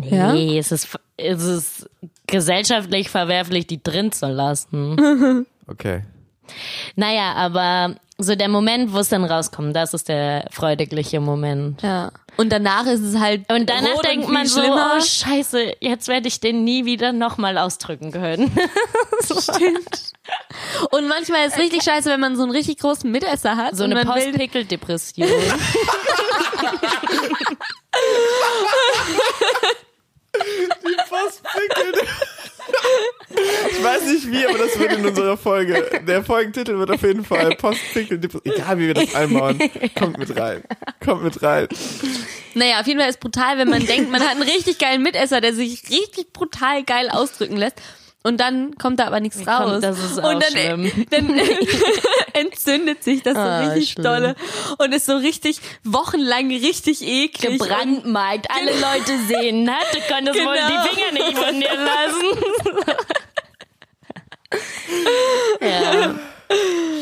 Ja? 0.00 0.32
Nee, 0.32 0.58
es 0.58 0.72
ist, 0.72 0.88
es 1.16 1.42
ist 1.42 1.90
gesellschaftlich 2.26 3.10
verwerflich, 3.10 3.66
die 3.66 3.82
drin 3.82 4.12
zu 4.12 4.26
lassen. 4.26 5.46
Okay. 5.66 6.02
naja, 6.96 7.32
aber 7.34 7.96
so 8.18 8.34
der 8.34 8.48
Moment, 8.48 8.92
wo 8.92 8.98
es 8.98 9.08
dann 9.08 9.24
rauskommt, 9.24 9.74
das 9.74 9.92
ist 9.94 10.08
der 10.08 10.46
freudigliche 10.50 11.20
Moment. 11.20 11.82
ja. 11.82 12.10
Und 12.36 12.50
danach 12.50 12.84
ist 12.86 12.98
es 13.00 13.16
halt 13.16 13.48
Und 13.48 13.70
danach 13.70 14.00
denkt 14.02 14.26
und 14.26 14.32
man 14.32 14.42
viel 14.42 14.50
so, 14.50 14.60
schlimmer. 14.60 14.94
oh 14.96 15.00
scheiße, 15.00 15.74
jetzt 15.78 16.08
werde 16.08 16.26
ich 16.26 16.40
den 16.40 16.64
nie 16.64 16.84
wieder 16.84 17.12
nochmal 17.12 17.56
ausdrücken 17.58 18.10
können. 18.10 18.50
Und 20.90 21.06
manchmal 21.06 21.46
ist 21.46 21.52
es 21.54 21.60
richtig 21.60 21.84
scheiße, 21.84 22.10
wenn 22.10 22.18
man 22.18 22.34
so 22.34 22.42
einen 22.42 22.50
richtig 22.50 22.78
großen 22.78 23.08
Mitesser 23.08 23.56
hat. 23.56 23.76
So 23.76 23.84
eine 23.84 24.04
Postpickel-Depression. 24.04 25.28
Postpickel. 31.08 32.02
Ich 33.70 33.82
weiß 33.82 34.02
nicht 34.06 34.30
wie, 34.30 34.46
aber 34.46 34.58
das 34.58 34.78
wird 34.78 34.92
in 34.92 35.02
unserer 35.24 35.36
Folge. 35.36 36.00
Der 36.06 36.22
Folgentitel 36.22 36.78
wird 36.78 36.90
auf 36.90 37.02
jeden 37.02 37.24
Fall 37.24 37.50
Postpickel. 37.56 38.20
Egal 38.44 38.78
wie 38.78 38.86
wir 38.88 38.94
das 38.94 39.14
einbauen. 39.14 39.58
Kommt 39.98 40.18
mit 40.18 40.36
rein. 40.36 40.62
Kommt 41.04 41.24
mit 41.24 41.42
rein. 41.42 41.68
Naja, 42.54 42.80
auf 42.80 42.86
jeden 42.86 43.00
Fall 43.00 43.08
ist 43.08 43.20
brutal, 43.20 43.58
wenn 43.58 43.68
man 43.68 43.84
denkt, 43.84 44.10
man 44.10 44.20
hat 44.22 44.32
einen 44.32 44.42
richtig 44.42 44.78
geilen 44.78 45.02
Mitesser, 45.02 45.40
der 45.40 45.54
sich 45.54 45.82
richtig 45.90 46.32
brutal 46.32 46.84
geil 46.84 47.08
ausdrücken 47.10 47.56
lässt. 47.56 47.76
Und 48.26 48.40
dann 48.40 48.74
kommt 48.78 49.00
da 49.00 49.06
aber 49.06 49.20
nichts 49.20 49.46
raus. 49.46 49.82
das 49.82 49.98
ist 49.98 50.18
auch 50.18 50.32
und 50.32 50.42
dann, 50.42 50.50
schlimm. 50.50 51.06
dann 51.10 51.38
entzündet 52.32 53.04
sich 53.04 53.22
das 53.22 53.34
so 53.34 53.40
Ah, 53.40 53.58
richtig 53.68 53.90
schlimm. 53.92 54.04
dolle 54.04 54.34
und 54.78 54.94
ist 54.94 55.04
so 55.04 55.16
richtig 55.18 55.60
wochenlang 55.82 56.48
richtig 56.48 57.02
eklig. 57.06 57.58
Gebrandmarkt. 57.58 58.46
Alle 58.50 58.70
Leute 58.72 59.12
sehen, 59.28 59.64
ne? 59.64 59.74
Du 59.92 59.98
konntest 60.14 60.38
wohl 60.42 60.54
Genau. 60.54 60.68
die 60.68 60.88
Finger 60.88 61.12
nicht 61.12 61.36
von 61.38 61.60
dir 61.60 61.74
lassen. 61.74 62.94
ja. 65.60 66.14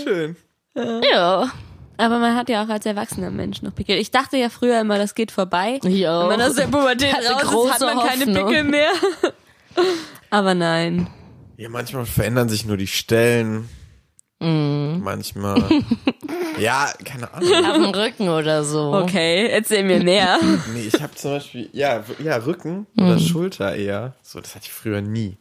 Schön. 0.04 0.36
Ja. 0.74 1.50
Aber 1.98 2.18
man 2.18 2.36
hat 2.36 2.48
ja 2.48 2.64
auch 2.64 2.68
als 2.68 2.86
erwachsener 2.86 3.30
Mensch 3.30 3.62
noch 3.62 3.74
Pickel. 3.74 3.96
Ich 3.96 4.10
dachte 4.10 4.36
ja 4.36 4.48
früher 4.48 4.80
immer, 4.80 4.98
das 4.98 5.14
geht 5.14 5.30
vorbei. 5.30 5.78
Ja. 5.84 6.28
Wenn 6.28 6.38
man 6.38 6.48
aus 6.48 6.56
der 6.56 6.66
Pubertät 6.66 7.14
raus 7.14 7.66
ist, 7.66 7.74
hat 7.74 7.80
man 7.94 8.06
keine 8.06 8.26
Hoffnung. 8.26 8.46
Pickel 8.46 8.64
mehr. 8.64 8.90
Aber 10.30 10.54
nein. 10.54 11.08
Ja, 11.56 11.68
manchmal 11.68 12.06
verändern 12.06 12.48
sich 12.48 12.64
nur 12.64 12.76
die 12.76 12.86
Stellen. 12.86 13.68
Manchmal. 14.40 15.62
Ja, 16.58 16.92
keine 17.02 17.32
Ahnung. 17.32 17.64
Auf 17.64 17.74
dem 17.76 17.84
Rücken 17.86 18.28
oder 18.28 18.62
so. 18.62 18.92
Okay, 18.92 19.48
erzähl 19.48 19.84
mir 19.84 20.02
mehr. 20.02 20.38
Nee, 20.74 20.90
ich 20.92 21.00
habe 21.02 21.14
zum 21.14 21.32
Beispiel, 21.32 21.70
ja, 21.72 22.04
ja, 22.22 22.36
Rücken 22.36 22.86
oder 22.96 23.18
Schulter 23.18 23.74
eher. 23.74 24.14
So, 24.22 24.38
das 24.38 24.54
hatte 24.54 24.66
ich 24.66 24.72
früher 24.72 25.00
nie. 25.00 25.38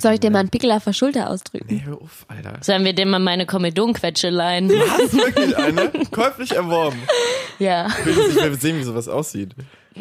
Soll 0.00 0.14
ich 0.14 0.20
dir 0.20 0.30
mal 0.30 0.40
einen 0.40 0.48
Pickel 0.50 0.72
auf 0.72 0.84
der 0.84 0.92
Schulter 0.92 1.28
ausdrücken? 1.30 1.66
Nee, 1.68 1.82
hör 1.84 2.00
auf, 2.00 2.24
Alter. 2.28 2.58
Sollen 2.62 2.84
wir 2.84 2.92
dem 2.94 3.10
mal 3.10 3.18
meine 3.18 3.46
Komedonquetsche 3.46 4.30
leihen? 4.30 4.70
Hast 4.88 5.12
du 5.12 5.18
wirklich 5.18 5.56
eine? 5.56 5.90
Käuflich 6.10 6.52
erworben. 6.52 6.98
ja. 7.58 7.86
Ich 8.00 8.06
will, 8.06 8.18
ich 8.30 8.36
will 8.36 8.60
sehen, 8.60 8.78
wie 8.78 8.84
sowas 8.84 9.08
aussieht. 9.08 9.54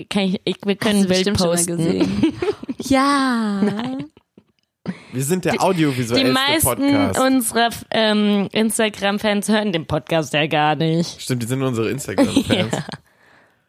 Kann 0.09 0.23
ich, 0.23 0.41
ich, 0.45 0.57
wir 0.65 0.75
können 0.75 1.01
ein 1.01 1.07
Bild 1.07 1.25
bestimmt 1.25 1.38
schon 1.39 1.47
mal 1.47 1.55
posten. 1.55 1.77
gesehen. 1.77 2.33
ja. 2.83 3.62
Wir 5.12 5.23
sind 5.23 5.45
der 5.45 5.62
audiovisuellste 5.62 6.25
Die 6.27 6.31
meisten 6.31 6.67
Podcast. 6.67 7.19
unserer 7.19 7.69
ähm, 7.91 8.47
Instagram-Fans 8.51 9.49
hören 9.49 9.71
den 9.71 9.85
Podcast 9.85 10.33
ja 10.33 10.47
gar 10.47 10.75
nicht. 10.75 11.21
Stimmt, 11.21 11.43
die 11.43 11.47
sind 11.47 11.62
unsere 11.62 11.89
Instagram-Fans. 11.89 12.73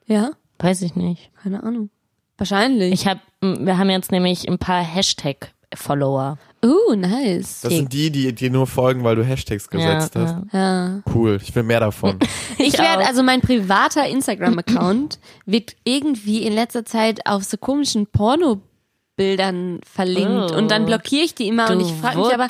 Ja? 0.07 0.31
Weiß 0.59 0.83
ich 0.83 0.97
nicht. 0.97 1.31
Keine 1.41 1.63
Ahnung. 1.63 1.89
Wahrscheinlich. 2.37 2.93
Ich 2.93 3.07
habe, 3.07 3.21
wir 3.41 3.79
haben 3.79 3.91
jetzt 3.91 4.11
nämlich 4.11 4.49
ein 4.49 4.59
paar 4.59 4.83
Hashtag-Follower. 5.71 6.39
Uh, 6.65 6.95
nice. 6.95 7.61
Das 7.63 7.73
sind 7.73 7.93
die, 7.93 8.11
die 8.11 8.35
dir 8.35 8.51
nur 8.51 8.67
folgen, 8.67 9.03
weil 9.05 9.17
du 9.17 9.25
Hashtags 9.25 9.69
gesetzt 9.69 10.15
ja, 10.15 10.21
hast. 10.21 10.53
Ja. 10.53 11.03
Cool, 11.15 11.39
ich 11.43 11.55
will 11.55 11.63
mehr 11.63 11.81
davon. 11.81 12.19
Ich 12.59 12.79
werde, 12.79 13.03
auch. 13.05 13.09
also 13.09 13.23
mein 13.23 13.41
privater 13.41 14.07
Instagram-Account 14.07 15.19
wird 15.47 15.75
irgendwie 15.85 16.43
in 16.43 16.53
letzter 16.53 16.85
Zeit 16.85 17.27
auf 17.27 17.45
so 17.45 17.57
komischen 17.57 18.07
Pornobildern 18.07 19.81
verlinkt 19.83 20.53
Oh. 20.53 20.57
und 20.57 20.71
dann 20.71 20.85
blockiere 20.85 21.25
ich 21.25 21.35
die 21.35 21.49
immer 21.49 21.71
und 21.71 21.81
Du 21.81 21.87
ich 21.87 21.93
frage 21.93 22.19
mich 22.19 22.35
aber. 22.35 22.49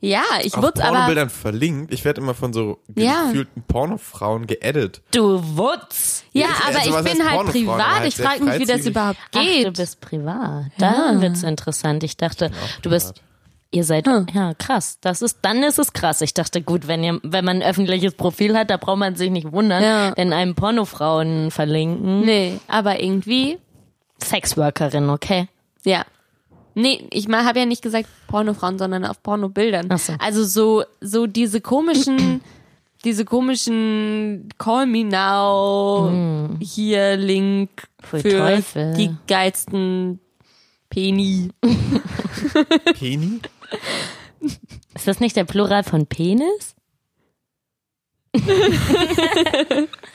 Ja, 0.00 0.22
ich 0.42 0.54
Auf 0.54 0.62
wurde 0.62 0.82
aber, 0.82 0.92
Pornobildern 0.92 1.30
verlinkt. 1.30 1.92
Ich 1.92 2.04
werde 2.04 2.20
immer 2.20 2.34
von 2.34 2.52
so 2.52 2.78
Ja. 2.94 3.26
gefühlten 3.26 3.62
Pornofrauen 3.66 4.46
geedit. 4.46 5.00
Du 5.12 5.40
Wutz. 5.56 6.24
ja, 6.32 6.46
Also 6.66 6.78
aber 6.90 7.04
was 7.04 7.06
ich 7.06 7.18
bin 7.18 7.30
halt 7.30 7.46
privat, 7.46 7.94
Halt 8.00 8.08
ich 8.08 8.16
frage 8.16 8.44
mich, 8.44 8.58
wie 8.60 8.64
das 8.66 8.86
überhaupt 8.86 9.18
Ach, 9.26 9.30
du 9.32 9.40
geht. 9.40 9.76
bist 9.76 10.00
privat. 10.00 10.66
Da 10.78 11.20
wird's 11.20 11.42
interessant. 11.42 12.04
Ich 12.04 12.16
dachte, 12.16 12.50
du 12.82 12.90
bist, 12.90 13.22
ihr 13.70 13.84
seid, 13.84 14.06
Hm. 14.06 14.26
ja, 14.32 14.54
krass. 14.54 14.98
Das 15.00 15.22
ist, 15.22 15.38
dann 15.42 15.62
ist 15.62 15.78
es 15.78 15.92
krass. 15.92 16.20
Ich 16.20 16.34
dachte, 16.34 16.62
gut, 16.62 16.86
wenn 16.88 17.02
ihr, 17.02 17.18
wenn 17.22 17.44
man 17.44 17.62
ein 17.62 17.68
öffentliches 17.68 18.14
Profil 18.14 18.56
hat, 18.56 18.70
da 18.70 18.76
braucht 18.76 18.98
man 18.98 19.16
sich 19.16 19.30
nicht 19.30 19.50
wundern, 19.52 19.82
Ja. 19.82 20.12
wenn 20.16 20.32
einem 20.32 20.54
Pornofrauen 20.54 21.50
verlinken. 21.50 22.20
Nee, 22.20 22.58
aber 22.68 23.00
irgendwie, 23.02 23.58
Sexworkerin, 24.22 25.10
okay? 25.10 25.48
ja. 25.84 26.04
Nee, 26.78 27.08
ich 27.10 27.26
mal 27.26 27.46
habe 27.46 27.58
ja 27.58 27.64
nicht 27.64 27.80
gesagt 27.80 28.06
Pornofrauen, 28.28 28.78
sondern 28.78 29.06
auf 29.06 29.22
Pornobildern. 29.22 29.86
Ach 29.88 29.98
so. 29.98 30.12
Also 30.18 30.44
so 30.44 30.84
so 31.00 31.26
diese 31.26 31.62
komischen 31.62 32.42
diese 33.04 33.24
komischen 33.24 34.50
Call 34.58 34.84
me 34.86 35.02
now 35.04 36.10
hier 36.60 37.16
Link 37.16 37.70
Pfui 38.02 38.20
für 38.20 38.36
Teufel. 38.38 38.94
die 38.94 39.10
geilsten 39.26 40.20
Peni. 40.90 41.48
Peni? 42.94 43.40
Ist 44.94 45.08
das 45.08 45.18
nicht 45.20 45.34
der 45.36 45.44
Plural 45.44 45.82
von 45.82 46.06
Penis? 46.06 46.74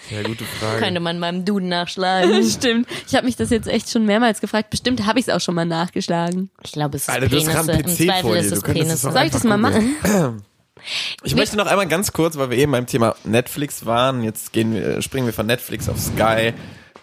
Ja, 0.10 0.24
gute 0.24 0.44
Frage. 0.44 0.80
Könnte 0.80 1.00
man 1.00 1.20
beim 1.22 1.46
Duden 1.46 1.70
nachschlagen. 1.70 2.44
Stimmt. 2.50 2.88
Ich 3.08 3.16
habe 3.16 3.26
mich 3.26 3.36
das 3.36 3.50
jetzt 3.50 3.68
echt 3.68 3.90
schon 3.90 4.06
mehrmals 4.06 4.42
gefragt. 4.42 4.70
Bestimmt 4.70 5.06
habe 5.06 5.20
ich 5.20 5.28
es 5.28 5.34
auch 5.34 5.40
schon 5.40 5.56
mal 5.56 5.66
nachgeschlagen. 5.66 6.50
Ich 6.64 6.72
glaube, 6.74 6.98
es 6.98 7.04
ist 7.04 7.10
Alter, 7.10 7.28
du 7.28 7.38
hast 7.38 7.68
Penisse. 7.68 7.72
Im 7.72 7.82
PC 7.82 7.86
vor 7.86 7.96
Zweifel 7.96 8.32
dir. 8.34 8.40
ist 8.40 8.52
Du 8.52 8.56
es 8.56 8.64
könntest 8.64 8.86
es 8.94 9.02
Penisse. 9.02 9.12
Soll 9.12 9.26
ich 9.26 9.32
das 9.32 9.44
mal 9.44 9.56
einfach 9.66 9.82
machen? 9.82 10.44
Ich 11.24 11.36
möchte 11.36 11.58
noch 11.58 11.68
einmal 11.68 11.88
ganz 11.88 12.12
kurz, 12.12 12.38
weil 12.38 12.50
wir 12.50 12.58
eben 12.58 12.72
beim 12.72 12.88
Thema 12.88 13.16
Netflix 13.24 13.86
waren, 13.86 14.24
jetzt 14.24 14.52
gehen 14.52 14.74
wir, 14.74 15.04
springen 15.04 15.28
wir 15.28 15.34
von 15.34 15.46
Netflix 15.46 15.88
auf 15.88 16.00
Sky. 16.00 16.54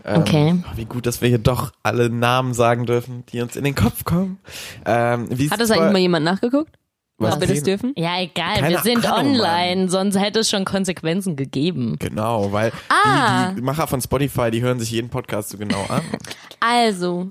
Ähm, 0.05 0.23
Okay. 0.23 0.65
Wie 0.75 0.85
gut, 0.85 1.07
dass 1.07 1.21
wir 1.21 1.29
hier 1.29 1.39
doch 1.39 1.73
alle 1.83 2.11
Namen 2.11 2.55
sagen 2.55 2.87
dürfen, 2.87 3.25
die 3.31 3.41
uns 3.41 3.55
in 3.57 3.63
den 3.65 3.77
Kopf 3.77 4.05
kommen. 4.05 4.39
Ähm, 4.85 5.29
wie 5.31 5.49
Hat 5.51 5.61
das 5.61 5.71
eigentlich 5.71 5.93
mal 5.93 5.99
jemand 5.99 6.25
nachgeguckt? 6.25 6.75
Was 7.21 7.35
Ob 7.35 7.41
wir 7.41 7.49
das 7.49 7.57
sehen? 7.57 7.65
dürfen? 7.65 7.93
Ja, 7.97 8.21
egal, 8.21 8.55
Keine 8.61 8.69
wir 8.69 8.79
sind 8.79 9.05
Ahnung, 9.11 9.35
online, 9.35 9.89
sonst 9.89 10.17
hätte 10.19 10.39
es 10.39 10.51
schon 10.51 10.65
Konsequenzen 10.65 11.35
gegeben. 11.35 11.97
Genau, 11.99 12.53
weil 12.53 12.71
Ah. 12.89 13.49
die, 13.51 13.57
die 13.57 13.61
Macher 13.63 13.89
von 13.89 14.01
Spotify, 14.01 14.53
die 14.53 14.63
hören 14.63 14.79
sich 14.79 14.93
jeden 14.93 15.09
Podcast 15.11 15.51
so 15.51 15.59
genau 15.59 15.85
an. 15.89 16.03
Also, 16.61 17.31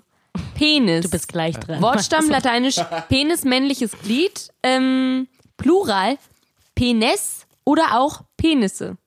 Penis. 0.55 1.03
Du 1.05 1.09
bist 1.11 1.27
gleich 1.27 1.57
dran. 1.57 1.81
Wortstamm 1.81 2.29
lateinisch 2.29 2.75
Penis, 3.09 3.43
männliches 3.43 3.91
Glied. 4.03 4.49
Ähm, 4.63 5.27
Plural, 5.57 6.17
Penis 6.75 7.45
oder 7.65 7.99
auch 7.99 8.21
Penisse. 8.37 8.97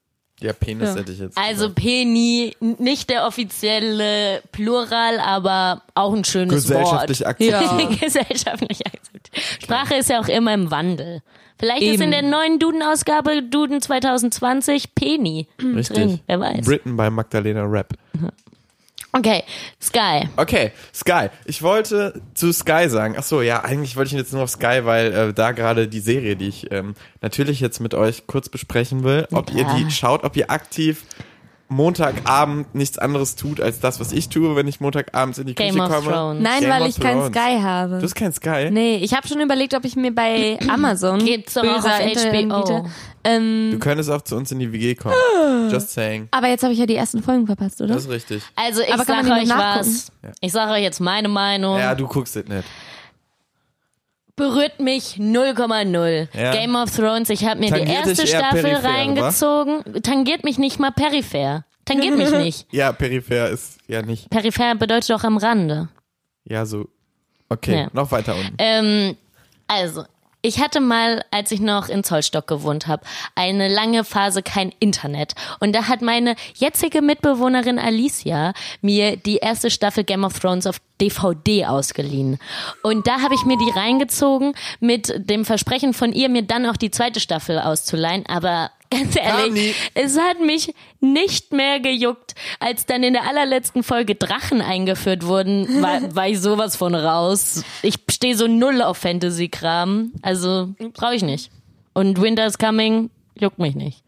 Ja, 0.41 0.53
Penis 0.53 0.89
Ja. 0.89 0.95
hätte 0.95 1.11
ich 1.11 1.19
jetzt. 1.19 1.37
Also 1.37 1.69
gesagt. 1.69 1.75
Peni, 1.75 2.55
nicht 2.59 3.09
der 3.09 3.25
offizielle 3.27 4.41
Plural, 4.51 5.19
aber 5.19 5.83
auch 5.95 6.13
ein 6.13 6.23
schönes 6.23 6.53
gesellschaftlich 6.55 7.19
Wort. 7.21 7.29
akzeptiert. 7.29 7.99
Gesellschaftlich 8.01 8.85
akzeptiert. 8.85 9.10
Sprache 9.61 9.95
ist 9.95 10.09
ja 10.09 10.19
auch 10.19 10.27
immer 10.27 10.53
im 10.53 10.71
Wandel. 10.71 11.21
Vielleicht 11.59 11.83
ist 11.83 11.93
Eben. 11.95 12.03
in 12.03 12.11
der 12.11 12.21
neuen 12.23 12.57
Duden-Ausgabe, 12.59 13.43
Duden 13.43 13.81
2020, 13.81 14.95
Peni 14.95 15.47
Richtig. 15.61 15.95
drin. 15.95 16.19
Wer 16.25 16.39
weiß. 16.39 16.65
Written 16.67 16.97
by 16.97 17.09
Magdalena 17.11 17.63
Rap. 17.65 17.93
Okay, 19.13 19.43
Sky. 19.81 20.29
Okay, 20.37 20.71
Sky. 20.93 21.27
Ich 21.45 21.61
wollte 21.61 22.21
zu 22.33 22.53
Sky 22.53 22.87
sagen. 22.87 23.15
Ach 23.17 23.23
so, 23.23 23.41
ja, 23.41 23.61
eigentlich 23.63 23.97
wollte 23.97 24.07
ich 24.07 24.13
jetzt 24.17 24.31
nur 24.31 24.43
auf 24.43 24.49
Sky, 24.49 24.81
weil 24.83 25.13
äh, 25.13 25.33
da 25.33 25.51
gerade 25.51 25.89
die 25.89 25.99
Serie, 25.99 26.37
die 26.37 26.47
ich 26.47 26.71
ähm, 26.71 26.95
natürlich 27.21 27.59
jetzt 27.59 27.81
mit 27.81 27.93
euch 27.93 28.25
kurz 28.25 28.47
besprechen 28.47 29.03
will, 29.03 29.27
ob 29.33 29.53
ihr 29.53 29.63
Ja. 29.63 29.75
die 29.75 29.91
schaut, 29.91 30.23
ob 30.23 30.37
ihr 30.37 30.49
aktiv 30.49 31.03
Montagabend 31.71 32.75
nichts 32.75 32.97
anderes 32.97 33.35
tut 33.35 33.61
als 33.61 33.79
das, 33.79 33.99
was 33.99 34.11
ich 34.11 34.29
tue, 34.29 34.55
wenn 34.55 34.67
ich 34.67 34.79
Montagabends 34.81 35.39
in 35.39 35.47
die 35.47 35.55
Game 35.55 35.73
Küche 35.75 35.83
of 35.83 35.89
komme. 35.89 36.11
Thrones. 36.11 36.41
Nein, 36.43 36.59
Game 36.61 36.69
weil 36.69 36.81
of 36.83 36.87
ich 36.89 36.99
kein 36.99 37.17
Thrones. 37.17 37.35
Sky 37.35 37.59
habe. 37.61 37.97
Du 37.97 38.03
hast 38.03 38.15
kein 38.15 38.33
Sky? 38.33 38.69
Nee, 38.71 38.97
ich 38.97 39.13
habe 39.13 39.27
schon 39.27 39.39
überlegt, 39.41 39.73
ob 39.73 39.85
ich 39.85 39.95
mir 39.95 40.13
bei 40.13 40.59
Amazon 40.69 41.19
Gibt's 41.23 41.57
auch 41.57 41.63
auf 41.63 41.83
HBO. 41.85 42.87
Ähm, 43.23 43.69
Du 43.71 43.79
könntest 43.79 44.09
auch 44.09 44.21
zu 44.23 44.35
uns 44.35 44.51
in 44.51 44.59
die 44.59 44.71
WG 44.73 44.95
kommen. 44.95 45.15
Just 45.71 45.91
saying. 45.91 46.27
aber 46.31 46.47
jetzt 46.47 46.63
habe 46.63 46.73
ich 46.73 46.79
ja 46.79 46.85
die 46.85 46.95
ersten 46.95 47.21
Folgen 47.23 47.45
verpasst, 47.45 47.79
oder? 47.81 47.93
Das 47.93 48.03
ist 48.05 48.09
richtig. 48.09 48.43
Also 48.55 48.81
ich 48.81 48.89
sage 48.89 49.31
euch 49.31 49.47
nachgucken? 49.47 49.79
was. 49.85 50.11
Ich 50.41 50.51
sage 50.51 50.71
euch 50.73 50.81
jetzt 50.83 50.99
meine 50.99 51.27
Meinung. 51.29 51.77
Ja, 51.77 51.95
du 51.95 52.07
guckst 52.07 52.35
es 52.35 52.47
nicht. 52.47 52.63
Berührt 54.41 54.79
mich 54.79 55.17
0,0. 55.19 56.27
Ja. 56.35 56.51
Game 56.51 56.75
of 56.75 56.89
Thrones, 56.95 57.29
ich 57.29 57.45
habe 57.45 57.59
mir 57.59 57.67
die 57.67 57.71
Tangiert 57.73 58.07
erste 58.07 58.23
dich 58.23 58.33
eher 58.33 58.39
Staffel 58.39 58.61
peripher, 58.63 58.89
reingezogen. 58.89 60.01
Tangiert 60.01 60.43
mich 60.43 60.57
nicht 60.57 60.79
mal 60.79 60.91
peripher. 60.91 61.63
Tangiert 61.85 62.17
mich 62.17 62.31
nicht. 62.45 62.67
Ja, 62.73 62.91
peripher 62.91 63.49
ist 63.49 63.77
ja 63.87 64.01
nicht. 64.01 64.29
Peripher 64.31 64.73
bedeutet 64.75 65.11
doch 65.11 65.23
am 65.23 65.37
Rande. 65.37 65.89
Ja, 66.45 66.65
so. 66.65 66.87
Okay, 67.49 67.81
Ja. 67.81 67.87
noch 67.93 68.11
weiter 68.11 68.35
unten. 68.35 68.55
Ähm, 68.57 69.15
also, 69.67 70.05
ich 70.41 70.59
hatte 70.59 70.79
mal, 70.79 71.23
als 71.31 71.51
ich 71.51 71.59
noch 71.59 71.89
in 71.89 72.03
Zollstock 72.03 72.47
gewohnt 72.47 72.87
habe, 72.87 73.03
eine 73.35 73.67
lange 73.67 74.03
Phase 74.03 74.41
kein 74.41 74.71
Internet. 74.79 75.33
Und 75.59 75.73
da 75.73 75.87
hat 75.87 76.01
meine 76.01 76.35
jetzige 76.55 77.01
Mitbewohnerin 77.01 77.77
Alicia 77.77 78.53
mir 78.81 79.17
die 79.17 79.37
erste 79.37 79.69
Staffel 79.69 80.03
Game 80.03 80.23
of 80.23 80.39
Thrones 80.39 80.65
auf 80.65 80.77
DVD 80.99 81.65
ausgeliehen. 81.65 82.39
Und 82.83 83.07
da 83.07 83.21
habe 83.21 83.35
ich 83.35 83.45
mir 83.45 83.57
die 83.57 83.71
reingezogen 83.71 84.53
mit 84.79 85.13
dem 85.29 85.45
Versprechen 85.45 85.93
von 85.93 86.13
ihr, 86.13 86.29
mir 86.29 86.43
dann 86.43 86.65
auch 86.65 86.77
die 86.77 86.91
zweite 86.91 87.19
Staffel 87.19 87.59
auszuleihen. 87.59 88.25
Aber 88.27 88.71
ganz 88.91 89.15
ehrlich, 89.15 89.75
es 89.93 90.17
hat 90.19 90.39
mich 90.39 90.73
nicht 90.99 91.51
mehr 91.51 91.79
gejuckt, 91.79 92.35
als 92.59 92.85
dann 92.85 93.03
in 93.03 93.13
der 93.13 93.27
allerletzten 93.27 93.83
Folge 93.83 94.15
Drachen 94.15 94.61
eingeführt 94.61 95.25
wurden, 95.25 95.81
war, 95.81 95.99
war 96.15 96.27
ich 96.27 96.39
sowas 96.39 96.75
von 96.75 96.93
raus. 96.93 97.63
Ich 97.81 97.95
stehe 98.09 98.35
so 98.35 98.47
null 98.47 98.81
auf 98.81 98.97
Fantasy-Kram, 98.97 100.11
also 100.21 100.69
brauche 100.93 101.15
ich 101.15 101.23
nicht. 101.23 101.51
Und 101.93 102.21
Winter 102.21 102.45
is 102.45 102.57
Coming 102.57 103.09
juckt 103.39 103.59
mich 103.59 103.75
nicht. 103.75 104.03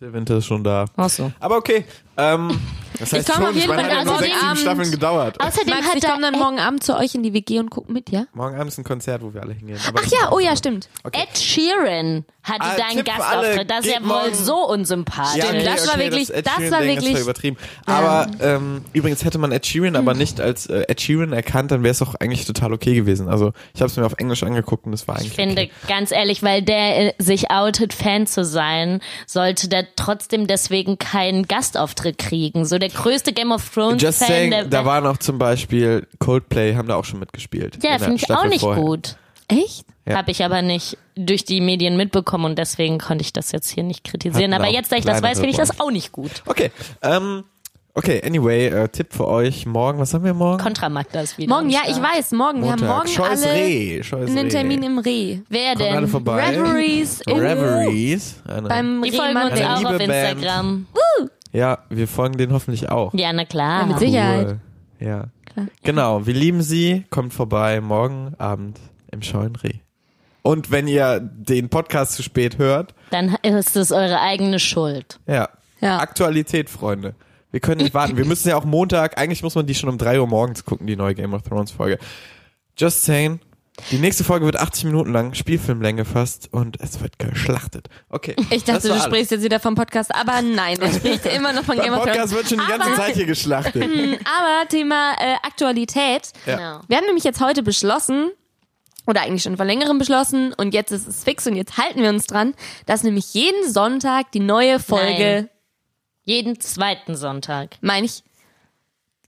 Der 0.00 0.12
Winter 0.12 0.38
ist 0.38 0.46
schon 0.46 0.64
da. 0.64 0.86
Ach 0.96 1.10
so. 1.10 1.30
Aber 1.40 1.56
okay. 1.56 1.84
Ähm, 2.16 2.58
das 3.00 3.12
heißt 3.12 3.26
komm 3.28 3.36
schon, 3.36 3.46
auf 3.46 3.54
jeden 3.56 3.68
Fall 3.74 3.96
hat 3.96 4.04
nur 4.04 4.18
sechs, 4.18 4.40
sieben 4.40 4.56
Staffeln 4.56 4.90
gedauert. 4.90 5.40
Außerdem 5.40 5.74
Max, 5.74 5.88
hat 5.88 5.96
ich 5.96 6.04
komme 6.04 6.22
dann 6.22 6.38
morgen 6.38 6.60
Abend 6.60 6.84
zu 6.84 6.96
euch 6.96 7.14
in 7.14 7.22
die 7.22 7.32
WG 7.32 7.58
und 7.58 7.70
guck 7.70 7.88
mit, 7.88 8.10
ja? 8.10 8.26
Morgen 8.34 8.54
Abend 8.54 8.68
ist 8.68 8.78
ein 8.78 8.84
Konzert, 8.84 9.22
wo 9.22 9.34
wir 9.34 9.42
alle 9.42 9.54
hingehen. 9.54 9.78
Aber 9.88 10.00
Ach 10.04 10.10
ja, 10.10 10.30
oh 10.32 10.38
ja, 10.38 10.54
stimmt. 10.56 10.88
Ed 11.12 11.36
Sheeran 11.38 12.24
hatte 12.42 12.60
Ah, 12.62 12.76
da 12.76 12.84
einen 12.84 12.96
Tipp 13.04 13.08
für 13.12 13.24
alle, 13.24 13.40
Gastauftritt. 13.48 13.70
Das 13.70 13.86
ist 13.86 13.92
ja 13.94 14.08
wohl 14.08 14.34
so 14.34 14.66
unsympathisch. 14.68 15.42
Ja, 15.42 15.48
okay, 15.50 15.64
das 15.64 15.86
war 15.86 15.94
okay, 15.94 16.04
wirklich- 16.04 16.28
das 16.28 16.44
Sheeran 16.56 16.70
war 16.72 16.80
wirklich- 16.84 17.04
Das 17.04 17.14
war 17.14 17.20
übertrieben. 17.22 17.56
Aber 17.86 18.26
ähm, 18.40 18.84
übrigens 18.92 19.24
hätte 19.24 19.38
man 19.38 19.52
Ed 19.52 19.66
Sheeran 19.66 19.96
aber 19.96 20.14
nicht 20.14 20.40
als 20.40 20.66
äh, 20.66 20.84
Ed 20.88 21.00
Sheeran 21.00 21.32
erkannt, 21.32 21.70
dann 21.70 21.82
wäre 21.82 21.92
es 21.92 22.00
auch 22.02 22.14
eigentlich 22.14 22.46
total 22.46 22.72
okay 22.72 22.94
gewesen. 22.94 23.28
Also 23.28 23.52
ich 23.74 23.80
habe 23.82 23.90
es 23.90 23.96
mir 23.96 24.06
auf 24.06 24.14
Englisch 24.18 24.42
angeguckt 24.42 24.86
und 24.86 24.92
es 24.92 25.06
war 25.08 25.16
eigentlich 25.16 25.28
Ich 25.28 25.34
finde, 25.34 25.62
okay. 25.62 25.70
ganz 25.88 26.12
ehrlich, 26.12 26.42
weil 26.42 26.62
der 26.62 27.08
äh, 27.08 27.12
sich 27.18 27.50
outet, 27.50 27.92
Fan 27.92 28.26
zu 28.26 28.44
sein, 28.44 29.00
sollte 29.26 29.68
der 29.68 29.86
trotzdem 29.96 30.46
deswegen 30.46 30.98
keinen 30.98 31.46
Gastauftritt 31.46 32.18
kriegen. 32.18 32.64
So 32.64 32.78
der 32.78 32.89
größte 32.94 33.32
Game 33.32 33.52
of 33.52 33.68
Thrones 33.72 34.02
Just 34.02 34.18
Fan 34.18 34.28
saying, 34.28 34.50
der 34.50 34.64
da 34.66 34.84
waren 34.84 35.06
auch 35.06 35.18
zum 35.18 35.38
Beispiel 35.38 36.06
Coldplay, 36.18 36.74
haben 36.74 36.88
da 36.88 36.96
auch 36.96 37.04
schon 37.04 37.20
mitgespielt. 37.20 37.78
Ja, 37.82 37.98
finde 37.98 38.16
ich 38.16 38.22
Staffel 38.22 38.46
auch 38.46 38.50
nicht 38.50 38.60
vorher. 38.60 38.82
gut. 38.82 39.16
Echt? 39.48 39.84
Ja. 40.06 40.16
Habe 40.16 40.30
ich 40.30 40.44
aber 40.44 40.62
nicht 40.62 40.96
durch 41.16 41.44
die 41.44 41.60
Medien 41.60 41.96
mitbekommen 41.96 42.44
und 42.44 42.58
deswegen 42.58 42.98
konnte 42.98 43.22
ich 43.22 43.32
das 43.32 43.50
jetzt 43.52 43.68
hier 43.68 43.82
nicht 43.82 44.04
kritisieren. 44.04 44.54
Hatten 44.54 44.64
Aber 44.64 44.72
jetzt, 44.72 44.90
da 44.92 44.96
ich 44.96 45.04
das 45.04 45.22
weiß, 45.22 45.38
finde 45.38 45.50
ich 45.50 45.56
das 45.56 45.80
auch 45.80 45.90
nicht 45.90 46.12
gut. 46.12 46.42
Okay, 46.46 46.70
ähm, 47.02 47.42
okay, 47.94 48.22
anyway, 48.24 48.68
äh, 48.68 48.88
Tipp 48.88 49.12
für 49.12 49.26
euch 49.26 49.66
morgen, 49.66 49.98
was 49.98 50.14
haben 50.14 50.24
wir 50.24 50.34
morgen? 50.34 50.62
Contra 50.62 50.88
Magda 50.88 51.24
wieder. 51.36 51.52
Morgen, 51.54 51.68
ja, 51.68 51.80
ich 51.88 52.00
weiß, 52.00 52.30
morgen. 52.32 52.62
Wir 52.62 52.70
haben 52.72 52.80
Montag. 52.80 52.96
morgen 52.96 53.08
Scheuß 53.08 53.42
alle 53.44 53.52
Reh, 53.52 54.02
Scheuß 54.02 54.30
einen 54.30 54.38
Reh. 54.38 54.48
Termin 54.48 54.82
im 54.84 54.98
Reh. 55.00 55.38
Wer 55.48 55.74
Kommt 55.74 55.82
alle 55.88 56.00
denn? 56.00 56.08
vorbei. 56.08 56.48
Reveries 56.50 57.20
in 57.26 57.38
Reveries. 57.38 58.42
Beim 58.46 59.02
Die 59.02 59.10
folgen 59.12 59.36
uns 59.36 59.52
Rehmann. 59.52 59.84
auch 59.84 59.84
auf 59.84 59.98
liebe 59.98 60.06
Band. 60.06 60.32
Instagram. 60.38 60.86
Ja, 61.52 61.78
wir 61.88 62.08
folgen 62.08 62.36
denen 62.38 62.52
hoffentlich 62.52 62.88
auch. 62.88 63.12
Ja, 63.14 63.32
na 63.32 63.44
klar. 63.44 63.80
Ja, 63.82 63.86
mit 63.86 63.98
Sicherheit. 63.98 64.46
Cool. 64.48 64.60
Ja. 65.06 65.24
Genau, 65.82 66.26
wir 66.26 66.34
lieben 66.34 66.62
sie. 66.62 67.04
Kommt 67.10 67.34
vorbei 67.34 67.80
morgen 67.80 68.34
Abend 68.38 68.78
im 69.10 69.22
Scheuen 69.22 69.56
Reh. 69.56 69.74
Und 70.42 70.70
wenn 70.70 70.88
ihr 70.88 71.20
den 71.20 71.68
Podcast 71.68 72.12
zu 72.12 72.22
spät 72.22 72.56
hört, 72.58 72.94
Dann 73.10 73.36
ist 73.42 73.76
es 73.76 73.92
eure 73.92 74.20
eigene 74.20 74.58
Schuld. 74.58 75.20
ja, 75.26 75.48
Ja. 75.80 75.98
Aktualität, 75.98 76.70
Freunde. 76.70 77.14
Wir 77.50 77.60
können 77.60 77.80
nicht 77.82 77.94
warten. 77.94 78.16
Wir 78.16 78.24
müssen 78.24 78.48
ja 78.48 78.56
auch 78.56 78.64
Montag, 78.64 79.18
eigentlich 79.18 79.42
muss 79.42 79.54
man 79.56 79.66
die 79.66 79.74
schon 79.74 79.88
um 79.88 79.98
3 79.98 80.20
Uhr 80.20 80.26
morgens 80.28 80.64
gucken, 80.64 80.86
die 80.86 80.94
neue 80.96 81.14
Game 81.16 81.34
of 81.34 81.42
Thrones 81.42 81.72
Folge. 81.72 81.98
Just 82.78 83.04
saying. 83.04 83.40
Die 83.90 83.98
nächste 83.98 84.24
Folge 84.24 84.46
wird 84.46 84.56
80 84.56 84.84
Minuten 84.84 85.12
lang, 85.12 85.34
Spielfilmlänge 85.34 86.04
fast, 86.04 86.52
und 86.52 86.80
es 86.80 87.00
wird 87.00 87.18
geschlachtet. 87.18 87.88
Okay. 88.08 88.36
Ich 88.50 88.64
dachte, 88.64 88.88
du 88.88 88.92
alles. 88.94 89.04
sprichst 89.04 89.30
jetzt 89.32 89.42
wieder 89.42 89.60
vom 89.60 89.74
Podcast, 89.74 90.14
aber 90.14 90.42
nein, 90.42 90.78
er 90.80 90.92
spricht 90.94 91.26
immer 91.26 91.52
noch 91.52 91.64
von 91.64 91.76
Beim 91.76 91.84
Game 91.86 91.94
of 91.94 92.04
Podcast 92.04 92.32
Thrones. 92.32 92.34
wird 92.34 92.48
schon 92.48 92.58
die 92.58 92.66
ganze 92.70 92.86
Aber- 92.88 92.96
Zeit 92.96 93.14
hier 93.14 93.26
geschlachtet. 93.26 93.82
Aber 93.84 94.68
Thema 94.68 95.12
äh, 95.18 95.34
Aktualität. 95.42 96.32
Ja. 96.46 96.56
Genau. 96.56 96.80
Wir 96.88 96.96
haben 96.96 97.06
nämlich 97.06 97.24
jetzt 97.24 97.40
heute 97.40 97.62
beschlossen, 97.62 98.30
oder 99.06 99.22
eigentlich 99.22 99.42
schon 99.42 99.56
vor 99.56 99.66
längerem 99.66 99.98
beschlossen, 99.98 100.52
und 100.54 100.72
jetzt 100.74 100.92
ist 100.92 101.08
es 101.08 101.24
fix 101.24 101.46
und 101.46 101.56
jetzt 101.56 101.76
halten 101.78 102.00
wir 102.02 102.10
uns 102.10 102.26
dran, 102.26 102.54
dass 102.86 103.02
nämlich 103.02 103.34
jeden 103.34 103.70
Sonntag 103.72 104.30
die 104.32 104.40
neue 104.40 104.78
Folge, 104.78 105.24
Nein. 105.42 105.48
Jeden 106.24 106.60
zweiten 106.60 107.16
Sonntag. 107.16 107.70
meine 107.80 108.06
ich, 108.06 108.22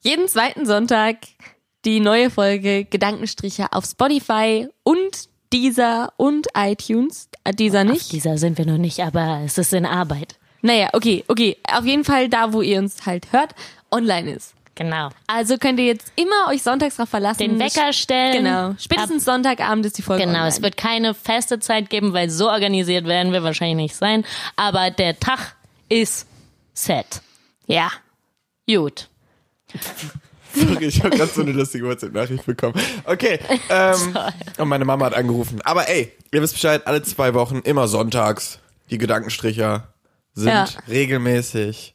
jeden 0.03 0.29
zweiten 0.29 0.67
Sonntag 0.67 1.17
die 1.85 2.01
neue 2.01 2.31
Folge 2.31 2.85
Gedankenstriche 2.85 3.73
auf 3.73 3.85
Spotify 3.85 4.69
und 4.83 5.29
Deezer 5.53 6.13
und 6.17 6.47
iTunes. 6.57 7.29
Äh, 7.45 7.51
Auf 7.77 7.85
nicht. 7.85 8.13
dieser 8.13 8.39
sind 8.39 8.57
wir 8.59 8.67
noch 8.67 8.79
nicht, 8.79 9.01
aber 9.01 9.41
es 9.45 9.59
ist 9.59 9.73
in 9.73 9.85
Arbeit. 9.85 10.37
Naja, 10.63 10.89
okay, 10.93 11.25
okay. 11.29 11.57
Auf 11.71 11.85
jeden 11.85 12.05
Fall 12.05 12.29
da, 12.29 12.53
wo 12.53 12.63
ihr 12.63 12.79
uns 12.79 13.05
halt 13.05 13.33
hört, 13.33 13.55
online 13.91 14.31
ist. 14.33 14.55
Genau. 14.75 15.11
Also 15.27 15.59
könnt 15.59 15.79
ihr 15.81 15.87
jetzt 15.87 16.11
immer 16.17 16.49
euch 16.49 16.63
sonntags 16.63 16.97
drauf 16.97 17.09
verlassen. 17.09 17.41
Den 17.41 17.59
Wecker 17.59 17.93
stellen. 17.93 18.45
Genau. 18.45 18.75
Spätestens 18.79 19.25
Sonntagabend 19.25 19.85
ist 19.85 19.99
die 19.99 20.03
Folge 20.03 20.23
Genau, 20.23 20.35
online. 20.35 20.49
es 20.49 20.63
wird 20.63 20.77
keine 20.79 21.13
feste 21.13 21.59
Zeit 21.59 21.91
geben, 21.91 22.15
weil 22.15 22.31
so 22.31 22.49
organisiert 22.49 23.05
werden 23.05 23.33
wir 23.33 23.43
wahrscheinlich 23.43 23.77
nicht 23.77 23.97
sein. 23.97 24.25
Aber 24.57 24.91
der 24.91 25.21
Tag 25.21 25.57
ist 25.91 26.27
set. 26.73 27.21
Ja. 27.67 27.91
Gut. 28.67 29.09
Sorry, 30.55 30.85
ich 30.87 31.03
habe 31.03 31.17
gerade 31.17 31.31
so 31.33 31.43
eine 31.43 31.53
lustige 31.53 31.87
WhatsApp-Nachricht 31.87 32.45
bekommen. 32.47 32.75
Okay, 33.05 33.39
ähm, 33.71 34.17
und 34.59 34.69
meine 34.69 34.85
Mama 34.85 35.07
hat 35.07 35.15
angerufen. 35.15 35.61
Aber 35.63 35.89
ey, 35.89 36.13
ihr 36.33 36.43
wisst 36.43 36.55
Bescheid, 36.55 36.87
alle 36.87 37.03
zwei 37.03 37.35
Wochen, 37.35 37.59
immer 37.65 37.89
sonntags, 37.89 38.59
die 38.91 38.99
Gedankenstricher. 38.99 39.89
sind 40.35 40.49
Ja. 40.49 40.67
regelmäßig. 40.89 41.95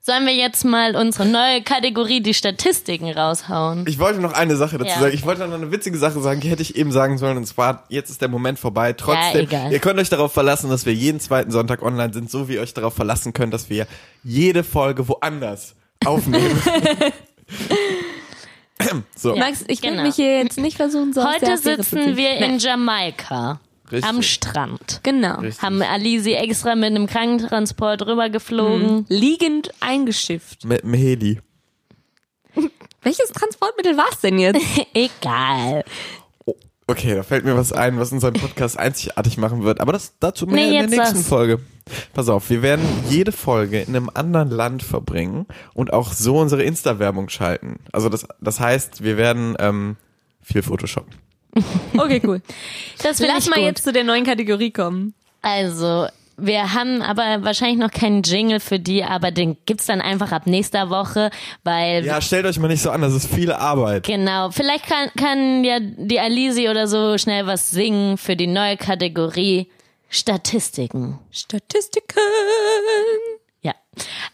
Sollen 0.00 0.24
wir 0.24 0.34
jetzt 0.34 0.64
mal 0.64 0.96
unsere 0.96 1.26
neue 1.26 1.60
Kategorie, 1.62 2.22
die 2.22 2.32
Statistiken, 2.32 3.10
raushauen? 3.12 3.84
Ich 3.86 3.98
wollte 3.98 4.20
noch 4.20 4.32
eine 4.32 4.56
Sache 4.56 4.78
dazu 4.78 4.88
Ja. 4.90 5.00
sagen. 5.00 5.14
Ich 5.14 5.26
wollte 5.26 5.46
noch 5.46 5.54
eine 5.54 5.70
witzige 5.70 5.98
Sache 5.98 6.18
sagen, 6.22 6.40
die 6.40 6.48
hätte 6.48 6.62
ich 6.62 6.76
eben 6.76 6.92
sagen 6.92 7.18
sollen. 7.18 7.36
Und 7.36 7.44
zwar, 7.46 7.84
jetzt 7.90 8.08
ist 8.08 8.22
der 8.22 8.28
Moment 8.28 8.58
vorbei. 8.58 8.94
Trotzdem, 8.94 9.42
egal. 9.42 9.70
ihr 9.70 9.78
könnt 9.80 10.00
euch 10.00 10.08
darauf 10.08 10.32
verlassen, 10.32 10.70
dass 10.70 10.86
wir 10.86 10.94
jeden 10.94 11.20
zweiten 11.20 11.50
Sonntag 11.50 11.82
online 11.82 12.14
sind, 12.14 12.30
so 12.30 12.48
wie 12.48 12.54
ihr 12.54 12.62
euch 12.62 12.72
darauf 12.72 12.94
verlassen 12.94 13.34
könnt, 13.34 13.52
dass 13.52 13.68
wir 13.68 13.86
jede 14.24 14.64
Folge 14.64 15.06
woanders 15.08 15.74
aufnehmen. 16.06 16.58
so, 19.16 19.36
Max, 19.36 19.64
ich 19.68 19.80
genau. 19.80 20.02
mich 20.02 20.16
hier 20.16 20.38
jetzt 20.38 20.58
nicht 20.58 20.76
versuchen, 20.76 21.12
so 21.12 21.24
Heute 21.24 21.56
sitzen 21.56 22.16
wir 22.16 22.36
in. 22.36 22.58
Jamaika 22.58 23.60
Richtig. 23.90 24.04
am 24.04 24.22
Strand. 24.22 25.00
Genau. 25.02 25.40
Richtig. 25.40 25.62
Haben 25.62 25.82
Alisi 25.82 26.32
extra 26.32 26.74
mit 26.74 26.86
einem 26.86 27.06
Krankentransport 27.06 28.06
rübergeflogen. 28.06 29.06
Liegend 29.08 29.70
eingeschifft. 29.80 30.64
mit 30.64 30.82
dem 30.82 30.94
Heli. 30.94 31.40
Welches 33.02 33.30
Transportmittel 33.30 33.96
war 33.96 34.08
es 34.12 34.20
denn 34.20 34.38
jetzt? 34.38 34.60
Egal. 34.94 35.84
Okay, 36.86 37.14
da 37.14 37.22
fällt 37.22 37.44
mir 37.44 37.54
was 37.54 37.72
ein, 37.72 37.98
was 37.98 38.12
unseren 38.12 38.32
Podcast 38.32 38.78
einzigartig 38.78 39.36
machen 39.36 39.62
wird. 39.62 39.80
Aber 39.80 39.92
das 39.92 40.14
dazu 40.20 40.46
mehr 40.46 40.56
Nee, 40.56 40.78
in 40.78 40.90
der 40.90 40.98
nächsten 40.98 41.16
sag's. 41.16 41.28
Folge. 41.28 41.60
Pass 42.14 42.28
auf, 42.28 42.50
wir 42.50 42.62
werden 42.62 42.84
jede 43.08 43.32
Folge 43.32 43.80
in 43.80 43.94
einem 43.94 44.10
anderen 44.12 44.50
Land 44.50 44.82
verbringen 44.82 45.46
und 45.74 45.92
auch 45.92 46.12
so 46.12 46.38
unsere 46.38 46.62
Insta-Werbung 46.62 47.28
schalten. 47.28 47.80
Also 47.92 48.08
das, 48.08 48.26
das 48.40 48.60
heißt, 48.60 49.02
wir 49.02 49.16
werden 49.16 49.56
ähm, 49.58 49.96
viel 50.42 50.62
Photoshoppen. 50.62 51.14
Okay, 51.96 52.20
cool. 52.24 52.40
Das 53.02 53.18
Lass 53.18 53.48
mal 53.48 53.56
gut. 53.56 53.64
jetzt 53.64 53.84
zu 53.84 53.92
der 53.92 54.04
neuen 54.04 54.24
Kategorie 54.24 54.70
kommen. 54.70 55.14
Also, 55.42 56.06
wir 56.36 56.72
haben 56.74 57.02
aber 57.02 57.42
wahrscheinlich 57.42 57.78
noch 57.78 57.90
keinen 57.90 58.22
Jingle 58.22 58.60
für 58.60 58.78
die, 58.78 59.02
aber 59.02 59.30
den 59.32 59.56
gibt's 59.66 59.86
dann 59.86 60.00
einfach 60.00 60.30
ab 60.30 60.46
nächster 60.46 60.88
Woche, 60.90 61.30
weil 61.64 62.04
Ja, 62.04 62.20
stellt 62.20 62.46
euch 62.46 62.58
mal 62.60 62.68
nicht 62.68 62.82
so 62.82 62.90
an, 62.90 63.00
das 63.00 63.12
ist 63.12 63.32
viel 63.32 63.50
Arbeit. 63.50 64.06
Genau, 64.06 64.50
vielleicht 64.50 64.86
kann, 64.86 65.08
kann 65.16 65.64
ja 65.64 65.78
die 65.80 66.20
Alisi 66.20 66.68
oder 66.68 66.86
so 66.86 67.18
schnell 67.18 67.46
was 67.46 67.70
singen 67.70 68.18
für 68.18 68.36
die 68.36 68.46
neue 68.46 68.76
Kategorie 68.76 69.68
Statistiken. 70.08 71.18
Statistiken. 71.30 72.18
Ja, 73.60 73.74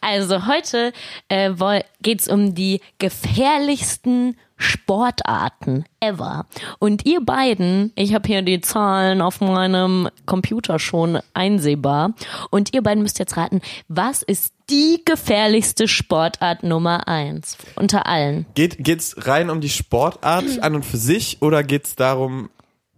also 0.00 0.46
heute 0.46 0.92
äh, 1.28 1.52
woll- 1.56 1.84
geht's 2.02 2.28
um 2.28 2.54
die 2.54 2.80
gefährlichsten 2.98 4.36
Sportarten 4.56 5.84
ever. 5.98 6.46
Und 6.78 7.06
ihr 7.06 7.20
beiden, 7.20 7.90
ich 7.96 8.14
habe 8.14 8.26
hier 8.28 8.42
die 8.42 8.60
Zahlen 8.60 9.20
auf 9.20 9.40
meinem 9.40 10.08
Computer 10.26 10.78
schon 10.78 11.18
einsehbar, 11.32 12.14
und 12.50 12.72
ihr 12.72 12.82
beiden 12.82 13.02
müsst 13.02 13.18
jetzt 13.18 13.36
raten, 13.36 13.62
was 13.88 14.22
ist 14.22 14.52
die 14.70 15.02
gefährlichste 15.04 15.88
Sportart 15.88 16.62
Nummer 16.62 17.08
eins 17.08 17.56
unter 17.74 18.06
allen? 18.06 18.46
Geht, 18.54 18.76
geht's 18.84 19.26
rein 19.26 19.50
um 19.50 19.60
die 19.60 19.68
Sportart 19.68 20.60
an 20.60 20.74
und 20.76 20.84
für 20.84 20.98
sich 20.98 21.42
oder 21.42 21.64
geht's 21.64 21.96
darum, 21.96 22.48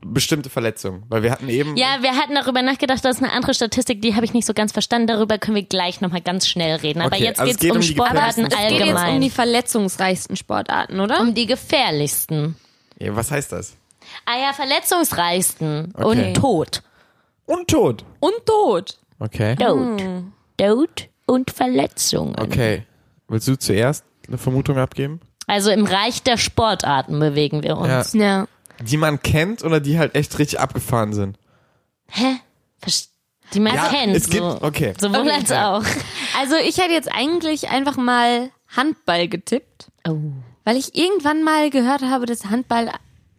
bestimmte 0.04 0.50
Verletzungen? 0.50 1.02
Weil 1.08 1.22
wir 1.22 1.30
hatten 1.32 1.48
eben. 1.48 1.76
Ja, 1.76 1.98
wir 2.02 2.16
hatten 2.16 2.34
darüber 2.34 2.62
nachgedacht, 2.62 3.04
das 3.04 3.16
ist 3.16 3.22
eine 3.22 3.32
andere 3.32 3.54
Statistik, 3.54 4.02
die 4.02 4.14
habe 4.14 4.24
ich 4.24 4.34
nicht 4.34 4.46
so 4.46 4.54
ganz 4.54 4.72
verstanden. 4.72 5.06
Darüber 5.08 5.38
können 5.38 5.54
wir 5.56 5.62
gleich 5.64 6.00
nochmal 6.00 6.20
ganz 6.20 6.46
schnell 6.46 6.76
reden. 6.76 7.00
Aber 7.00 7.14
Okay, 7.16 7.24
jetzt 7.24 7.40
also 7.40 7.48
geht's 7.50 7.56
es 7.56 7.60
geht 7.62 7.70
um 7.72 7.76
um 7.76 7.80
die 7.82 7.88
Sportarten 7.88 8.44
gefährlichsten 8.44 8.52
Es 8.64 8.68
geht 8.68 8.78
jetzt 8.80 8.90
um 8.90 8.96
allgemein. 8.96 9.20
die 9.20 9.30
verletzungsreichsten 9.30 10.36
Sportarten, 10.36 11.00
oder? 11.00 11.20
um 11.20 11.34
die 11.34 11.46
gefährlichsten. 11.46 12.56
Ja, 12.98 13.14
was 13.16 13.30
heißt 13.30 13.52
das? 13.52 13.76
Ah 14.24 14.38
ja, 14.38 14.52
verletzungsreichsten 14.52 15.92
Okay. 15.96 16.04
und 16.28 16.34
tot. 16.34 16.82
Und 17.46 17.68
Tod. 17.68 18.04
Und 18.20 18.34
Tod. 18.46 18.98
Okay. 19.18 19.56
Tod. 19.56 20.02
Tod 20.56 21.08
und 21.26 21.50
Verletzungen. 21.50 22.36
Okay. 22.38 22.84
Willst 23.28 23.48
du 23.48 23.56
zuerst 23.58 24.04
eine 24.28 24.38
Vermutung 24.38 24.78
abgeben? 24.78 25.20
Also 25.46 25.70
im 25.70 25.84
Reich 25.84 26.22
der 26.22 26.38
Sportarten 26.38 27.18
bewegen 27.20 27.62
wir 27.62 27.76
uns. 27.76 28.12
Ja. 28.14 28.20
Ja. 28.40 28.46
Die 28.82 28.96
man 28.96 29.22
kennt 29.22 29.64
oder 29.64 29.80
die 29.80 29.98
halt 29.98 30.14
echt 30.14 30.38
richtig 30.38 30.60
abgefahren 30.60 31.12
sind? 31.12 31.38
Hä? 32.08 32.36
Verst- 32.82 33.10
Die 33.54 33.60
man 33.60 33.74
Ja, 33.74 33.88
kennt. 33.88 34.14
es 34.16 34.28
gibt- 34.28 34.42
so. 34.42 34.58
okay. 34.62 34.94
Sowohl 34.98 35.30
als 35.30 35.50
auch. 35.52 35.82
Also 36.38 36.54
ich 36.56 36.76
hätte 36.76 36.92
jetzt 36.92 37.10
eigentlich 37.12 37.70
einfach 37.70 37.96
mal 37.96 38.50
Handball 38.68 39.26
getippt, 39.28 39.90
Oh. 40.06 40.18
weil 40.64 40.76
ich 40.76 40.94
irgendwann 40.94 41.42
mal 41.42 41.70
gehört 41.70 42.02
habe, 42.02 42.26
dass 42.26 42.44
Handball 42.46 42.90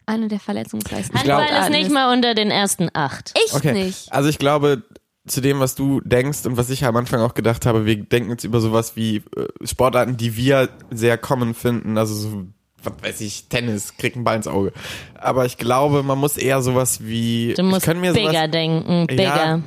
eine 0.08 0.28
der 0.30 0.40
verletzungsreichsten 0.40 1.20
glaub- 1.22 1.42
Handball 1.42 1.62
ist 1.64 1.70
nicht 1.70 1.92
mal 1.92 2.12
unter 2.12 2.34
den 2.34 2.50
ersten 2.50 2.90
acht. 2.94 3.34
Echt 3.46 3.54
Okay. 3.54 3.74
nicht. 3.74 4.12
Also 4.12 4.30
ich 4.30 4.40
glaube, 4.40 4.82
zu 5.28 5.42
dem, 5.42 5.60
was 5.60 5.76
du 5.76 6.02
denkst 6.02 6.46
und 6.46 6.58
was 6.58 6.70
ich 6.72 6.86
am 6.86 6.96
Anfang 6.96 7.20
auch 7.22 7.34
gedacht 7.36 7.66
habe, 7.68 7.86
wir 7.86 7.98
denken 8.04 8.32
jetzt 8.32 8.46
über 8.46 8.62
sowas 8.62 8.96
wie 8.96 9.18
äh, 9.18 9.48
Sportarten, 9.68 10.18
die 10.18 10.36
wir 10.38 10.70
sehr 10.90 11.18
common 11.20 11.54
finden, 11.54 11.98
also 12.00 12.16
so, 12.16 12.46
was 12.90 13.04
weiß 13.04 13.22
ich, 13.22 13.48
Tennis, 13.50 13.98
kriegt 13.98 14.16
einen 14.16 14.26
Ball 14.26 14.38
ins 14.38 14.48
Auge. 14.48 14.74
Aber 15.16 15.46
ich 15.46 15.58
glaube, 15.58 16.04
man 16.04 16.18
muss 16.18 16.38
eher 16.38 16.62
sowas 16.62 17.04
wie, 17.04 17.54
Du 17.56 17.64
musst 17.64 17.80
ich 17.80 17.84
könnte 17.86 18.02
mir 18.02 18.14
bigger 18.14 18.32
sowas, 18.32 18.52
denken. 18.52 19.08
Bigger. 19.08 19.24
Ja. 19.24 19.62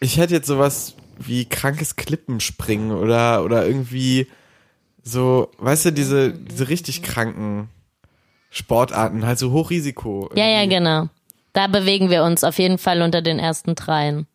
ich 0.00 0.16
hätte 0.18 0.34
jetzt 0.34 0.46
sowas 0.46 0.94
wie 1.18 1.44
krankes 1.46 1.96
Klippenspringen 1.96 2.92
oder, 2.92 3.44
oder 3.44 3.66
irgendwie 3.66 4.26
so, 5.02 5.50
weißt 5.58 5.86
du, 5.86 5.92
diese, 5.92 6.32
diese 6.32 6.68
richtig 6.68 7.02
kranken 7.02 7.68
Sportarten, 8.50 9.26
halt 9.26 9.38
so 9.38 9.52
Hochrisiko. 9.52 10.30
Ja, 10.34 10.44
ja, 10.46 10.62
irgendwie. 10.62 10.76
genau. 10.76 11.08
Da 11.52 11.66
bewegen 11.66 12.10
wir 12.10 12.22
uns 12.24 12.44
auf 12.44 12.58
jeden 12.58 12.78
Fall 12.78 13.02
unter 13.02 13.22
den 13.22 13.38
ersten 13.38 13.74
dreien. 13.74 14.26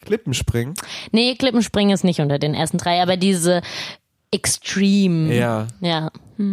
Klippenspringen? 0.00 0.74
Nee, 1.12 1.34
Klippenspringen 1.34 1.94
ist 1.94 2.04
nicht 2.04 2.20
unter 2.20 2.38
den 2.38 2.54
ersten 2.54 2.78
drei, 2.78 3.02
aber 3.02 3.16
diese 3.16 3.62
Extreme. 4.32 5.34
Ja. 5.34 5.66
Ja. 5.80 6.10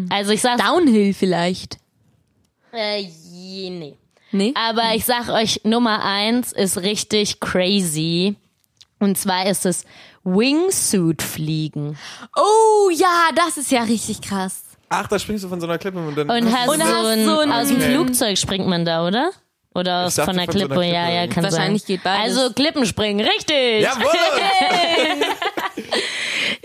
Also 0.09 0.32
ich 0.32 0.41
sag, 0.41 0.57
Downhill 0.57 1.13
vielleicht. 1.13 1.78
äh, 2.73 2.99
je- 3.01 3.69
nee. 3.69 3.97
Nee? 4.32 4.53
Aber 4.55 4.93
ich 4.93 5.05
sag 5.05 5.30
euch, 5.30 5.61
Nummer 5.63 6.03
eins 6.03 6.51
ist 6.51 6.78
richtig 6.80 7.39
crazy. 7.39 8.36
Und 8.99 9.17
zwar 9.17 9.45
ist 9.45 9.65
es 9.65 9.86
Wingsuit-Fliegen. 10.25 11.97
Oh 12.36 12.89
ja, 12.91 13.30
das 13.36 13.57
ist 13.57 13.71
ja 13.71 13.84
richtig 13.84 14.21
krass. 14.21 14.63
Ach, 14.89 15.07
da 15.07 15.17
springst 15.19 15.43
du 15.45 15.49
von 15.49 15.61
so 15.61 15.67
einer 15.67 15.78
Klippe 15.78 15.99
und 15.99 16.15
dann 16.17 16.30
Und 16.30 16.51
hast, 16.53 16.67
Und 16.69 16.80
so, 16.82 16.86
hast 16.86 17.05
ein, 17.05 17.25
so 17.25 17.39
ein- 17.39 17.51
aus 17.51 17.67
dem 17.67 17.78
Okay. 17.78 17.91
Flugzeug 17.93 18.38
springt 18.38 18.67
man 18.67 18.84
da, 18.86 19.05
oder? 19.05 19.32
Oder 19.75 20.05
aus, 20.05 20.15
dachte, 20.15 20.32
von 20.32 20.38
der 20.38 20.45
von 20.45 20.53
so 20.53 20.65
Klippe, 20.65 20.84
ja, 20.86 21.03
Klippe. 21.05 21.15
ja, 21.15 21.28
kann 21.28 21.43
Wahrscheinlich 21.43 21.82
sein. 21.84 21.88
geht 21.88 22.03
beides. 22.03 22.38
Also 22.38 22.53
Klippenspringen, 22.53 23.25
richtig. 23.25 23.82
Jawohl! 23.84 24.07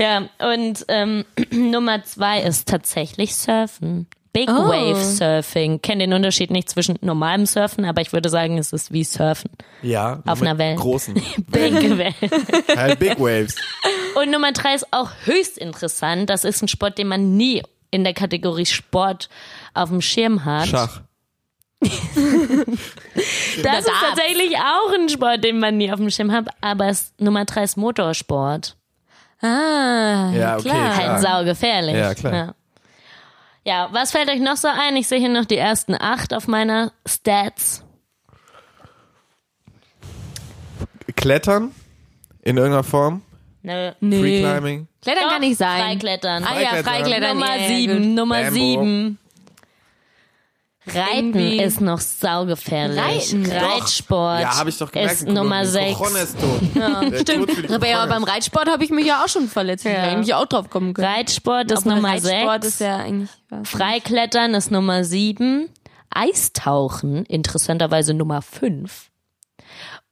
Ja, 0.03 0.29
und 0.53 0.85
ähm, 0.89 1.25
Nummer 1.51 2.03
zwei 2.05 2.41
ist 2.43 2.69
tatsächlich 2.69 3.35
Surfen. 3.37 4.07
Big 4.33 4.49
Oh. 4.51 4.69
Wave 4.69 4.99
Surfing. 4.99 5.83
Kenn 5.83 5.99
den 5.99 6.13
Unterschied 6.15 6.51
nicht 6.51 6.71
zwischen 6.71 6.97
normalem 7.03 7.45
Surfen, 7.45 7.85
aber 7.85 8.01
ich 8.01 8.15
würde 8.15 8.31
sagen, 8.31 8.57
es 8.57 8.73
ist 8.73 8.91
wie 8.91 9.05
Surfen. 9.05 9.51
Ja. 9.83 10.23
Auf 10.27 10.41
mit 10.41 10.49
einer 10.49 10.59
Welle. 10.59 10.77
Großen. 10.77 11.15
Big 11.49 11.75
Wave. 11.99 12.77
halt 12.77 12.99
Big 12.99 13.21
Waves. 13.21 13.55
Und 14.15 14.31
Nummer 14.31 14.53
drei 14.53 14.75
ist 14.75 14.87
auch 14.91 15.11
höchst 15.25 15.59
interessant. 15.59 16.31
Das 16.31 16.45
ist 16.45 16.63
ein 16.63 16.69
Sport, 16.69 16.97
den 16.97 17.09
man 17.09 17.37
nie 17.37 17.63
in 17.91 18.05
der 18.05 18.15
Kategorie 18.15 18.65
Sport 18.65 19.29
auf 19.75 19.91
dem 19.91 20.01
Schirm 20.01 20.45
hat. 20.45 20.69
Schach. 20.69 21.01
Das 23.63 23.81
ist 23.81 23.91
tatsächlich 24.01 24.57
auch 24.57 24.95
ein 24.95 25.09
Sport, 25.09 25.45
den 25.45 25.59
man 25.59 25.77
nie 25.77 25.93
auf 25.93 25.99
dem 25.99 26.09
Schirm 26.11 26.33
hat, 26.33 26.47
aber 26.63 26.87
es, 26.89 27.13
Nummer 27.19 27.45
drei 27.45 27.65
ist 27.65 27.77
Motorsport. 27.77 28.77
Ah, 29.43 30.31
Ja, 30.33 30.55
okay, 30.57 30.69
klar. 30.69 30.97
Halt 30.97 31.21
saugefährlich. 31.21 31.97
Ja, 31.97 32.15
klar. 32.15 32.33
Ja. 32.35 32.55
ja, 33.65 33.89
was 33.93 34.13
fällt 34.13 34.29
euch 34.31 34.41
noch 34.41 34.57
so 34.57 34.69
ein? 34.69 34.97
Ich 34.97 35.09
sehe 35.09 35.19
hier 35.19 35.29
noch 35.29 35.45
die 35.45 35.57
ersten 35.57 35.95
acht 36.01 36.33
auf 36.33 36.47
meiner 36.49 36.93
Stats. 37.07 37.85
Klettern? 41.17 41.73
In 42.43 42.57
irgendeiner 42.57 42.85
Form? 42.85 43.23
Nö. 43.63 43.93
Nee. 44.01 44.21
Freeclimbing? 44.43 44.89
Klettern 45.03 45.29
kann 45.29 45.41
nicht 45.41 45.57
sein. 45.59 45.81
Freiklettern. 45.83 46.45
Ah 46.45 46.61
ja, 46.61 46.83
Freiklettern. 46.83 47.39
Nummer 47.39 47.57
ja, 47.57 47.63
ja, 47.63 47.69
sieben. 47.69 48.15
Nummer 48.15 48.43
Bambo. 48.43 48.55
sieben. 48.55 49.19
Reiten 50.85 51.35
Irgendwie- 51.39 51.63
ist 51.63 51.81
noch 51.81 52.01
saugefährlich. 52.01 52.99
Reiten? 53.01 53.45
Doch. 53.45 53.53
Reitsport 53.53 54.41
Ja, 54.41 54.57
habe 54.59 54.71
ich 54.71 54.79
doch 54.79 54.91
gemerkt. 54.91 55.15
ist 55.15 55.27
Nummer 55.29 55.63
Kolumbien. 55.63 55.67
sechs. 55.67 55.99
Cochon 55.99 56.17
ist 56.17 56.41
tot. 56.41 56.61
Der 57.13 57.19
Stimmt. 57.21 57.71
Aber 57.71 57.89
ja, 57.89 58.05
beim 58.07 58.25
Reitsport 58.25 58.69
habe 58.69 58.83
ich 58.85 58.91
mich 58.91 59.07
ja 59.07 59.23
auch 59.23 59.29
schon 59.29 59.47
verletzt. 59.49 59.87
Ich 59.87 59.93
Ja. 59.93 59.99
hätte 60.01 60.11
eigentlich 60.17 60.35
auch 60.35 60.47
drauf 60.47 60.71
kommen 60.71 60.93
können. 60.93 61.07
Reitsport 61.07 61.71
ist 61.71 61.87
Aber 61.87 61.95
Nummer 61.95 62.09
Reitsport 62.11 62.63
sechs. 62.65 62.75
ist 62.75 62.81
ja 62.81 62.97
eigentlich 62.97 63.31
was. 63.49 63.69
Freiklettern 63.69 64.55
ist 64.55 64.71
Nummer 64.73 65.05
sieben. 65.05 65.69
Eistauchen, 66.11 67.25
interessanterweise 67.27 68.13
Nummer 68.15 68.43
fünf. 68.43 69.11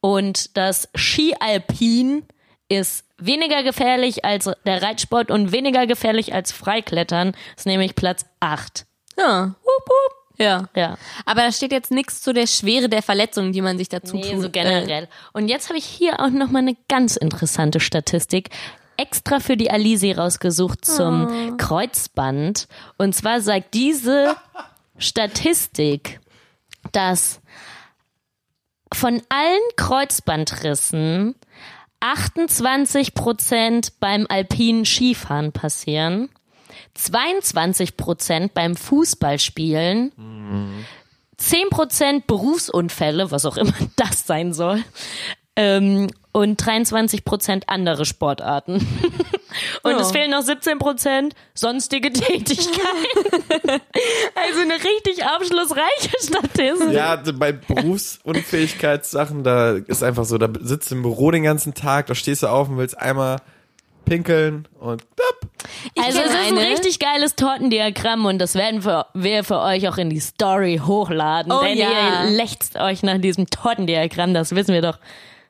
Und 0.00 0.56
das 0.56 0.88
Skialpin 0.96 2.22
ist 2.68 3.04
weniger 3.18 3.62
gefährlich 3.62 4.24
als 4.24 4.48
der 4.64 4.82
Reitsport 4.82 5.30
und 5.30 5.50
weniger 5.52 5.86
gefährlich 5.86 6.32
als 6.32 6.52
Freiklettern. 6.52 7.34
Ist 7.56 7.66
nämlich 7.66 7.94
Platz 7.96 8.24
acht. 8.38 8.86
Ja. 9.18 9.46
Wup, 9.48 9.54
wup. 9.88 10.16
Ja. 10.40 10.68
Ja. 10.74 10.96
Aber 11.26 11.42
da 11.42 11.52
steht 11.52 11.70
jetzt 11.70 11.90
nichts 11.90 12.22
zu 12.22 12.32
der 12.32 12.46
Schwere 12.46 12.88
der 12.88 13.02
Verletzungen, 13.02 13.52
die 13.52 13.60
man 13.60 13.78
sich 13.78 13.88
dazu 13.88 14.16
Nee, 14.16 14.32
tut. 14.32 14.42
so 14.42 14.50
generell. 14.50 15.08
Und 15.32 15.48
jetzt 15.48 15.68
habe 15.68 15.78
ich 15.78 15.84
hier 15.84 16.18
auch 16.18 16.30
noch 16.30 16.50
mal 16.50 16.60
eine 16.60 16.76
ganz 16.88 17.16
interessante 17.16 17.78
Statistik 17.78 18.48
extra 18.96 19.40
für 19.40 19.56
die 19.56 19.70
Alisi 19.70 20.12
rausgesucht 20.12 20.84
zum 20.84 21.56
Kreuzband. 21.56 22.68
Und 22.98 23.14
zwar 23.14 23.40
sagt 23.40 23.74
diese 23.74 24.34
Statistik, 24.98 26.20
dass 26.92 27.40
von 28.92 29.22
allen 29.28 29.60
Kreuzbandrissen 29.76 31.34
28 32.00 33.14
Prozent 33.14 34.00
beim 34.00 34.26
alpinen 34.28 34.84
Skifahren 34.84 35.52
passieren, 35.52 36.28
22 36.94 37.96
Prozent 37.96 38.54
beim 38.54 38.76
Fußballspielen, 38.76 40.12
10% 41.38 42.22
Berufsunfälle, 42.26 43.30
was 43.30 43.46
auch 43.46 43.56
immer 43.56 43.72
das 43.96 44.26
sein 44.26 44.52
soll, 44.52 44.82
ähm, 45.56 46.08
und 46.32 46.62
23% 46.62 47.64
andere 47.66 48.04
Sportarten. 48.04 48.74
und 49.82 49.90
Ja. 49.90 49.98
es 50.00 50.12
fehlen 50.12 50.30
noch 50.30 50.44
17% 50.44 51.32
sonstige 51.54 52.12
Tätigkeiten. 52.12 52.78
also 54.36 54.60
eine 54.60 54.74
richtig 54.74 55.24
abschlussreiche 55.24 56.10
Statistik. 56.22 56.92
Ja, 56.92 57.16
also 57.16 57.32
bei 57.32 57.50
Berufsunfähigkeitssachen, 57.50 59.42
da 59.42 59.72
ist 59.72 60.04
einfach 60.04 60.24
so, 60.24 60.38
da 60.38 60.48
sitzt 60.60 60.92
du 60.92 60.94
im 60.96 61.02
Büro 61.02 61.32
den 61.32 61.42
ganzen 61.42 61.74
Tag, 61.74 62.06
da 62.06 62.14
stehst 62.14 62.44
du 62.44 62.46
auf 62.46 62.68
und 62.68 62.76
willst 62.78 62.96
einmal 62.98 63.38
pinkeln 64.04 64.68
und. 64.78 65.02
Ich 65.94 66.02
Also 66.02 66.20
es 66.20 66.26
ist 66.26 66.36
ein 66.36 66.58
eine. 66.58 66.68
richtig 66.68 66.98
geiles 66.98 67.36
Tortendiagramm 67.36 68.24
und 68.26 68.38
das 68.38 68.54
werden 68.54 68.84
wir, 68.84 69.06
wir 69.14 69.44
für 69.44 69.60
euch 69.60 69.88
auch 69.88 69.98
in 69.98 70.10
die 70.10 70.20
Story 70.20 70.80
hochladen. 70.84 71.52
Oh 71.52 71.60
denn 71.62 71.78
ja. 71.78 72.24
ihr 72.24 72.30
lächzt 72.30 72.76
euch 72.76 73.02
nach 73.02 73.18
diesem 73.18 73.46
Tortendiagramm, 73.48 74.34
das 74.34 74.54
wissen 74.54 74.74
wir 74.74 74.82
doch. 74.82 74.98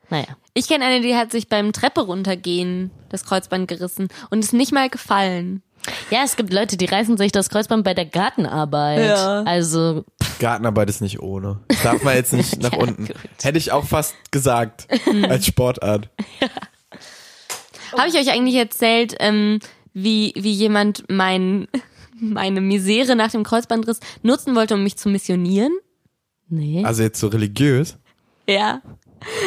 Naja. 0.09 0.25
Ich 0.53 0.67
kenne 0.67 0.85
eine, 0.85 1.01
die 1.01 1.15
hat 1.15 1.31
sich 1.31 1.47
beim 1.47 1.71
Treppe 1.73 2.01
runtergehen 2.01 2.91
das 3.09 3.25
Kreuzband 3.25 3.67
gerissen 3.67 4.07
und 4.29 4.39
ist 4.39 4.53
nicht 4.53 4.71
mal 4.73 4.89
gefallen. 4.89 5.63
Ja, 6.11 6.19
es 6.23 6.35
gibt 6.35 6.53
Leute, 6.53 6.77
die 6.77 6.85
reißen 6.85 7.17
sich 7.17 7.31
das 7.31 7.49
Kreuzband 7.49 7.83
bei 7.83 7.93
der 7.93 8.05
Gartenarbeit. 8.05 9.03
Ja. 9.05 9.41
Also, 9.43 10.03
Gartenarbeit 10.39 10.89
ist 10.89 11.01
nicht 11.01 11.19
ohne. 11.21 11.59
Darf 11.83 12.03
man 12.03 12.15
jetzt 12.15 12.33
nicht 12.33 12.57
nach 12.61 12.71
Ja, 12.73 12.77
unten. 12.77 13.07
gut. 13.07 13.15
Hätte 13.41 13.57
ich 13.57 13.71
auch 13.71 13.85
fast 13.85 14.13
gesagt, 14.31 14.87
als 15.29 15.45
Sportart. 15.47 16.09
Habe 17.97 18.09
ich 18.09 18.15
euch 18.15 18.31
eigentlich 18.31 18.55
erzählt, 18.55 19.15
ähm, 19.19 19.59
wie, 19.93 20.33
wie 20.35 20.51
jemand 20.53 21.03
mein, 21.09 21.67
meine 22.19 22.61
Misere 22.61 23.15
nach 23.15 23.31
dem 23.31 23.43
Kreuzbandriss 23.43 23.99
nutzen 24.23 24.55
wollte, 24.55 24.75
um 24.75 24.83
mich 24.83 24.97
zu 24.97 25.09
missionieren? 25.09 25.73
nee. 26.49 26.83
Also 26.83 27.03
jetzt 27.03 27.19
so 27.19 27.27
religiös. 27.27 27.97
Ja. 28.47 28.81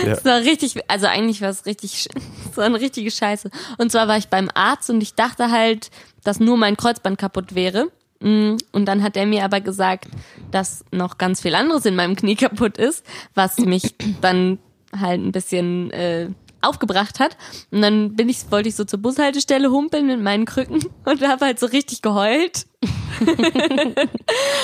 Ja. 0.04 0.10
Das 0.14 0.24
war 0.24 0.38
richtig, 0.40 0.76
also 0.88 1.06
eigentlich 1.06 1.40
war 1.42 1.50
es 1.50 1.66
richtig, 1.66 2.08
so 2.54 2.60
eine 2.62 2.80
richtige 2.80 3.10
Scheiße. 3.10 3.50
Und 3.78 3.90
zwar 3.92 4.08
war 4.08 4.16
ich 4.16 4.28
beim 4.28 4.48
Arzt 4.54 4.88
und 4.90 5.02
ich 5.02 5.14
dachte 5.14 5.50
halt, 5.50 5.90
dass 6.22 6.40
nur 6.40 6.56
mein 6.56 6.76
Kreuzband 6.76 7.18
kaputt 7.18 7.54
wäre. 7.54 7.90
Mm, 8.20 8.56
Und 8.72 8.86
dann 8.86 9.02
hat 9.02 9.16
er 9.16 9.26
mir 9.26 9.44
aber 9.44 9.60
gesagt, 9.60 10.06
dass 10.50 10.84
noch 10.92 11.18
ganz 11.18 11.42
viel 11.42 11.54
anderes 11.54 11.84
in 11.84 11.96
meinem 11.96 12.16
Knie 12.16 12.36
kaputt 12.36 12.78
ist, 12.78 13.04
was 13.34 13.58
mich 13.58 13.94
dann 14.20 14.58
halt 14.98 15.20
ein 15.20 15.32
bisschen 15.32 15.90
äh, 15.90 16.30
aufgebracht 16.68 17.20
hat. 17.20 17.36
Und 17.70 17.82
dann 17.82 18.16
bin 18.16 18.28
ich, 18.28 18.50
wollte 18.50 18.68
ich 18.68 18.76
so 18.76 18.84
zur 18.84 18.98
Bushaltestelle 19.00 19.70
humpeln 19.70 20.06
mit 20.06 20.20
meinen 20.20 20.44
Krücken 20.44 20.84
und 21.04 21.22
habe 21.22 21.46
halt 21.46 21.58
so 21.60 21.66
richtig 21.66 22.02
geheult. 22.02 22.66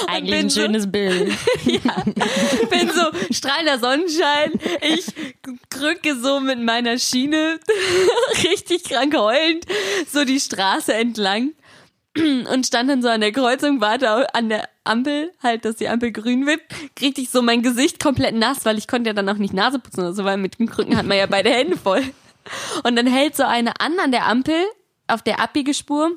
Eigentlich 0.07 0.39
ein 0.39 0.51
so- 0.51 0.61
schönes 0.61 0.91
Bild. 0.91 1.33
bin 1.65 2.91
so 2.95 3.35
strahlender 3.35 3.79
Sonnenschein. 3.79 4.53
Ich 4.83 5.07
krücke 5.71 6.17
so 6.21 6.41
mit 6.41 6.61
meiner 6.61 6.99
Schiene 6.99 7.59
richtig 8.45 8.85
krank 8.85 9.17
heulend 9.17 9.65
so 10.13 10.25
die 10.25 10.41
Straße 10.41 10.93
entlang 10.93 11.53
und 12.17 12.67
stand 12.67 12.91
dann 12.91 13.03
so 13.03 13.09
an 13.09 13.21
der 13.21 13.33
Kreuzung, 13.33 13.81
warte 13.81 14.35
an 14.35 14.49
der 14.49 14.69
Ampel, 14.85 15.33
halt, 15.43 15.65
dass 15.65 15.77
die 15.77 15.89
Ampel 15.89 16.11
grün 16.13 16.47
wird, 16.47 16.61
kriegte 16.97 17.21
ich 17.21 17.31
so 17.31 17.43
mein 17.43 17.63
Gesicht 17.63 18.03
komplett 18.03 18.35
nass, 18.35 18.65
weil 18.65 18.79
ich 18.79 18.89
konnte 18.89 19.11
ja 19.11 19.15
dann 19.15 19.29
auch 19.29 19.37
nicht 19.37 19.55
Nase 19.55 19.79
putzen 19.79 20.01
oder 20.01 20.13
so, 20.13 20.25
weil 20.25 20.37
mit 20.37 20.59
den 20.59 20.69
Krücken 20.69 20.97
hat 20.97 21.07
man 21.07 21.19
ja 21.19 21.27
beide 21.27 21.51
Hände 21.51 21.77
voll. 21.77 22.03
Und 22.83 22.97
dann 22.97 23.07
hält 23.07 23.37
so 23.37 23.45
eine 23.45 23.81
an 23.81 23.99
an 23.99 24.11
der 24.11 24.27
Ampel 24.27 24.57
auf 25.07 25.23
der 25.23 25.41
Abbiegespur 25.41 26.17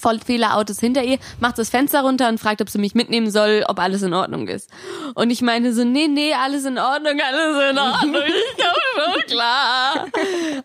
voll 0.00 0.18
viele 0.24 0.54
Autos 0.54 0.80
hinter 0.80 1.04
ihr, 1.04 1.18
macht 1.40 1.58
das 1.58 1.68
Fenster 1.68 2.02
runter 2.02 2.28
und 2.28 2.38
fragt, 2.38 2.62
ob 2.62 2.70
sie 2.70 2.78
mich 2.78 2.94
mitnehmen 2.94 3.30
soll, 3.30 3.64
ob 3.68 3.78
alles 3.78 4.02
in 4.02 4.14
Ordnung 4.14 4.48
ist. 4.48 4.70
Und 5.14 5.30
ich 5.30 5.42
meine 5.42 5.72
so, 5.72 5.84
nee, 5.84 6.08
nee, 6.08 6.32
alles 6.32 6.64
in 6.64 6.78
Ordnung, 6.78 7.20
alles 7.20 7.70
in 7.70 7.78
Ordnung, 7.78 8.22
ich 8.26 8.64
komme 8.64 9.14
schon 9.14 9.22
klar. 9.26 10.06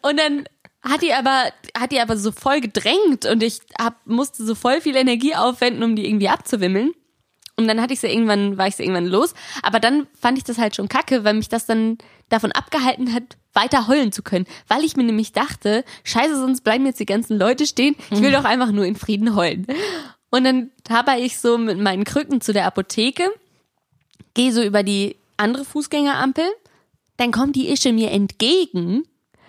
Und 0.01 0.20
dann 0.20 0.45
hat 0.88 1.01
die 1.01 1.13
aber, 1.13 1.51
hat 1.77 1.91
die 1.91 1.99
aber 1.99 2.17
so 2.17 2.31
voll 2.31 2.61
gedrängt 2.61 3.25
und 3.25 3.41
ich 3.41 3.59
hab, 3.79 4.05
musste 4.05 4.45
so 4.45 4.55
voll 4.55 4.81
viel 4.81 4.95
Energie 4.95 5.36
aufwenden, 5.36 5.83
um 5.83 5.95
die 5.95 6.05
irgendwie 6.05 6.29
abzuwimmeln. 6.29 6.91
Und 7.57 7.67
dann 7.67 7.81
hatte 7.81 7.93
ich 7.93 8.01
sie 8.01 8.07
irgendwann, 8.07 8.57
war 8.57 8.67
ich 8.67 8.75
sie 8.75 8.83
irgendwann 8.83 9.07
los. 9.07 9.33
Aber 9.63 9.79
dann 9.79 10.07
fand 10.19 10.38
ich 10.38 10.43
das 10.43 10.57
halt 10.57 10.75
schon 10.75 10.89
kacke, 10.89 11.23
weil 11.23 11.33
mich 11.33 11.47
das 11.47 11.65
dann 11.65 11.97
davon 12.27 12.51
abgehalten 12.51 13.13
hat, 13.13 13.23
weiter 13.53 13.88
heulen 13.88 14.11
zu 14.11 14.23
können. 14.23 14.45
Weil 14.67 14.83
ich 14.83 14.97
mir 14.97 15.05
nämlich 15.05 15.31
dachte, 15.31 15.86
scheiße, 16.03 16.36
sonst 16.36 16.61
bleiben 16.61 16.86
jetzt 16.86 16.99
die 16.99 17.05
ganzen 17.05 17.38
Leute 17.38 17.65
stehen. 17.65 17.95
Ich 18.11 18.21
will 18.21 18.31
doch 18.31 18.43
einfach 18.43 18.71
nur 18.71 18.86
in 18.86 18.95
Frieden 18.95 19.36
heulen. 19.36 19.67
Und 20.31 20.43
dann 20.43 20.71
taber 20.83 21.17
ich 21.17 21.39
so 21.39 21.57
mit 21.57 21.79
meinen 21.79 22.03
Krücken 22.03 22.41
zu 22.41 22.51
der 22.51 22.65
Apotheke, 22.65 23.31
gehe 24.33 24.51
so 24.51 24.61
über 24.61 24.83
die 24.83 25.15
andere 25.38 25.63
Fußgängerampel, 25.63 26.43
dann 27.15 27.31
kommt 27.31 27.55
die 27.55 27.69
Ische 27.69 27.93
mir 27.93 28.11
entgegen 28.11 29.05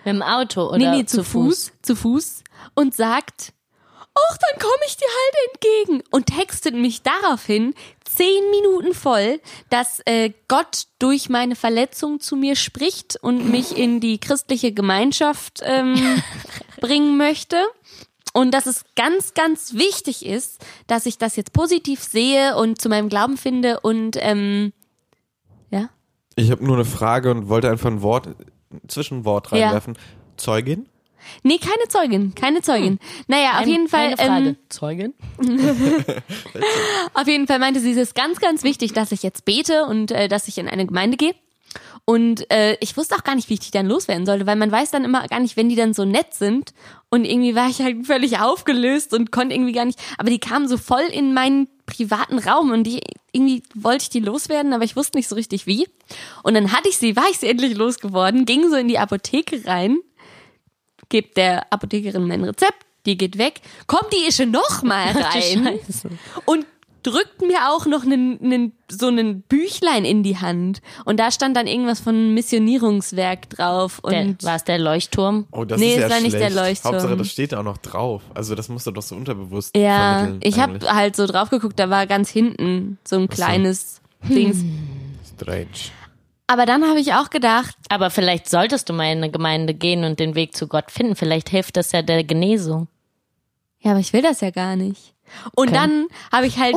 Mit 0.07 0.15
dem 0.15 0.23
Auto 0.23 0.69
oder 0.69 0.77
nee, 0.77 0.89
nee, 0.89 1.05
zu, 1.05 1.23
Fuß, 1.23 1.73
zu 1.81 1.95
Fuß 1.95 2.43
und 2.75 2.95
sagt, 2.95 3.53
ach, 4.15 4.37
dann 4.37 4.59
komme 4.59 4.83
ich 4.87 4.95
dir 4.95 5.07
halt 5.07 5.53
entgegen 5.53 6.03
und 6.11 6.27
textet 6.27 6.75
mich 6.75 7.01
daraufhin 7.01 7.73
zehn 8.03 8.49
Minuten 8.51 8.93
voll, 8.93 9.41
dass 9.69 10.01
äh, 10.05 10.31
Gott 10.47 10.87
durch 10.99 11.29
meine 11.29 11.55
Verletzung 11.55 12.19
zu 12.19 12.35
mir 12.35 12.55
spricht 12.55 13.17
und 13.21 13.49
mich 13.51 13.77
in 13.77 13.99
die 13.99 14.17
christliche 14.17 14.71
Gemeinschaft 14.71 15.61
ähm, 15.63 15.95
bringen 16.79 17.17
möchte. 17.17 17.57
Und 18.33 18.53
dass 18.53 18.65
es 18.65 18.85
ganz, 18.95 19.33
ganz 19.33 19.73
wichtig 19.73 20.25
ist, 20.25 20.63
dass 20.85 21.05
ich 21.05 21.17
das 21.17 21.35
jetzt 21.35 21.53
positiv 21.53 22.03
sehe 22.03 22.55
und 22.55 22.79
zu 22.79 22.87
meinem 22.87 23.09
Glauben 23.09 23.35
finde 23.35 23.79
und 23.79 24.15
ähm, 24.19 24.73
ja. 25.69 25.89
Ich 26.35 26.51
habe 26.51 26.63
nur 26.63 26.75
eine 26.75 26.85
Frage 26.85 27.31
und 27.31 27.49
wollte 27.49 27.69
einfach 27.69 27.89
ein 27.89 28.03
Wort, 28.03 28.29
Zwischenwort 28.87 29.51
Ja. 29.51 29.65
reinwerfen. 29.67 29.97
Zeugin? 30.37 30.87
Nee, 31.43 31.57
keine 31.57 31.87
Zeugin, 31.89 32.35
keine 32.35 32.61
Zeugin. 32.61 32.99
Naja, 33.27 33.51
auf 33.55 33.61
Ein- 33.63 33.67
jeden 33.69 33.87
Fall. 33.89 34.13
Eine 34.13 34.17
Frage. 34.17 34.47
Ähm, 34.49 34.57
Zeugin? 34.69 35.13
Auf 37.13 37.27
jeden 37.27 37.47
Fall 37.47 37.59
meinte 37.59 37.79
sie, 37.79 37.91
es 37.91 37.97
ist 37.97 38.15
ganz, 38.15 38.39
ganz 38.39 38.63
wichtig, 38.63 38.93
dass 38.93 39.11
ich 39.11 39.23
jetzt 39.23 39.45
bete 39.45 39.85
und 39.85 40.11
äh, 40.11 40.27
dass 40.27 40.47
ich 40.47 40.57
in 40.57 40.67
eine 40.67 40.85
Gemeinde 40.85 41.17
gehe. 41.17 41.35
Und 42.05 42.49
äh, 42.51 42.77
ich 42.79 42.95
wusste 42.95 43.15
auch 43.15 43.23
gar 43.23 43.35
nicht, 43.35 43.49
wie 43.49 43.55
ich 43.55 43.59
die 43.59 43.71
dann 43.71 43.85
loswerden 43.87 44.25
sollte, 44.25 44.47
weil 44.47 44.55
man 44.55 44.71
weiß 44.71 44.91
dann 44.91 45.03
immer 45.03 45.27
gar 45.27 45.41
nicht, 45.41 45.57
wenn 45.57 45.67
die 45.67 45.75
dann 45.75 45.93
so 45.93 46.05
nett 46.05 46.33
sind. 46.33 46.73
Und 47.09 47.25
irgendwie 47.25 47.55
war 47.55 47.67
ich 47.69 47.81
halt 47.81 48.05
völlig 48.07 48.39
aufgelöst 48.39 49.13
und 49.13 49.31
konnte 49.31 49.53
irgendwie 49.55 49.73
gar 49.73 49.83
nicht. 49.85 49.99
Aber 50.17 50.29
die 50.29 50.39
kamen 50.39 50.67
so 50.69 50.77
voll 50.77 51.03
in 51.11 51.33
meinen 51.33 51.67
privaten 51.87 52.37
Raum 52.37 52.69
und 52.69 52.83
die 52.83 53.01
irgendwie 53.31 53.63
wollte 53.73 54.03
ich 54.03 54.09
die 54.11 54.19
loswerden, 54.19 54.73
aber 54.73 54.83
ich 54.83 54.95
wusste 54.95 55.17
nicht 55.17 55.27
so 55.27 55.35
richtig 55.35 55.65
wie. 55.65 55.87
Und 56.43 56.53
dann 56.53 56.71
hatte 56.71 56.89
ich 56.89 56.97
sie, 56.97 57.15
war 57.15 57.27
ich 57.31 57.39
sie 57.39 57.47
endlich 57.47 57.75
losgeworden, 57.75 58.45
ging 58.45 58.69
so 58.69 58.75
in 58.75 58.87
die 58.87 58.99
Apotheke 58.99 59.65
rein, 59.65 59.97
gibt 61.09 61.37
der 61.37 61.71
Apothekerin 61.73 62.27
mein 62.27 62.43
Rezept, 62.43 62.85
die 63.07 63.17
geht 63.17 63.39
weg, 63.39 63.61
kommt 63.87 64.13
die 64.13 64.27
Ische 64.27 64.45
noch 64.45 64.83
mal 64.83 65.11
rein 65.11 65.79
und 66.45 66.67
drückt 67.07 67.41
mir 67.41 67.69
auch 67.69 67.85
noch 67.85 68.03
einen, 68.03 68.39
einen, 68.43 68.73
so 68.89 69.07
einen 69.07 69.41
Büchlein 69.43 70.03
in 70.03 70.23
die 70.23 70.37
Hand. 70.37 70.81
Und 71.05 71.19
da 71.19 71.31
stand 71.31 71.55
dann 71.55 71.67
irgendwas 71.67 71.99
von 72.01 72.33
Missionierungswerk 72.33 73.49
drauf. 73.49 74.01
Der, 74.09 74.21
Und 74.21 74.43
war 74.43 74.55
es 74.57 74.63
der 74.65 74.77
Leuchtturm? 74.77 75.47
Oh, 75.51 75.63
das 75.63 75.79
Nee, 75.79 75.93
ist 75.93 75.99
ja 75.99 76.05
es 76.07 76.11
war 76.13 76.19
nicht 76.19 76.33
der 76.33 76.39
schlecht. 76.49 76.55
Leuchtturm. 76.55 76.93
Hauptsache, 76.95 77.17
das 77.17 77.29
steht 77.31 77.51
da 77.53 77.59
auch 77.59 77.63
noch 77.63 77.77
drauf. 77.77 78.23
Also 78.33 78.55
das 78.55 78.67
musst 78.69 78.87
du 78.87 78.91
doch 78.91 79.01
so 79.01 79.15
unterbewusst 79.15 79.75
ja, 79.77 80.19
vermitteln. 80.25 80.39
ich 80.43 80.59
habe 80.59 80.79
halt 80.93 81.15
so 81.15 81.25
drauf 81.27 81.49
geguckt, 81.49 81.79
da 81.79 81.89
war 81.89 82.07
ganz 82.07 82.29
hinten 82.29 82.97
so 83.07 83.15
ein 83.17 83.29
kleines 83.29 84.01
Dings. 84.27 84.63
Strange. 85.35 85.67
Aber 86.47 86.65
dann 86.65 86.83
habe 86.87 86.99
ich 86.99 87.13
auch 87.13 87.29
gedacht, 87.29 87.75
Aber 87.89 88.09
vielleicht 88.09 88.49
solltest 88.49 88.89
du 88.89 88.93
mal 88.93 89.11
in 89.11 89.17
eine 89.19 89.31
Gemeinde 89.31 89.73
gehen 89.73 90.03
und 90.03 90.19
den 90.19 90.33
Weg 90.35 90.55
zu 90.55 90.67
Gott 90.67 90.91
finden. 90.91 91.15
Vielleicht 91.15 91.49
hilft 91.49 91.77
das 91.77 91.91
ja 91.91 92.01
der 92.01 92.23
Genesung. 92.23 92.87
ja, 93.79 93.91
aber 93.91 93.99
ich 93.99 94.13
will 94.13 94.21
das 94.21 94.41
ja 94.41 94.49
gar 94.51 94.75
nicht. 94.75 95.13
Und 95.55 95.69
Okay. 95.69 95.77
dann 95.77 96.07
habe 96.31 96.47
ich 96.47 96.57
halt, 96.57 96.75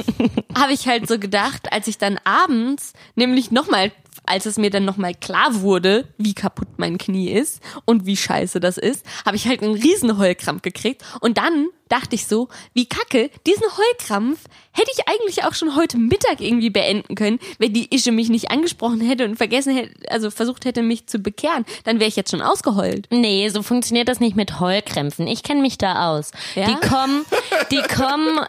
habe 0.56 0.72
ich 0.72 0.86
halt 0.86 1.08
so 1.08 1.18
gedacht, 1.18 1.72
als 1.72 1.86
ich 1.88 1.98
dann 1.98 2.18
abends 2.24 2.92
nämlich 3.14 3.50
nochmal 3.50 3.92
als 4.26 4.46
es 4.46 4.58
mir 4.58 4.70
dann 4.70 4.84
nochmal 4.84 5.14
klar 5.14 5.60
wurde, 5.60 6.08
wie 6.18 6.34
kaputt 6.34 6.68
mein 6.76 6.98
Knie 6.98 7.30
ist 7.30 7.62
und 7.84 8.06
wie 8.06 8.16
scheiße 8.16 8.60
das 8.60 8.78
ist, 8.78 9.04
habe 9.24 9.36
ich 9.36 9.46
halt 9.46 9.62
einen 9.62 9.74
riesen 9.74 10.18
Heulkrampf 10.18 10.62
gekriegt. 10.62 11.02
Und 11.20 11.38
dann 11.38 11.68
dachte 11.88 12.14
ich 12.14 12.26
so, 12.26 12.48
wie 12.74 12.86
kacke, 12.86 13.30
diesen 13.46 13.64
Heulkrampf 13.64 14.40
hätte 14.72 14.90
ich 14.92 15.08
eigentlich 15.08 15.44
auch 15.44 15.54
schon 15.54 15.76
heute 15.76 15.98
Mittag 15.98 16.40
irgendwie 16.40 16.70
beenden 16.70 17.14
können, 17.14 17.38
wenn 17.58 17.72
die 17.72 17.94
Ische 17.94 18.12
mich 18.12 18.28
nicht 18.28 18.50
angesprochen 18.50 19.00
hätte 19.00 19.24
und 19.24 19.36
vergessen 19.36 19.74
hätte, 19.74 19.94
also 20.10 20.30
versucht 20.30 20.64
hätte, 20.64 20.82
mich 20.82 21.06
zu 21.06 21.18
bekehren. 21.18 21.64
Dann 21.84 22.00
wäre 22.00 22.08
ich 22.08 22.16
jetzt 22.16 22.30
schon 22.30 22.42
ausgeheult. 22.42 23.06
Nee, 23.10 23.48
so 23.48 23.62
funktioniert 23.62 24.08
das 24.08 24.20
nicht 24.20 24.36
mit 24.36 24.60
Heulkrämpfen. 24.60 25.26
Ich 25.26 25.42
kenne 25.42 25.62
mich 25.62 25.78
da 25.78 26.10
aus. 26.10 26.32
Ja? 26.54 26.66
Die 26.66 26.88
kommen, 26.88 27.24
die 27.70 27.82
kommen, 27.82 28.40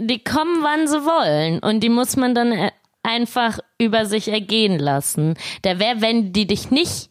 die 0.00 0.22
kommen, 0.22 0.62
wann 0.62 0.88
sie 0.88 1.04
wollen. 1.04 1.58
Und 1.60 1.80
die 1.80 1.88
muss 1.88 2.16
man 2.16 2.34
dann 2.34 2.52
äh, 2.52 2.70
einfach 3.06 3.58
über 3.78 4.04
sich 4.06 4.28
ergehen 4.28 4.78
lassen. 4.78 5.34
Der 5.64 5.78
wäre, 5.78 6.00
wenn 6.00 6.32
die 6.32 6.46
dich 6.46 6.70
nicht 6.70 7.08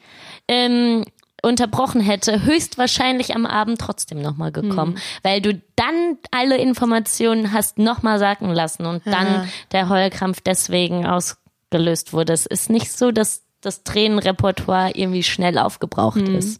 ähm, 0.47 1.05
unterbrochen 1.41 2.01
hätte, 2.01 2.43
höchstwahrscheinlich 2.43 3.35
am 3.35 3.45
Abend 3.45 3.79
trotzdem 3.79 4.21
nochmal 4.21 4.51
gekommen, 4.51 4.97
weil 5.23 5.41
du 5.41 5.61
dann 5.75 6.17
alle 6.31 6.57
Informationen 6.57 7.51
hast 7.53 7.77
nochmal 7.77 8.19
sagen 8.19 8.49
lassen 8.49 8.85
und 8.85 9.05
dann 9.05 9.27
Ja. 9.27 9.45
der 9.71 9.89
Heulkrampf 9.89 10.41
deswegen 10.41 11.05
ausgelöst 11.05 12.13
wurde. 12.13 12.33
Es 12.33 12.45
ist 12.45 12.69
nicht 12.69 12.91
so, 12.91 13.11
dass 13.11 13.43
das 13.61 13.83
Tränenrepertoire 13.83 14.91
irgendwie 14.95 15.23
schnell 15.23 15.57
aufgebraucht 15.57 16.27
ist. 16.29 16.59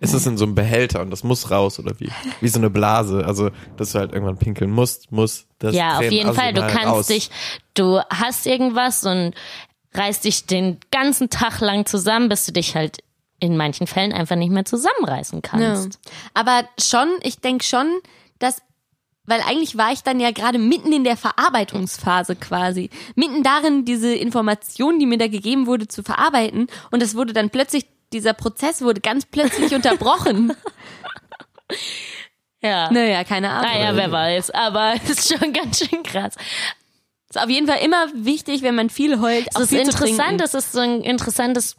Ist 0.00 0.14
es 0.14 0.26
in 0.26 0.38
so 0.38 0.46
einem 0.46 0.54
Behälter 0.54 1.02
und 1.02 1.10
das 1.10 1.24
muss 1.24 1.50
raus 1.50 1.78
oder 1.78 1.98
wie? 2.00 2.10
Wie 2.40 2.48
so 2.48 2.58
eine 2.58 2.70
Blase. 2.70 3.24
Also, 3.26 3.50
dass 3.76 3.92
du 3.92 3.98
halt 3.98 4.12
irgendwann 4.12 4.38
pinkeln 4.38 4.70
musst, 4.70 5.12
muss 5.12 5.46
das 5.58 5.74
Ja, 5.74 5.98
auf 5.98 6.10
jeden 6.10 6.34
Fall. 6.34 6.54
Du 6.54 6.62
halt 6.62 6.72
kannst 6.72 6.88
raus. 6.88 7.06
dich, 7.06 7.30
du 7.74 8.00
hast 8.08 8.46
irgendwas 8.46 9.04
und 9.04 9.34
reißt 9.92 10.24
dich 10.24 10.46
den 10.46 10.78
ganzen 10.90 11.28
Tag 11.28 11.60
lang 11.60 11.84
zusammen, 11.84 12.28
bis 12.28 12.46
du 12.46 12.52
dich 12.52 12.74
halt 12.74 12.98
in 13.40 13.56
manchen 13.56 13.86
Fällen 13.86 14.12
einfach 14.12 14.36
nicht 14.36 14.50
mehr 14.50 14.64
zusammenreißen 14.64 15.42
kannst. 15.42 15.98
Aber 16.34 16.64
schon, 16.78 17.08
ich 17.22 17.40
denke 17.40 17.64
schon, 17.64 17.86
dass 18.38 18.62
weil 19.26 19.42
eigentlich 19.42 19.78
war 19.78 19.92
ich 19.92 20.02
dann 20.02 20.18
ja 20.18 20.32
gerade 20.32 20.58
mitten 20.58 20.92
in 20.92 21.04
der 21.04 21.16
Verarbeitungsphase 21.16 22.34
quasi. 22.34 22.90
Mitten 23.14 23.44
darin, 23.44 23.84
diese 23.84 24.12
Information, 24.12 24.98
die 24.98 25.06
mir 25.06 25.18
da 25.18 25.28
gegeben 25.28 25.66
wurde, 25.66 25.86
zu 25.86 26.02
verarbeiten. 26.02 26.66
Und 26.90 27.00
es 27.00 27.14
wurde 27.14 27.32
dann 27.32 27.48
plötzlich, 27.48 27.86
dieser 28.12 28.34
Prozess 28.34 28.82
wurde 28.82 29.00
ganz 29.00 29.26
plötzlich 29.26 29.74
unterbrochen. 29.74 30.52
Ja. 32.62 32.90
Naja, 32.90 33.24
keine 33.24 33.48
Ahnung. 33.50 33.70
Naja, 33.72 33.96
wer 33.96 34.12
weiß, 34.12 34.50
aber 34.50 34.92
es 35.04 35.10
ist 35.10 35.34
schon 35.34 35.52
ganz 35.54 35.78
schön 35.78 36.02
krass. 36.02 36.34
Ist 37.30 37.40
auf 37.40 37.48
jeden 37.48 37.66
Fall 37.66 37.78
immer 37.82 38.06
wichtig, 38.12 38.60
wenn 38.62 38.74
man 38.74 38.90
viel 38.90 39.18
heult, 39.20 39.48
auch 39.56 39.60
Es 39.60 39.62
ist 39.62 39.68
viel 39.70 39.78
zu 39.84 39.90
interessant, 39.92 40.18
trinken. 40.18 40.38
das 40.38 40.52
ist 40.54 40.72
so 40.72 40.80
ein 40.80 41.00
interessantes 41.00 41.76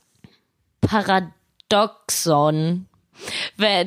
Paradoxon. 0.81 2.87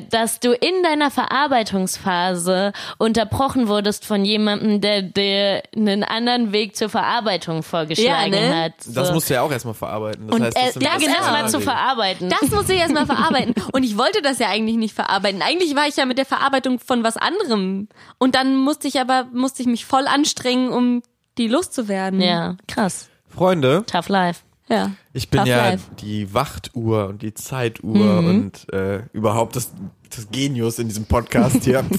Dass 0.09 0.39
du 0.39 0.53
in 0.53 0.83
deiner 0.83 1.11
Verarbeitungsphase 1.11 2.71
unterbrochen 2.97 3.67
wurdest 3.67 4.05
von 4.05 4.23
jemandem, 4.25 4.81
der 4.81 5.01
dir 5.01 5.63
einen 5.75 6.03
anderen 6.03 6.51
Weg 6.51 6.75
zur 6.75 6.89
Verarbeitung 6.89 7.63
vorgeschlagen 7.63 8.33
Ja, 8.33 8.39
ne? 8.39 8.63
hat. 8.63 8.81
So. 8.83 8.93
Das 8.93 9.11
musst 9.11 9.29
du 9.29 9.33
ja 9.35 9.41
auch 9.41 9.51
erstmal 9.51 9.73
verarbeiten. 9.73 10.27
Das 10.27 10.35
und 10.35 10.43
heißt, 10.45 10.57
äh, 10.57 10.61
das 10.63 10.73
sind 10.73 10.83
das 10.83 10.93
alles 10.93 11.07
erstmal 11.07 11.49
zu 11.49 11.59
verarbeiten. 11.61 12.29
Das 12.29 12.49
muss 12.51 12.69
ich 12.69 12.77
erstmal 12.77 13.05
verarbeiten. 13.05 13.53
Und 13.71 13.83
ich 13.83 13.97
wollte 13.97 14.21
das 14.21 14.39
ja 14.39 14.47
eigentlich 14.49 14.77
nicht 14.77 14.93
verarbeiten. 14.95 15.41
Eigentlich 15.41 15.75
war 15.75 15.87
ich 15.87 15.95
ja 15.97 16.05
mit 16.05 16.17
der 16.17 16.25
Verarbeitung 16.25 16.79
von 16.79 17.03
was 17.03 17.17
anderem. 17.17 17.87
Und 18.17 18.35
dann 18.35 18.55
musste 18.55 18.87
ich 18.87 18.99
aber, 18.99 19.25
musste 19.33 19.61
ich 19.61 19.67
mich 19.67 19.85
voll 19.85 20.07
anstrengen, 20.07 20.69
um 20.69 21.01
die 21.37 21.47
loszuwerden. 21.47 22.21
ja, 22.21 22.55
krass. 22.67 23.09
Freunde, 23.27 23.83
Tough 23.85 24.07
life. 24.07 24.41
Ja. 24.67 24.91
ich 25.13 25.29
bin 25.29 25.39
Tough 25.41 25.47
ja 25.49 25.69
life. 25.69 25.83
die 25.99 26.33
Wachtuhr 26.33 27.07
und 27.07 27.21
die 27.21 27.33
Zeituhr 27.33 28.21
Mhm. 28.21 28.27
und 28.29 28.73
äh, 28.73 29.03
überhaupt 29.13 29.55
das, 29.55 29.71
das 30.15 30.27
Genius 30.31 30.79
in 30.79 30.87
diesem 30.87 31.05
Podcast 31.05 31.63
hier. 31.63 31.83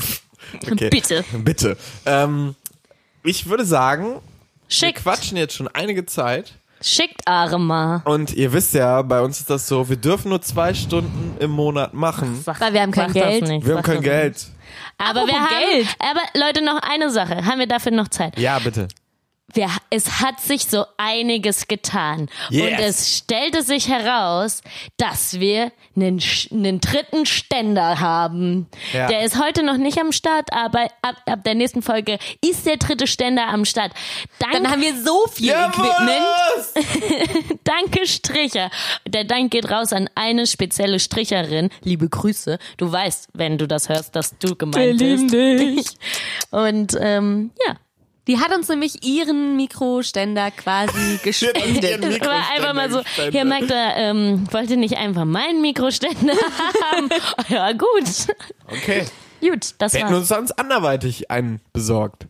Okay. 0.71 0.91
Bitte. 0.91 1.25
Bitte. 1.43 1.77
Ähm, 2.05 2.55
ich 3.25 3.49
würde 3.49 3.65
sagen, 3.65 4.05
wir 4.15 4.21
Schickt, 4.69 5.03
quatschen 5.03 5.37
jetzt 5.37 5.55
schon 5.55 5.67
einige 5.67 6.07
Zeit. 6.07 6.53
schickt 6.81 7.27
Arma. 7.27 8.03
Und 8.05 8.33
ihr 8.33 8.53
wisst 8.53 8.73
ja, 8.75 9.03
bei 9.03 9.21
uns 9.23 9.41
ist 9.41 9.51
das 9.51 9.67
so, 9.67 9.89
wir 9.89 9.97
dürfen 9.97 10.29
nur 10.29 10.41
zwei 10.43 10.73
Stunden 10.75 11.37
im 11.41 11.51
Monat 11.51 11.95
machen. 11.95 12.41
Sag- 12.45 12.61
Weil 12.61 12.75
wir 12.75 12.83
haben 12.83 12.93
kein 12.93 13.13
Geld. 13.13 13.49
nicht, 13.49 13.67
Wir 13.67 13.75
haben 13.77 13.83
kein 13.83 14.03
Geld. 14.03 14.35
Nicht. 14.35 14.51
Aber 14.99 15.27
wir 15.27 15.35
haben, 15.35 15.49
Geld. 15.73 15.89
aber 15.99 16.21
Leute, 16.47 16.65
noch 16.65 16.81
eine 16.81 17.11
Sache. 17.11 17.45
Haben 17.45 17.59
wir 17.59 17.67
dafür 17.67 17.91
noch 17.93 18.09
Zeit? 18.09 18.39
Ja, 18.39 18.59
bitte. 18.61 18.87
Wir, 19.55 19.71
es 19.91 20.21
hat 20.21 20.41
sich 20.41 20.67
so 20.67 20.85
einiges 20.97 21.69
getan. 21.69 22.29
Yes. 22.51 22.63
Und 22.63 22.79
es 22.81 23.17
stellte 23.17 23.63
sich 23.63 23.89
heraus, 23.89 24.61
dass 24.97 25.39
wir 25.39 25.73
einen, 25.95 26.21
einen 26.51 26.81
dritten 26.81 27.27
Ständer 27.27 28.01
haben. 28.01 28.67
Ja. 28.93 29.07
Der 29.07 29.23
ist 29.23 29.41
heute 29.41 29.63
noch 29.63 29.77
nicht 29.77 29.99
am 30.01 30.11
Start, 30.13 30.53
aber 30.53 30.89
ab, 31.01 31.17
ab 31.27 31.45
der 31.45 31.55
nächsten 31.55 31.81
Folge 31.81 32.19
ist 32.45 32.67
der 32.67 32.77
dritte 32.77 33.07
Ständer 33.07 33.47
am 33.47 33.65
Start. 33.65 33.93
Dank, 34.41 34.53
Dann 34.53 34.71
haben 34.71 34.83
wir 34.83 34.95
so 34.97 35.27
viel 35.33 35.51
Equipment. 35.51 36.27
danke 37.65 38.07
Stricher. 38.07 38.71
Der 39.07 39.25
Dank 39.25 39.53
geht 39.53 39.71
raus 39.71 39.93
an 39.93 40.11
eine 40.15 40.47
spezielle 40.47 40.99
Stricherin. 40.99 41.71
Liebe 41.83 42.09
Grüße. 42.09 42.59
Du 42.77 42.91
weißt, 42.91 43.29
wenn 43.33 43.59
du 43.59 43.69
das 43.69 43.89
hörst, 43.89 44.17
dass 44.17 44.37
du 44.39 44.57
gemeint 44.57 44.77
Wir 44.77 44.93
lieben 44.93 45.77
bist. 45.77 45.99
Und 46.51 46.97
ähm, 47.01 47.53
ja. 47.67 47.77
Die 48.27 48.39
hat 48.41 48.53
uns 48.53 48.69
nämlich 48.69 49.05
ihren 49.05 49.57
Mikroständer 49.57 50.51
quasi 50.51 51.19
gespendet. 51.23 52.03
Das 52.03 52.21
war 52.21 52.43
einfach 52.55 52.75
mal 52.75 52.91
so, 52.91 52.99
Mikroständer 52.99 53.31
hier 53.33 53.45
Magda, 53.45 53.97
ähm, 53.97 54.53
wollte 54.53 54.77
nicht 54.77 54.97
einfach 54.97 55.25
meinen 55.25 55.61
Mikroständer 55.61 56.35
haben. 56.97 57.09
ja, 57.49 57.73
gut. 57.73 58.05
Okay. 58.67 59.05
Gut, 59.41 59.75
das 59.79 59.93
Wir 59.93 60.01
hätten 60.01 60.11
war's. 60.13 60.21
uns 60.21 60.29
sonst 60.29 60.53
anderweitig 60.59 61.31
einen 61.31 61.61
besorgt. 61.73 62.25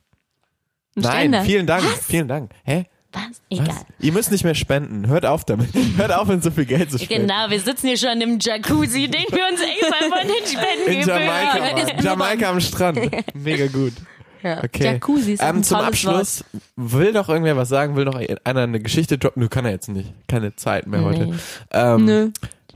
Ein 0.97 1.03
Nein, 1.03 1.13
Ständer. 1.19 1.43
vielen 1.45 1.67
Dank. 1.67 1.85
Vielen 2.07 2.29
Dank. 2.29 2.51
Hä? 2.65 2.85
Was? 3.13 3.23
Was? 3.23 3.41
Egal. 3.49 3.87
Ihr 4.01 4.13
müsst 4.13 4.31
nicht 4.31 4.45
mehr 4.45 4.55
spenden. 4.55 5.07
Hört 5.07 5.25
auf 5.25 5.45
damit. 5.45 5.69
Hört 5.97 6.13
auf, 6.13 6.29
in 6.29 6.43
so 6.43 6.51
viel 6.51 6.67
Geld 6.67 6.91
zu 6.91 6.99
spenden. 6.99 7.29
Genau, 7.29 7.49
wir 7.49 7.61
sitzen 7.61 7.87
hier 7.87 7.97
schon 7.97 8.21
im 8.21 8.39
Jacuzzi, 8.39 9.09
den 9.09 9.25
wir 9.31 9.47
uns 9.51 9.61
extra 9.61 9.97
von 10.11 10.29
den 10.29 10.47
Spenden 10.47 10.93
In 10.93 11.07
Jamaika. 11.09 11.59
Mann. 11.95 12.05
Jamaika 12.05 12.51
am 12.51 12.61
Strand. 12.61 12.99
Mega 13.35 13.67
gut. 13.69 13.93
Okay. 14.63 14.85
Jacuzzi 14.85 15.33
ist 15.35 15.43
auch 15.43 15.47
ein 15.47 15.57
ähm, 15.57 15.63
zum 15.63 15.79
Abschluss, 15.79 16.45
will 16.77 17.13
noch 17.13 17.29
irgendwer 17.29 17.57
was 17.57 17.69
sagen? 17.69 17.97
Will 17.97 18.05
noch 18.05 18.15
einer 18.17 18.61
eine 18.61 18.81
Geschichte 18.81 19.19
droppen? 19.19 19.43
Du 19.43 19.49
kann 19.49 19.65
er 19.65 19.73
jetzt 19.73 19.89
nicht. 19.89 20.13
Keine 20.29 20.55
Zeit 20.57 20.87
mehr 20.87 21.03
heute. 21.03 21.27
Nee. 21.27 21.35
Ähm, 21.73 22.05
Nö. 22.05 22.31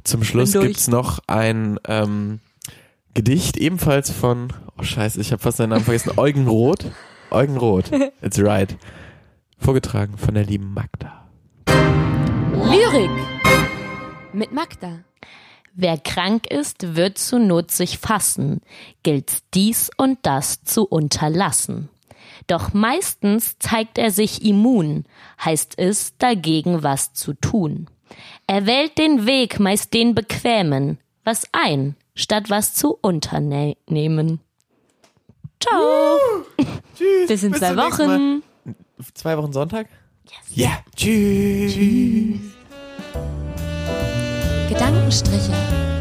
Zum 0.05 0.25
Schluss 0.25 0.53
gibt's 0.53 0.89
noch 0.89 1.21
ein 1.27 1.79
ähm, 1.87 2.41
Gedicht, 3.15 3.57
ebenfalls 3.57 4.11
von, 4.11 4.53
oh 4.79 4.83
scheiße, 4.83 5.21
ich 5.21 5.33
habe 5.33 5.43
fast 5.43 5.59
seinen 5.59 5.71
Namen 5.71 5.85
vergessen, 5.85 6.13
Eugen 6.17 6.47
Roth. 6.47 6.87
Eugen 7.31 7.57
Roth, 7.57 7.91
it's 8.23 8.39
right. 8.41 8.77
Vorgetragen 9.59 10.17
von 10.17 10.35
der 10.35 10.45
lieben 10.45 10.73
Magda. 10.73 11.29
Lyrik. 12.55 13.11
Mit 14.33 14.53
Magda. 14.53 15.05
Wer 15.81 15.97
krank 15.97 16.47
ist, 16.47 16.95
wird 16.95 17.17
zu 17.17 17.39
Not 17.39 17.71
sich 17.71 17.97
fassen, 17.97 18.61
gilt 19.03 19.39
dies 19.55 19.91
und 19.97 20.19
das 20.25 20.63
zu 20.63 20.85
unterlassen. 20.85 21.89
Doch 22.47 22.75
meistens 22.75 23.59
zeigt 23.59 23.97
er 23.97 24.11
sich 24.11 24.45
immun, 24.45 25.07
heißt 25.43 25.79
es, 25.79 26.19
dagegen 26.19 26.83
was 26.83 27.15
zu 27.15 27.33
tun. 27.33 27.87
Er 28.47 28.67
wählt 28.67 28.99
den 28.99 29.25
Weg, 29.25 29.59
meist 29.59 29.95
den 29.95 30.15
bequemen, 30.15 30.99
was 31.25 31.45
ein, 31.53 31.97
statt 32.15 32.51
was 32.51 32.75
zu 32.75 32.99
unternehmen. 33.01 34.41
Ciao! 35.61 36.19
Tschüss. 36.95 37.27
Bis 37.27 37.43
in 37.43 37.53
Bis 37.53 37.61
zwei. 37.61 37.77
Wochen. 37.77 38.43
Zwei 39.15 39.39
Wochen 39.39 39.53
Sonntag? 39.55 39.89
Ja. 40.51 40.85
Tschüss. 40.95 42.60
Gedankenstriche. 44.71 46.00